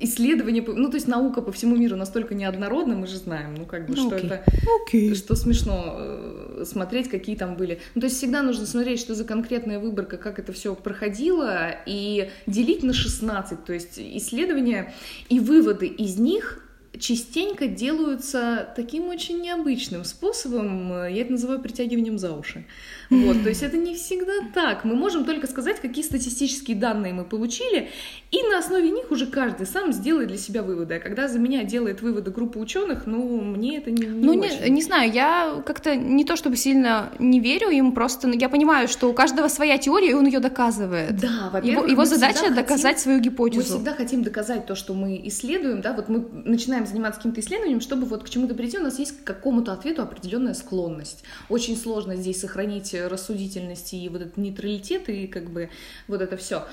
Исследования, 0.00 0.62
ну 0.66 0.90
то 0.90 0.96
есть 0.96 1.08
наука 1.08 1.40
по 1.40 1.50
всему 1.50 1.76
миру 1.76 1.96
настолько 1.96 2.34
неоднородна, 2.34 2.94
мы 2.94 3.06
же 3.06 3.16
знаем, 3.16 3.54
ну 3.54 3.64
как 3.64 3.86
бы 3.86 3.94
ну, 3.96 4.06
что 4.08 4.16
окей. 4.16 4.26
это, 4.26 4.44
окей. 4.84 5.14
что 5.14 5.34
смешно 5.34 5.96
э, 5.98 6.64
смотреть, 6.66 7.08
какие 7.08 7.36
там 7.36 7.56
были. 7.56 7.80
Ну 7.94 8.02
то 8.02 8.06
есть 8.06 8.18
всегда 8.18 8.42
нужно 8.42 8.66
смотреть, 8.66 9.00
что 9.00 9.14
за 9.14 9.24
конкретная 9.24 9.78
выборка, 9.78 10.18
как 10.18 10.38
это 10.38 10.52
все 10.52 10.74
проходило, 10.74 11.70
и 11.86 12.28
делить 12.46 12.82
на 12.82 12.92
16, 12.92 13.64
то 13.64 13.72
есть 13.72 13.98
исследования 13.98 14.92
и 15.30 15.40
выводы 15.40 15.86
из 15.86 16.18
них 16.18 16.68
частенько 16.98 17.66
делаются 17.66 18.68
таким 18.76 19.08
очень 19.08 19.40
необычным 19.40 20.04
способом, 20.04 20.92
э, 20.92 21.12
я 21.12 21.22
это 21.22 21.32
называю 21.32 21.60
притягиванием 21.60 22.18
за 22.18 22.32
уши. 22.32 22.64
Вот, 23.10 23.36
то 23.42 23.48
есть 23.48 23.62
это 23.62 23.76
не 23.76 23.94
всегда 23.94 24.32
так. 24.54 24.84
Мы 24.84 24.94
можем 24.94 25.24
только 25.24 25.46
сказать, 25.46 25.80
какие 25.80 26.04
статистические 26.04 26.76
данные 26.76 27.12
мы 27.12 27.24
получили, 27.24 27.88
и 28.30 28.42
на 28.42 28.58
основе 28.58 28.90
них 28.90 29.10
уже 29.10 29.26
каждый 29.26 29.66
сам 29.66 29.92
сделает 29.92 30.28
для 30.28 30.38
себя 30.38 30.62
выводы. 30.62 30.94
А 30.94 31.00
когда 31.00 31.28
за 31.28 31.38
меня 31.38 31.64
делает 31.64 32.02
выводы 32.02 32.30
группа 32.30 32.58
ученых, 32.58 33.06
ну, 33.06 33.40
мне 33.40 33.78
это 33.78 33.90
не, 33.90 34.06
не 34.06 34.26
Ну, 34.26 34.38
очень. 34.38 34.64
Не, 34.64 34.70
не 34.70 34.82
знаю, 34.82 35.10
я 35.12 35.62
как-то 35.64 35.96
не 35.96 36.24
то 36.24 36.36
чтобы 36.36 36.56
сильно 36.56 37.10
не 37.18 37.40
верю 37.40 37.70
им, 37.70 37.92
просто 37.92 38.28
я 38.28 38.48
понимаю, 38.48 38.88
что 38.88 39.08
у 39.08 39.12
каждого 39.12 39.48
своя 39.48 39.78
теория, 39.78 40.10
и 40.10 40.14
он 40.14 40.26
ее 40.26 40.40
доказывает. 40.40 41.16
Да, 41.18 41.50
во-первых, 41.52 41.84
его, 41.84 41.86
его 41.86 42.04
задача 42.04 42.50
доказать 42.50 42.96
хотим, 42.96 43.02
свою 43.02 43.20
гипотезу. 43.20 43.72
Мы 43.72 43.78
всегда 43.78 43.94
хотим 43.94 44.22
доказать 44.22 44.66
то, 44.66 44.74
что 44.74 44.94
мы 44.94 45.20
исследуем, 45.24 45.80
да, 45.80 45.92
вот 45.92 46.08
мы 46.08 46.24
начинаем 46.44 46.86
заниматься 46.86 47.20
каким-то 47.20 47.40
исследованием, 47.40 47.80
чтобы 47.80 48.06
вот 48.06 48.24
к 48.24 48.28
чему-то 48.28 48.54
прийти, 48.54 48.78
у 48.78 48.82
нас 48.82 48.98
есть 48.98 49.22
к 49.22 49.24
какому-то 49.24 49.72
ответу 49.72 50.02
определенная 50.02 50.54
склонность. 50.54 51.24
Очень 51.48 51.76
сложно 51.76 52.16
здесь 52.16 52.40
сохранить 52.40 52.94
рассудительность 53.06 53.94
и 53.94 54.08
вот 54.08 54.22
этот 54.22 54.36
нейтралитет 54.36 55.08
и 55.08 55.26
как 55.26 55.50
бы 55.50 55.70
вот 56.08 56.20
это 56.20 56.36
все. 56.36 56.66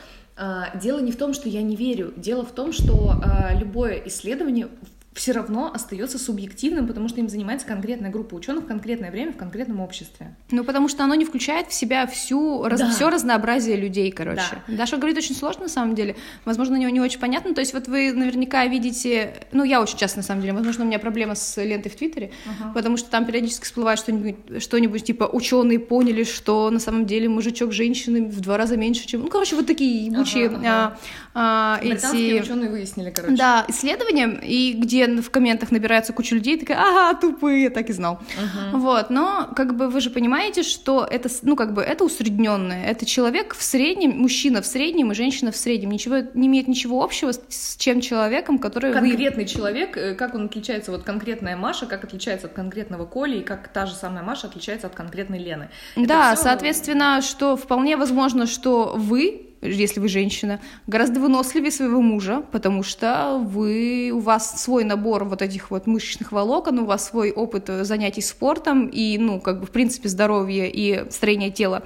Дело 0.82 1.00
не 1.00 1.12
в 1.12 1.18
том, 1.18 1.34
что 1.34 1.48
я 1.48 1.62
не 1.62 1.76
верю. 1.76 2.14
Дело 2.18 2.46
в 2.46 2.52
том, 2.52 2.74
что 2.74 3.22
любое 3.58 4.02
исследование 4.06 4.68
все 5.16 5.32
равно 5.32 5.72
остается 5.74 6.20
субъективным, 6.20 6.88
потому 6.88 7.08
что 7.08 7.22
им 7.22 7.30
занимается 7.30 7.66
конкретная 7.66 8.12
группа 8.12 8.36
ученых 8.36 8.66
в 8.66 8.68
конкретное 8.68 9.12
время 9.12 9.32
в 9.32 9.38
конкретном 9.38 9.80
обществе. 9.80 10.36
Ну, 10.52 10.66
потому 10.66 10.90
что 10.90 11.06
оно 11.06 11.16
не 11.16 11.24
включает 11.24 11.70
в 11.70 11.74
себя 11.74 12.06
всю, 12.06 12.64
раз, 12.66 12.82
да. 12.82 12.92
все 12.92 13.10
разнообразие 13.10 13.78
людей, 13.78 14.12
короче. 14.12 14.62
Да. 14.68 14.76
Даша 14.76 14.98
говорит 14.98 15.18
очень 15.18 15.34
сложно, 15.34 15.64
на 15.64 15.70
самом 15.70 15.96
деле. 15.96 16.18
Возможно, 16.44 16.76
не, 16.76 16.92
не 16.92 17.00
очень 17.00 17.20
понятно. 17.20 17.54
То 17.54 17.62
есть 17.62 17.74
вот 17.74 17.88
вы 17.88 18.12
наверняка 18.12 18.66
видите... 18.66 19.36
Ну, 19.54 19.64
я 19.64 19.82
очень 19.82 19.98
часто, 19.98 20.18
на 20.18 20.24
самом 20.24 20.42
деле, 20.42 20.54
возможно, 20.54 20.84
у 20.84 20.88
меня 20.88 21.00
проблема 21.00 21.36
с 21.36 21.64
лентой 21.64 21.90
в 21.90 21.96
Твиттере, 21.96 22.32
uh-huh. 22.46 22.74
потому 22.74 22.98
что 22.98 23.10
там 23.10 23.26
периодически 23.26 23.64
всплывает 23.64 24.00
что-нибудь, 24.00 24.62
что-нибудь 24.62 25.06
типа 25.06 25.30
ученые 25.32 25.80
поняли, 25.80 26.26
что 26.26 26.70
на 26.70 26.80
самом 26.80 27.06
деле 27.06 27.30
мужичок 27.30 27.72
женщины 27.72 28.26
в 28.26 28.42
два 28.42 28.58
раза 28.58 28.76
меньше, 28.76 29.08
чем... 29.08 29.22
Ну, 29.22 29.28
короче, 29.30 29.56
вот 29.56 29.66
такие 29.66 30.08
ебучие 30.08 30.48
uh-huh, 30.48 30.62
uh-huh. 30.62 30.98
А, 31.38 31.80
а, 31.82 31.86
эти... 31.86 32.42
ученые 32.42 32.70
выяснили, 32.70 33.12
короче. 33.12 33.36
Да, 33.36 33.66
исследования, 33.70 34.42
и 34.44 34.74
где 34.74 35.05
в 35.08 35.30
комментах 35.30 35.72
набирается 35.72 36.14
куча 36.14 36.36
людей, 36.36 36.60
такая, 36.60 36.78
ага, 36.78 37.20
тупые, 37.20 37.70
так 37.70 37.90
и 37.90 37.94
знал. 37.94 38.20
Uh-huh. 38.38 38.80
Вот, 38.80 39.10
но 39.10 39.50
как 39.56 39.76
бы 39.76 39.88
вы 39.88 40.02
же 40.02 40.10
понимаете, 40.10 40.64
что 40.64 41.08
это, 41.10 41.30
ну 41.42 41.56
как 41.56 41.74
бы 41.74 41.82
это 41.82 42.04
усредненное, 42.04 42.86
это 42.86 43.06
человек 43.06 43.56
в 43.56 43.64
среднем, 43.64 44.18
мужчина 44.18 44.62
в 44.62 44.66
среднем 44.66 45.12
и 45.12 45.16
женщина 45.16 45.52
в 45.52 45.58
среднем, 45.58 45.92
ничего 45.92 46.18
не 46.34 46.48
имеет 46.48 46.68
ничего 46.68 47.04
общего 47.04 47.32
с, 47.32 47.76
чем 47.78 48.02
человеком, 48.02 48.60
который 48.60 48.94
конкретный 48.94 49.44
вы... 49.44 49.50
человек, 49.50 49.98
э, 49.98 50.16
как 50.16 50.36
он 50.36 50.46
отличается, 50.46 50.92
вот 50.92 51.04
конкретная 51.04 51.56
Маша, 51.56 51.86
как 51.86 52.04
отличается 52.04 52.48
от 52.48 52.54
конкретного 52.54 53.06
Коли 53.06 53.40
и 53.40 53.44
как 53.44 53.68
та 53.70 53.86
же 53.86 53.94
самая 53.94 54.24
Маша 54.24 54.48
отличается 54.48 54.88
от 54.88 54.96
конкретной 54.96 55.40
Лены. 55.40 55.70
Это 55.96 56.08
да, 56.08 56.36
всё... 56.36 56.44
соответственно, 56.44 57.22
что 57.22 57.56
вполне 57.56 57.98
возможно, 57.98 58.46
что 58.48 58.94
вы 58.96 59.45
если 59.68 60.00
вы 60.00 60.08
женщина, 60.08 60.60
гораздо 60.88 61.20
выносливее 61.20 61.72
своего 61.72 62.02
мужа, 62.02 62.44
потому 62.52 62.84
что 62.84 63.42
вы, 63.44 64.12
у 64.14 64.20
вас 64.20 64.62
свой 64.62 64.84
набор 64.84 65.24
вот 65.26 65.42
этих 65.42 65.72
вот 65.72 65.88
мышечных 65.88 66.32
волокон, 66.32 66.80
у 66.80 66.86
вас 66.86 67.08
свой 67.08 67.32
опыт 67.32 67.70
занятий 67.82 68.22
спортом 68.22 68.88
и, 68.88 69.18
ну, 69.18 69.40
как 69.40 69.62
бы, 69.62 69.66
в 69.66 69.72
принципе, 69.72 70.10
здоровье 70.10 70.70
и 70.72 71.10
строение 71.12 71.52
тела. 71.52 71.84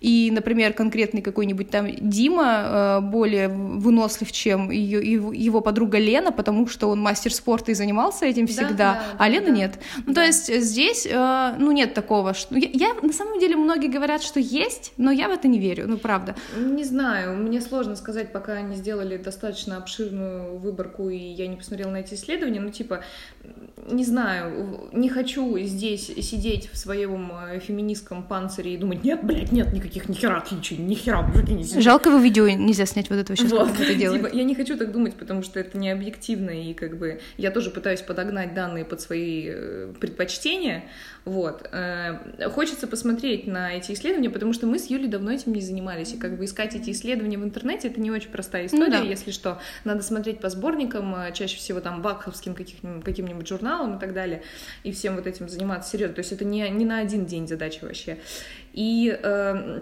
И, 0.00 0.30
например, 0.32 0.72
конкретный 0.72 1.22
какой-нибудь 1.22 1.70
там 1.70 1.86
Дима 1.94 2.64
э, 2.64 3.00
более 3.00 3.48
вынослив, 3.48 4.30
чем 4.32 4.70
ее, 4.70 5.00
его 5.32 5.60
подруга 5.60 5.98
Лена, 5.98 6.32
потому 6.32 6.66
что 6.66 6.88
он 6.88 7.00
мастер 7.00 7.32
спорта 7.32 7.70
и 7.70 7.74
занимался 7.74 8.26
этим 8.26 8.46
всегда, 8.46 8.68
да, 8.68 8.74
да, 8.74 9.02
а 9.18 9.28
Лена 9.28 9.46
да. 9.46 9.52
нет. 9.52 9.78
Ну, 10.04 10.12
то 10.12 10.22
есть 10.22 10.52
здесь, 10.52 11.06
э, 11.08 11.54
ну, 11.58 11.70
нет 11.70 11.94
такого. 11.94 12.34
Что... 12.34 12.56
Я, 12.56 12.68
я, 12.72 12.94
на 13.00 13.12
самом 13.12 13.38
деле, 13.38 13.56
многие 13.56 13.88
говорят, 13.88 14.22
что 14.22 14.40
есть, 14.40 14.92
но 14.96 15.12
я 15.12 15.28
в 15.28 15.30
это 15.30 15.46
не 15.46 15.58
верю, 15.58 15.84
ну, 15.86 15.96
правда. 15.96 16.34
Не 16.56 16.84
знаю, 16.84 17.21
знаю, 17.22 17.36
мне 17.36 17.60
сложно 17.60 17.96
сказать, 17.96 18.32
пока 18.32 18.54
они 18.54 18.76
сделали 18.76 19.16
достаточно 19.16 19.76
обширную 19.76 20.58
выборку, 20.58 21.08
и 21.08 21.16
я 21.16 21.46
не 21.46 21.56
посмотрела 21.56 21.90
на 21.90 21.98
эти 21.98 22.14
исследования, 22.14 22.60
ну, 22.60 22.70
типа, 22.70 23.04
не 23.90 24.04
знаю, 24.04 24.88
не 24.92 25.08
хочу 25.08 25.58
здесь 25.58 26.06
сидеть 26.06 26.70
в 26.72 26.78
своем 26.78 27.32
э, 27.32 27.58
феминистском 27.58 28.22
панцире 28.22 28.74
и 28.74 28.76
думать, 28.76 29.02
нет, 29.02 29.24
блядь, 29.24 29.50
нет 29.50 29.72
никаких 29.72 30.08
нихера 30.08 30.38
отличий, 30.38 30.76
нихера, 30.76 31.22
мужики 31.22 31.52
не 31.52 31.64
Жалко 31.80 32.10
его 32.10 32.18
видео 32.18 32.48
нельзя 32.48 32.86
снять 32.86 33.10
вот 33.10 33.16
этого 33.16 33.36
сейчас, 33.36 33.50
вот. 33.50 33.70
как 33.72 33.80
это 33.80 33.94
делает. 33.94 34.22
Типа, 34.22 34.34
я 34.34 34.44
не 34.44 34.54
хочу 34.54 34.76
так 34.76 34.92
думать, 34.92 35.14
потому 35.14 35.42
что 35.42 35.58
это 35.58 35.76
не 35.78 35.90
объективно, 35.90 36.50
и 36.50 36.74
как 36.74 36.96
бы 36.96 37.20
я 37.36 37.50
тоже 37.50 37.70
пытаюсь 37.70 38.00
подогнать 38.02 38.54
данные 38.54 38.84
под 38.84 39.00
свои 39.00 39.46
э, 39.48 39.92
предпочтения, 40.00 40.84
вот. 41.24 41.68
Э, 41.72 42.48
хочется 42.50 42.86
посмотреть 42.86 43.46
на 43.46 43.74
эти 43.74 43.92
исследования, 43.92 44.30
потому 44.30 44.52
что 44.52 44.66
мы 44.66 44.78
с 44.78 44.86
Юлей 44.86 45.08
давно 45.08 45.32
этим 45.32 45.52
не 45.52 45.60
занимались, 45.60 46.14
и 46.14 46.18
как 46.18 46.38
бы 46.38 46.44
искать 46.44 46.74
эти 46.76 46.90
исследования 46.90 47.38
в 47.38 47.44
интернете— 47.44 47.88
это 47.88 48.00
не 48.00 48.10
очень 48.10 48.30
простая 48.30 48.66
история, 48.66 48.84
ну, 48.84 48.90
да. 48.90 49.00
если 49.00 49.32
что. 49.32 49.60
Надо 49.84 50.02
смотреть 50.02 50.38
по 50.38 50.48
сборникам, 50.48 51.14
чаще 51.34 51.56
всего 51.56 51.80
там 51.80 52.00
бакховским 52.00 52.54
каким-нибудь 52.54 53.31
журналам 53.46 53.96
и 53.96 54.00
так 54.00 54.12
далее, 54.12 54.42
и 54.84 54.92
всем 54.92 55.16
вот 55.16 55.26
этим 55.26 55.48
заниматься 55.48 55.90
серьезно. 55.90 56.14
То 56.14 56.20
есть 56.20 56.32
это 56.32 56.44
не, 56.44 56.68
не 56.70 56.84
на 56.84 56.98
один 56.98 57.26
день 57.26 57.48
задача 57.48 57.84
вообще. 57.84 58.18
И 58.72 59.16
э, 59.22 59.80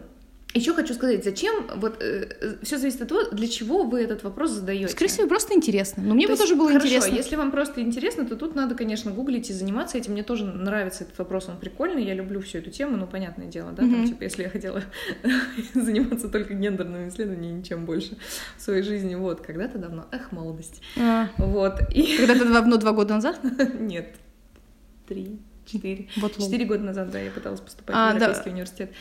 еще 0.54 0.74
хочу 0.74 0.94
сказать, 0.94 1.22
зачем, 1.22 1.66
вот 1.76 2.02
э, 2.02 2.56
все 2.62 2.76
зависит 2.76 3.02
от 3.02 3.08
того, 3.08 3.22
для 3.30 3.46
чего 3.46 3.84
вы 3.84 4.02
этот 4.02 4.24
вопрос 4.24 4.50
задаете. 4.50 4.88
Скорее 4.88 5.08
всего, 5.08 5.28
просто 5.28 5.54
интересно. 5.54 6.02
Но 6.02 6.14
мне 6.14 6.26
то 6.26 6.32
бы 6.32 6.38
тоже 6.38 6.56
было 6.56 6.68
хорошо, 6.68 6.86
интересно. 6.86 7.14
Если 7.14 7.36
вам 7.36 7.50
просто 7.52 7.80
интересно, 7.80 8.26
то 8.26 8.36
тут 8.36 8.54
надо, 8.56 8.74
конечно, 8.74 9.12
гуглить 9.12 9.48
и 9.50 9.52
заниматься 9.52 9.98
этим. 9.98 10.12
Мне 10.12 10.24
тоже 10.24 10.44
нравится 10.44 11.04
этот 11.04 11.16
вопрос, 11.18 11.48
он 11.48 11.58
прикольный, 11.58 12.04
я 12.04 12.14
люблю 12.14 12.40
всю 12.40 12.58
эту 12.58 12.70
тему, 12.70 12.96
ну, 12.96 13.06
понятное 13.06 13.46
дело, 13.46 13.70
да, 13.72 13.84
mm-hmm. 13.84 13.92
там, 13.92 14.06
типа, 14.08 14.22
если 14.24 14.42
я 14.42 14.48
хотела 14.50 14.82
заниматься 15.74 16.28
только 16.28 16.54
гендерными 16.54 17.08
исследованиями, 17.08 17.58
ничем 17.58 17.86
больше 17.86 18.16
в 18.56 18.62
своей 18.62 18.82
жизни, 18.82 19.14
вот, 19.14 19.40
когда-то 19.40 19.78
давно, 19.78 20.06
эх, 20.10 20.32
молодость. 20.32 20.82
А. 20.98 21.28
Вот. 21.38 21.80
И... 21.94 22.16
Когда-то 22.16 22.52
давно, 22.52 22.76
два 22.76 22.92
года 22.92 23.14
назад? 23.14 23.40
Нет, 23.78 24.16
три 25.06 25.38
Четыре. 25.70 26.08
Вот 26.16 26.36
Четыре 26.36 26.64
года 26.64 26.82
назад, 26.82 27.10
да, 27.10 27.20
я 27.20 27.30
пыталась 27.30 27.60
поступать 27.60 27.94
а, 27.96 28.10
в 28.10 28.14
Европейский 28.14 28.44
да. 28.44 28.50
университет. 28.50 28.92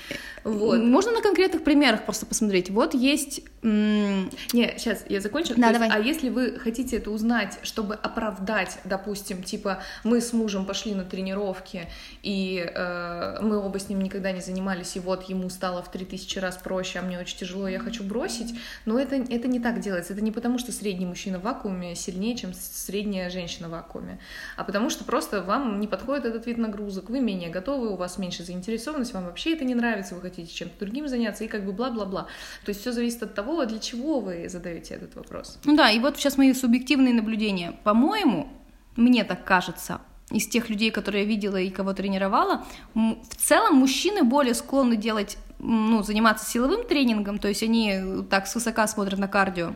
Вот. 0.44 0.80
Можно 0.80 1.12
на 1.14 1.22
конкретных 1.22 1.64
примерах 1.64 2.06
просто 2.06 2.26
посмотреть. 2.26 2.70
Вот 2.70 2.94
есть... 2.94 3.42
М- 3.64 4.30
Не, 4.54 4.74
сейчас 4.78 5.04
я 5.10 5.20
закончу. 5.22 5.54
Да, 5.58 5.74
давай. 5.74 5.90
а 5.90 6.00
если 6.00 6.30
вы 6.30 6.60
хотите 6.60 6.98
это 6.98 7.12
узнать, 7.12 7.60
чтобы 7.64 7.96
оправдать, 7.96 8.80
допустим, 8.84 9.44
типа, 9.44 9.82
мы 10.04 10.22
с 10.22 10.32
мужем 10.34 10.66
пошли 10.66 10.94
на 10.94 11.04
тренировки, 11.04 11.88
и 12.22 12.64
э, 12.64 13.40
мы 13.42 13.58
оба 13.58 13.80
с 13.80 13.90
ним 13.90 14.02
никогда 14.02 14.32
не 14.32 14.42
занимались, 14.42 14.96
и 14.96 15.00
вот 15.00 15.24
ему 15.24 15.50
стало 15.50 15.82
в 15.82 15.92
три 15.92 16.06
тысячи 16.06 16.40
раз 16.40 16.58
проще, 16.58 17.00
а 17.00 17.02
мне 17.02 17.20
очень 17.20 17.38
тяжело, 17.38 17.68
я 17.68 17.80
хочу 17.80 18.04
бросить, 18.04 18.54
но 18.86 19.00
это, 19.00 19.16
это 19.16 19.48
не 19.48 19.60
так 19.60 19.80
делается. 19.80 20.14
Это 20.14 20.24
не 20.24 20.32
потому, 20.32 20.60
что 20.60 20.72
средний 20.72 21.06
мужчина 21.06 21.40
в 21.40 21.44
вакууме 21.44 21.96
сильнее, 21.96 22.36
чем 22.36 22.54
средняя 22.54 23.30
женщина 23.30 23.68
в 23.68 23.72
вакууме, 23.72 24.20
а 24.56 24.64
потому 24.64 24.90
что 24.90 25.04
просто 25.04 25.42
вам 25.42 25.80
не 25.80 25.88
подходит 25.88 26.26
этот 26.26 26.46
вид 26.46 26.59
нагрузок, 26.60 27.10
вы 27.10 27.20
менее 27.20 27.50
готовы, 27.50 27.90
у 27.90 27.96
вас 27.96 28.18
меньше 28.18 28.44
заинтересованность, 28.44 29.14
вам 29.14 29.26
вообще 29.26 29.54
это 29.54 29.66
не 29.66 29.76
нравится, 29.76 30.16
вы 30.16 30.22
хотите 30.22 30.54
чем-то 30.54 30.86
другим 30.86 31.08
заняться, 31.08 31.44
и 31.44 31.48
как 31.48 31.66
бы 31.66 31.72
бла-бла-бла. 31.72 32.28
То 32.66 32.70
есть 32.70 32.82
все 32.82 32.92
зависит 32.92 33.24
от 33.24 33.34
того, 33.34 33.66
для 33.66 33.80
чего 33.80 34.20
вы 34.20 34.48
задаете 34.50 34.96
этот 34.96 35.16
вопрос. 35.16 35.58
Ну 35.66 35.76
да, 35.76 35.90
и 35.90 36.00
вот 36.00 36.18
сейчас 36.18 36.38
мои 36.38 36.54
субъективные 36.54 37.14
наблюдения. 37.14 37.74
По-моему, 37.84 38.50
мне 38.96 39.24
так 39.24 39.44
кажется, 39.44 40.02
из 40.30 40.48
тех 40.48 40.70
людей, 40.70 40.92
которые 40.92 41.24
я 41.24 41.30
видела 41.30 41.58
и 41.58 41.70
кого 41.70 41.94
тренировала, 41.94 42.66
в 42.94 43.36
целом 43.38 43.76
мужчины 43.76 44.24
более 44.24 44.54
склонны 44.54 44.96
делать, 44.96 45.38
ну, 45.58 46.04
заниматься 46.04 46.46
силовым 46.46 46.86
тренингом, 46.86 47.40
то 47.40 47.48
есть 47.48 47.64
они 47.64 48.24
так 48.30 48.48
свысока 48.48 48.88
смотрят 48.88 49.20
на 49.20 49.28
кардио, 49.28 49.74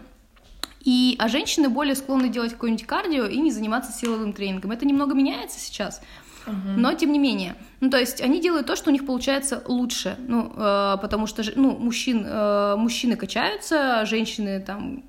и, 0.84 1.16
а 1.18 1.30
женщины 1.30 1.70
более 1.70 1.96
склонны 1.96 2.28
делать 2.28 2.52
какое-нибудь 2.52 2.86
кардио 2.86 3.26
и 3.26 3.40
не 3.40 3.52
заниматься 3.52 3.94
силовым 3.94 4.34
тренингом. 4.34 4.72
Это 4.72 4.86
немного 4.86 5.16
меняется 5.16 5.58
сейчас, 5.58 6.02
но 6.46 6.94
тем 6.94 7.12
не 7.12 7.20
менее. 7.20 7.56
Ну, 7.80 7.90
то 7.90 7.98
есть 7.98 8.22
они 8.22 8.42
делают 8.42 8.68
то, 8.68 8.76
что 8.76 8.90
у 8.90 8.94
них 8.94 9.06
получается 9.06 9.64
лучше. 9.68 10.16
Ну, 10.28 10.54
э, 10.56 10.98
потому 11.02 11.28
что 11.28 11.44
ну, 11.56 11.72
мужчин, 11.78 12.26
э, 12.26 12.76
мужчины 12.78 13.16
качаются, 13.16 14.06
женщины 14.06 14.62
там 14.62 15.04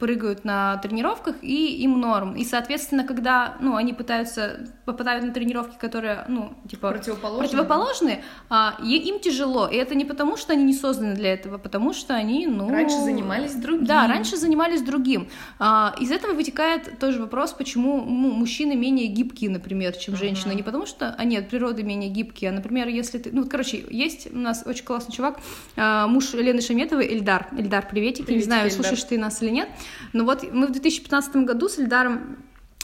прыгают 0.00 0.44
на 0.44 0.78
тренировках, 0.78 1.36
и 1.42 1.82
им 1.82 2.00
норм. 2.00 2.34
И, 2.34 2.44
соответственно, 2.44 3.04
когда, 3.04 3.56
ну, 3.60 3.76
они 3.76 3.92
пытаются, 3.92 4.66
попадают 4.86 5.24
на 5.24 5.32
тренировки, 5.32 5.76
которые, 5.78 6.24
ну, 6.28 6.54
типа... 6.68 6.90
Противоположные. 6.90 7.48
Противоположные, 7.48 8.24
а, 8.48 8.76
и, 8.82 8.96
им 8.96 9.20
тяжело. 9.20 9.68
И 9.68 9.76
это 9.76 9.94
не 9.94 10.04
потому, 10.04 10.36
что 10.36 10.54
они 10.54 10.64
не 10.64 10.72
созданы 10.72 11.14
для 11.14 11.34
этого, 11.34 11.56
а 11.56 11.58
потому 11.58 11.92
что 11.92 12.14
они, 12.14 12.46
ну... 12.46 12.70
Раньше 12.70 12.96
занимались 12.96 13.54
другим. 13.54 13.84
Да, 13.84 14.08
раньше 14.08 14.36
занимались 14.36 14.82
другим. 14.82 15.28
А, 15.58 15.94
из 16.00 16.10
этого 16.10 16.32
вытекает 16.32 16.98
тоже 16.98 17.20
вопрос, 17.20 17.52
почему 17.52 18.00
ну, 18.00 18.32
мужчины 18.32 18.74
менее 18.74 19.06
гибкие, 19.06 19.50
например, 19.50 19.94
чем 19.96 20.16
женщины. 20.16 20.52
Uh-huh. 20.52 20.56
Не 20.56 20.62
потому 20.62 20.86
что 20.86 21.14
они 21.18 21.36
от 21.36 21.48
природы 21.48 21.82
менее 21.82 22.10
гибкие, 22.10 22.50
а, 22.50 22.52
например, 22.54 22.88
если 22.88 23.18
ты... 23.18 23.30
Ну, 23.32 23.46
короче, 23.46 23.84
есть 23.90 24.32
у 24.32 24.38
нас 24.38 24.62
очень 24.64 24.84
классный 24.84 25.14
чувак, 25.14 25.40
а, 25.76 26.06
муж 26.06 26.32
Лены 26.32 26.62
Шаметовой, 26.62 27.06
Эльдар. 27.06 27.48
Эльдар, 27.56 27.86
приветики. 27.86 28.22
Приветики, 28.22 28.32
не 28.32 28.42
знаю, 28.42 28.68
Эльдар. 28.68 28.76
слушаешь 28.76 29.04
ты 29.04 29.18
нас 29.18 29.42
или 29.42 29.50
нет. 29.50 29.68
Но 30.12 30.24
вот 30.24 30.44
мы 30.52 30.66
в 30.66 30.72
2015 30.72 31.36
году 31.36 31.68
с 31.68 31.78
Эльдаром 31.78 32.36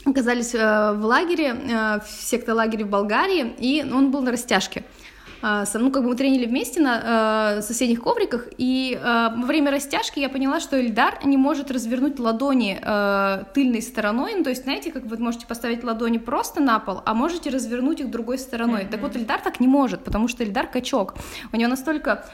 оказались 0.05 0.55
э, 0.55 0.93
в 0.93 1.03
лагере, 1.03 1.49
э, 1.49 1.99
в 1.99 2.07
секта-лагере 2.07 2.85
в 2.85 2.89
Болгарии, 2.89 3.53
и 3.59 3.83
он 3.83 4.11
был 4.11 4.21
на 4.21 4.31
растяжке. 4.31 4.83
а, 5.41 5.65
ну, 5.75 5.91
как 5.91 6.03
бы 6.03 6.09
мы 6.09 6.15
тренили 6.15 6.45
вместе 6.45 6.79
на 6.81 7.61
соседних 7.61 8.01
ковриках, 8.01 8.47
и 8.57 8.99
во 9.03 9.45
время 9.45 9.69
растяжки 9.71 10.19
я 10.19 10.29
поняла, 10.29 10.59
что 10.59 10.79
Эльдар 10.81 11.19
не 11.25 11.37
может 11.37 11.69
развернуть 11.69 12.19
ладони 12.19 12.79
тыльной 13.53 13.81
стороной, 13.83 14.33
ну, 14.35 14.43
то 14.43 14.49
есть, 14.49 14.63
знаете, 14.63 14.91
как 14.91 15.03
вы 15.05 15.17
можете 15.17 15.45
поставить 15.45 15.83
ладони 15.83 16.17
просто 16.17 16.59
на 16.59 16.79
пол, 16.79 17.01
а 17.05 17.13
можете 17.13 17.51
развернуть 17.51 17.99
их 17.99 18.09
другой 18.09 18.39
стороной. 18.39 18.81
Mm-hmm. 18.81 18.89
Так 18.89 19.01
вот, 19.01 19.15
Эльдар 19.15 19.39
так 19.39 19.59
не 19.59 19.67
может, 19.67 20.03
потому 20.03 20.27
что 20.27 20.43
Эльдар 20.43 20.65
качок. 20.65 21.13
У 21.51 21.57
него 21.57 21.69
настолько 21.69 22.25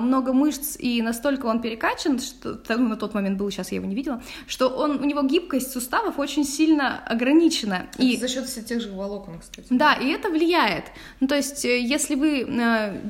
много 0.00 0.32
мышц 0.32 0.76
и 0.78 1.02
настолько 1.02 1.46
он 1.46 1.60
перекачан, 1.60 2.18
что 2.18 2.58
ну, 2.68 2.88
на 2.88 2.96
тот 2.96 3.14
момент 3.14 3.38
был, 3.38 3.50
сейчас 3.50 3.72
я 3.72 3.76
его 3.76 3.86
не 3.86 3.94
видела, 3.94 4.22
что 4.46 4.68
он, 4.68 5.02
у 5.02 5.04
него 5.04 5.22
гибкость 5.22 5.72
суставов 5.72 6.18
очень 6.18 6.44
сильно 6.44 7.02
ограничена. 7.06 7.86
Это 7.94 8.02
и... 8.02 8.16
за 8.16 8.28
счет 8.28 8.46
всех 8.46 8.64
тех 8.64 8.80
же 8.80 8.90
волокон, 8.90 9.38
кстати. 9.40 9.66
Да, 9.70 9.94
и 9.94 10.08
это 10.08 10.28
влияет. 10.28 10.84
Ну, 11.20 11.26
то 11.26 11.36
есть, 11.36 11.64
э, 11.64 11.80
если 11.80 12.14
вы 12.14 12.46
э, 12.48 13.00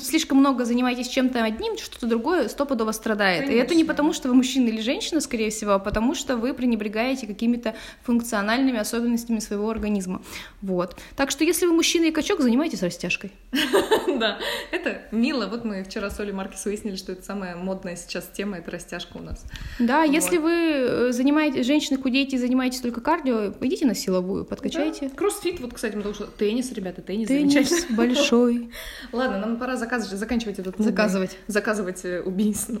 слишком 0.00 0.38
много 0.38 0.64
занимаетесь 0.64 1.08
чем-то 1.08 1.42
одним, 1.42 1.76
что-то 1.78 2.06
другое 2.06 2.48
стопудово 2.48 2.92
страдает. 2.92 3.44
Конечно. 3.44 3.58
И 3.58 3.62
это 3.62 3.74
не 3.74 3.84
потому, 3.84 4.12
что 4.12 4.28
вы 4.28 4.34
мужчина 4.34 4.68
или 4.68 4.80
женщина, 4.80 5.20
скорее 5.20 5.50
всего, 5.50 5.72
а 5.72 5.78
потому 5.78 6.14
что 6.14 6.36
вы 6.36 6.54
пренебрегаете 6.54 7.26
какими-то 7.26 7.74
функциональными 8.02 8.78
особенностями 8.78 9.38
своего 9.38 9.68
организма. 9.70 10.22
Вот. 10.62 10.96
Так 11.16 11.30
что, 11.30 11.44
если 11.44 11.66
вы 11.66 11.72
мужчина 11.72 12.06
и 12.06 12.10
качок, 12.10 12.40
занимайтесь 12.40 12.82
растяжкой. 12.82 13.32
Да, 14.16 14.38
это 14.70 15.02
мило. 15.10 15.46
Вот 15.46 15.64
мы 15.64 15.84
вчера 15.84 15.95
с 16.00 16.20
Олей 16.20 16.32
Маркис 16.32 16.64
выяснили, 16.64 16.96
что 16.96 17.12
это 17.12 17.22
самая 17.22 17.56
модная 17.56 17.96
сейчас 17.96 18.28
тема, 18.32 18.58
это 18.58 18.70
растяжка 18.70 19.16
у 19.16 19.22
нас. 19.22 19.44
Да, 19.78 20.02
если 20.02 20.38
вы 20.38 20.52
э, 20.52 21.12
занимаетесь, 21.12 21.66
женщины 21.66 21.98
худеете 22.00 22.36
и 22.36 22.38
занимаетесь 22.38 22.80
только 22.80 23.00
кардио, 23.00 23.52
идите 23.60 23.86
на 23.86 23.94
силовую, 23.94 24.44
подкачайте. 24.44 25.10
Кроссфит, 25.10 25.60
вот, 25.60 25.74
кстати, 25.74 25.94
потому 25.94 26.14
что 26.14 26.26
теннис, 26.26 26.72
ребята, 26.72 27.02
теннис, 27.02 27.28
теннис 27.28 27.86
большой. 27.90 28.70
Ладно, 29.12 29.38
нам 29.38 29.56
пора 29.56 29.76
заказывать, 29.76 30.18
заканчивать 30.18 30.58
этот... 30.58 30.76
Заказывать. 30.78 31.36
Заказывать 31.46 32.04
э, 32.04 32.20
убийство, 32.20 32.80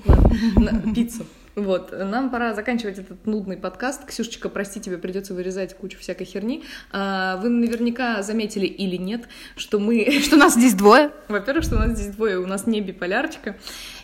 пиццу. 0.94 1.26
Вот, 1.56 1.90
нам 1.90 2.28
пора 2.28 2.52
заканчивать 2.52 2.98
этот 2.98 3.24
нудный 3.24 3.56
подкаст. 3.56 4.04
Ксюшечка, 4.04 4.50
прости, 4.50 4.78
тебе 4.78 4.98
придется 4.98 5.32
вырезать 5.32 5.74
кучу 5.74 5.98
всякой 5.98 6.24
херни. 6.26 6.64
А, 6.92 7.38
вы 7.38 7.48
наверняка 7.48 8.20
заметили 8.22 8.66
или 8.66 8.96
нет, 8.96 9.26
что 9.56 9.78
мы... 9.78 10.20
Что 10.26 10.36
нас 10.36 10.54
здесь 10.54 10.74
двое. 10.74 11.12
Во-первых, 11.28 11.64
что 11.64 11.76
у 11.76 11.78
нас 11.78 11.98
здесь 11.98 12.14
двое, 12.14 12.38
у 12.38 12.46
нас 12.46 12.66
не 12.66 12.82
биполярчика 12.82 13.56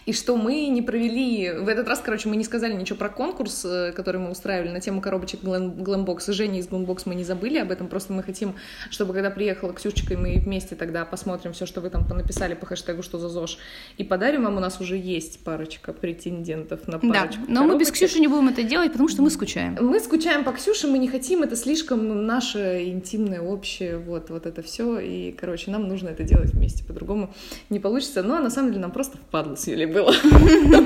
и 0.06 0.12
что 0.12 0.36
мы 0.36 0.68
не 0.68 0.82
провели... 0.82 1.52
В 1.52 1.68
этот 1.68 1.88
раз, 1.88 2.00
короче, 2.00 2.28
мы 2.28 2.36
не 2.36 2.44
сказали 2.44 2.72
ничего 2.72 2.98
про 2.98 3.08
конкурс, 3.08 3.64
э, 3.64 3.92
который 3.92 4.20
мы 4.20 4.30
устраивали 4.30 4.70
на 4.70 4.80
тему 4.80 5.00
коробочек 5.00 5.42
Glambox. 5.42 6.30
И 6.30 6.32
Женя 6.32 6.58
из 6.58 6.68
Glambox 6.68 7.02
мы 7.04 7.14
не 7.14 7.24
забыли 7.24 7.58
об 7.58 7.70
этом, 7.70 7.88
просто 7.88 8.12
мы 8.12 8.22
хотим, 8.22 8.54
чтобы 8.90 9.14
когда 9.14 9.30
приехала 9.30 9.72
Ксюшечка, 9.72 10.14
и 10.14 10.16
мы 10.16 10.38
вместе 10.38 10.74
тогда 10.74 11.04
посмотрим 11.04 11.52
все, 11.52 11.66
что 11.66 11.80
вы 11.80 11.90
там 11.90 12.06
написали 12.08 12.54
по 12.54 12.66
хэштегу 12.66 13.02
«Что 13.02 13.18
за 13.18 13.28
ЗОЖ», 13.28 13.58
и 13.96 14.04
подарим 14.04 14.44
вам. 14.44 14.56
У 14.56 14.60
нас 14.60 14.80
уже 14.80 14.96
есть 14.96 15.44
парочка 15.44 15.92
претендентов 15.92 16.88
на 16.88 16.98
парочку 16.98 17.12
Да, 17.12 17.28
но 17.48 17.60
коробочек. 17.60 17.72
мы 17.72 17.78
без 17.78 17.90
Ксюши 17.92 18.20
не 18.20 18.28
будем 18.28 18.48
это 18.48 18.62
делать, 18.62 18.92
потому 18.92 19.08
что 19.08 19.22
мы 19.22 19.30
скучаем. 19.30 19.78
Мы 19.80 20.00
скучаем 20.00 20.44
по 20.44 20.52
Ксюше, 20.52 20.88
мы 20.88 20.98
не 20.98 21.08
хотим, 21.08 21.42
это 21.42 21.56
слишком 21.56 22.26
наше 22.26 22.84
интимное, 22.86 23.40
общее, 23.40 23.98
вот, 23.98 24.30
вот 24.30 24.46
это 24.46 24.62
все, 24.62 24.98
и, 24.98 25.32
короче, 25.32 25.70
нам 25.70 25.88
нужно 25.88 26.08
это 26.08 26.22
делать 26.24 26.52
вместе, 26.52 26.84
по-другому 26.84 27.32
не 27.70 27.78
получится. 27.78 28.22
Ну, 28.22 28.34
а 28.34 28.40
на 28.40 28.50
самом 28.50 28.70
деле 28.70 28.82
нам 28.82 28.90
просто 28.90 29.16
впадло 29.16 29.54
с 29.56 29.66
Юлей 29.66 29.91
было. 29.92 30.12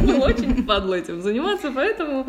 Было 0.07 0.27
очень 0.27 0.65
падло 0.65 0.95
этим 0.95 1.23
заниматься, 1.23 1.71
поэтому 1.75 2.27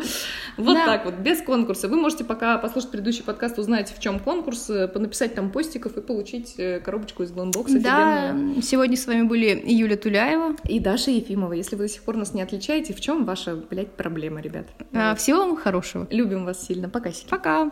вот 0.56 0.74
так 0.74 1.04
вот, 1.04 1.14
без 1.14 1.42
конкурса. 1.42 1.88
Вы 1.88 1.96
можете 1.96 2.24
пока 2.24 2.58
послушать 2.58 2.90
предыдущий 2.90 3.24
подкаст, 3.24 3.58
узнать, 3.58 3.92
в 3.96 4.00
чем 4.00 4.18
конкурс, 4.18 4.70
э, 4.70 4.88
написать 4.94 5.34
там 5.34 5.50
постиков 5.50 5.96
и 5.96 6.00
получить 6.00 6.54
э, 6.58 6.80
коробочку 6.80 7.22
из 7.22 7.32
Гламбокса. 7.32 7.80
Да, 7.80 8.36
сегодня 8.62 8.96
с 8.96 9.06
вами 9.06 9.22
были 9.22 9.62
Юля 9.64 9.96
Туляева 9.96 10.56
и 10.68 10.80
Даша 10.80 11.10
Ефимова. 11.10 11.52
Если 11.52 11.76
вы 11.76 11.84
до 11.84 11.88
сих 11.88 12.02
пор 12.02 12.16
нас 12.16 12.34
не 12.34 12.42
отличаете, 12.42 12.94
в 12.94 13.00
чем 13.00 13.24
ваша, 13.24 13.56
блядь, 13.56 13.92
проблема, 13.92 14.40
ребят? 14.40 14.66
А, 14.92 15.14
всего 15.14 15.38
вам 15.38 15.56
хорошего. 15.56 16.06
Любим 16.10 16.44
вас 16.44 16.66
сильно. 16.66 16.88
Пока. 16.88 17.10
Пока. 17.28 17.70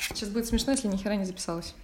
Сейчас 0.00 0.28
будет 0.28 0.46
смешно, 0.46 0.72
если 0.72 0.88
ни 0.88 0.96
хера 0.96 1.16
не 1.16 1.24
записалась. 1.24 1.74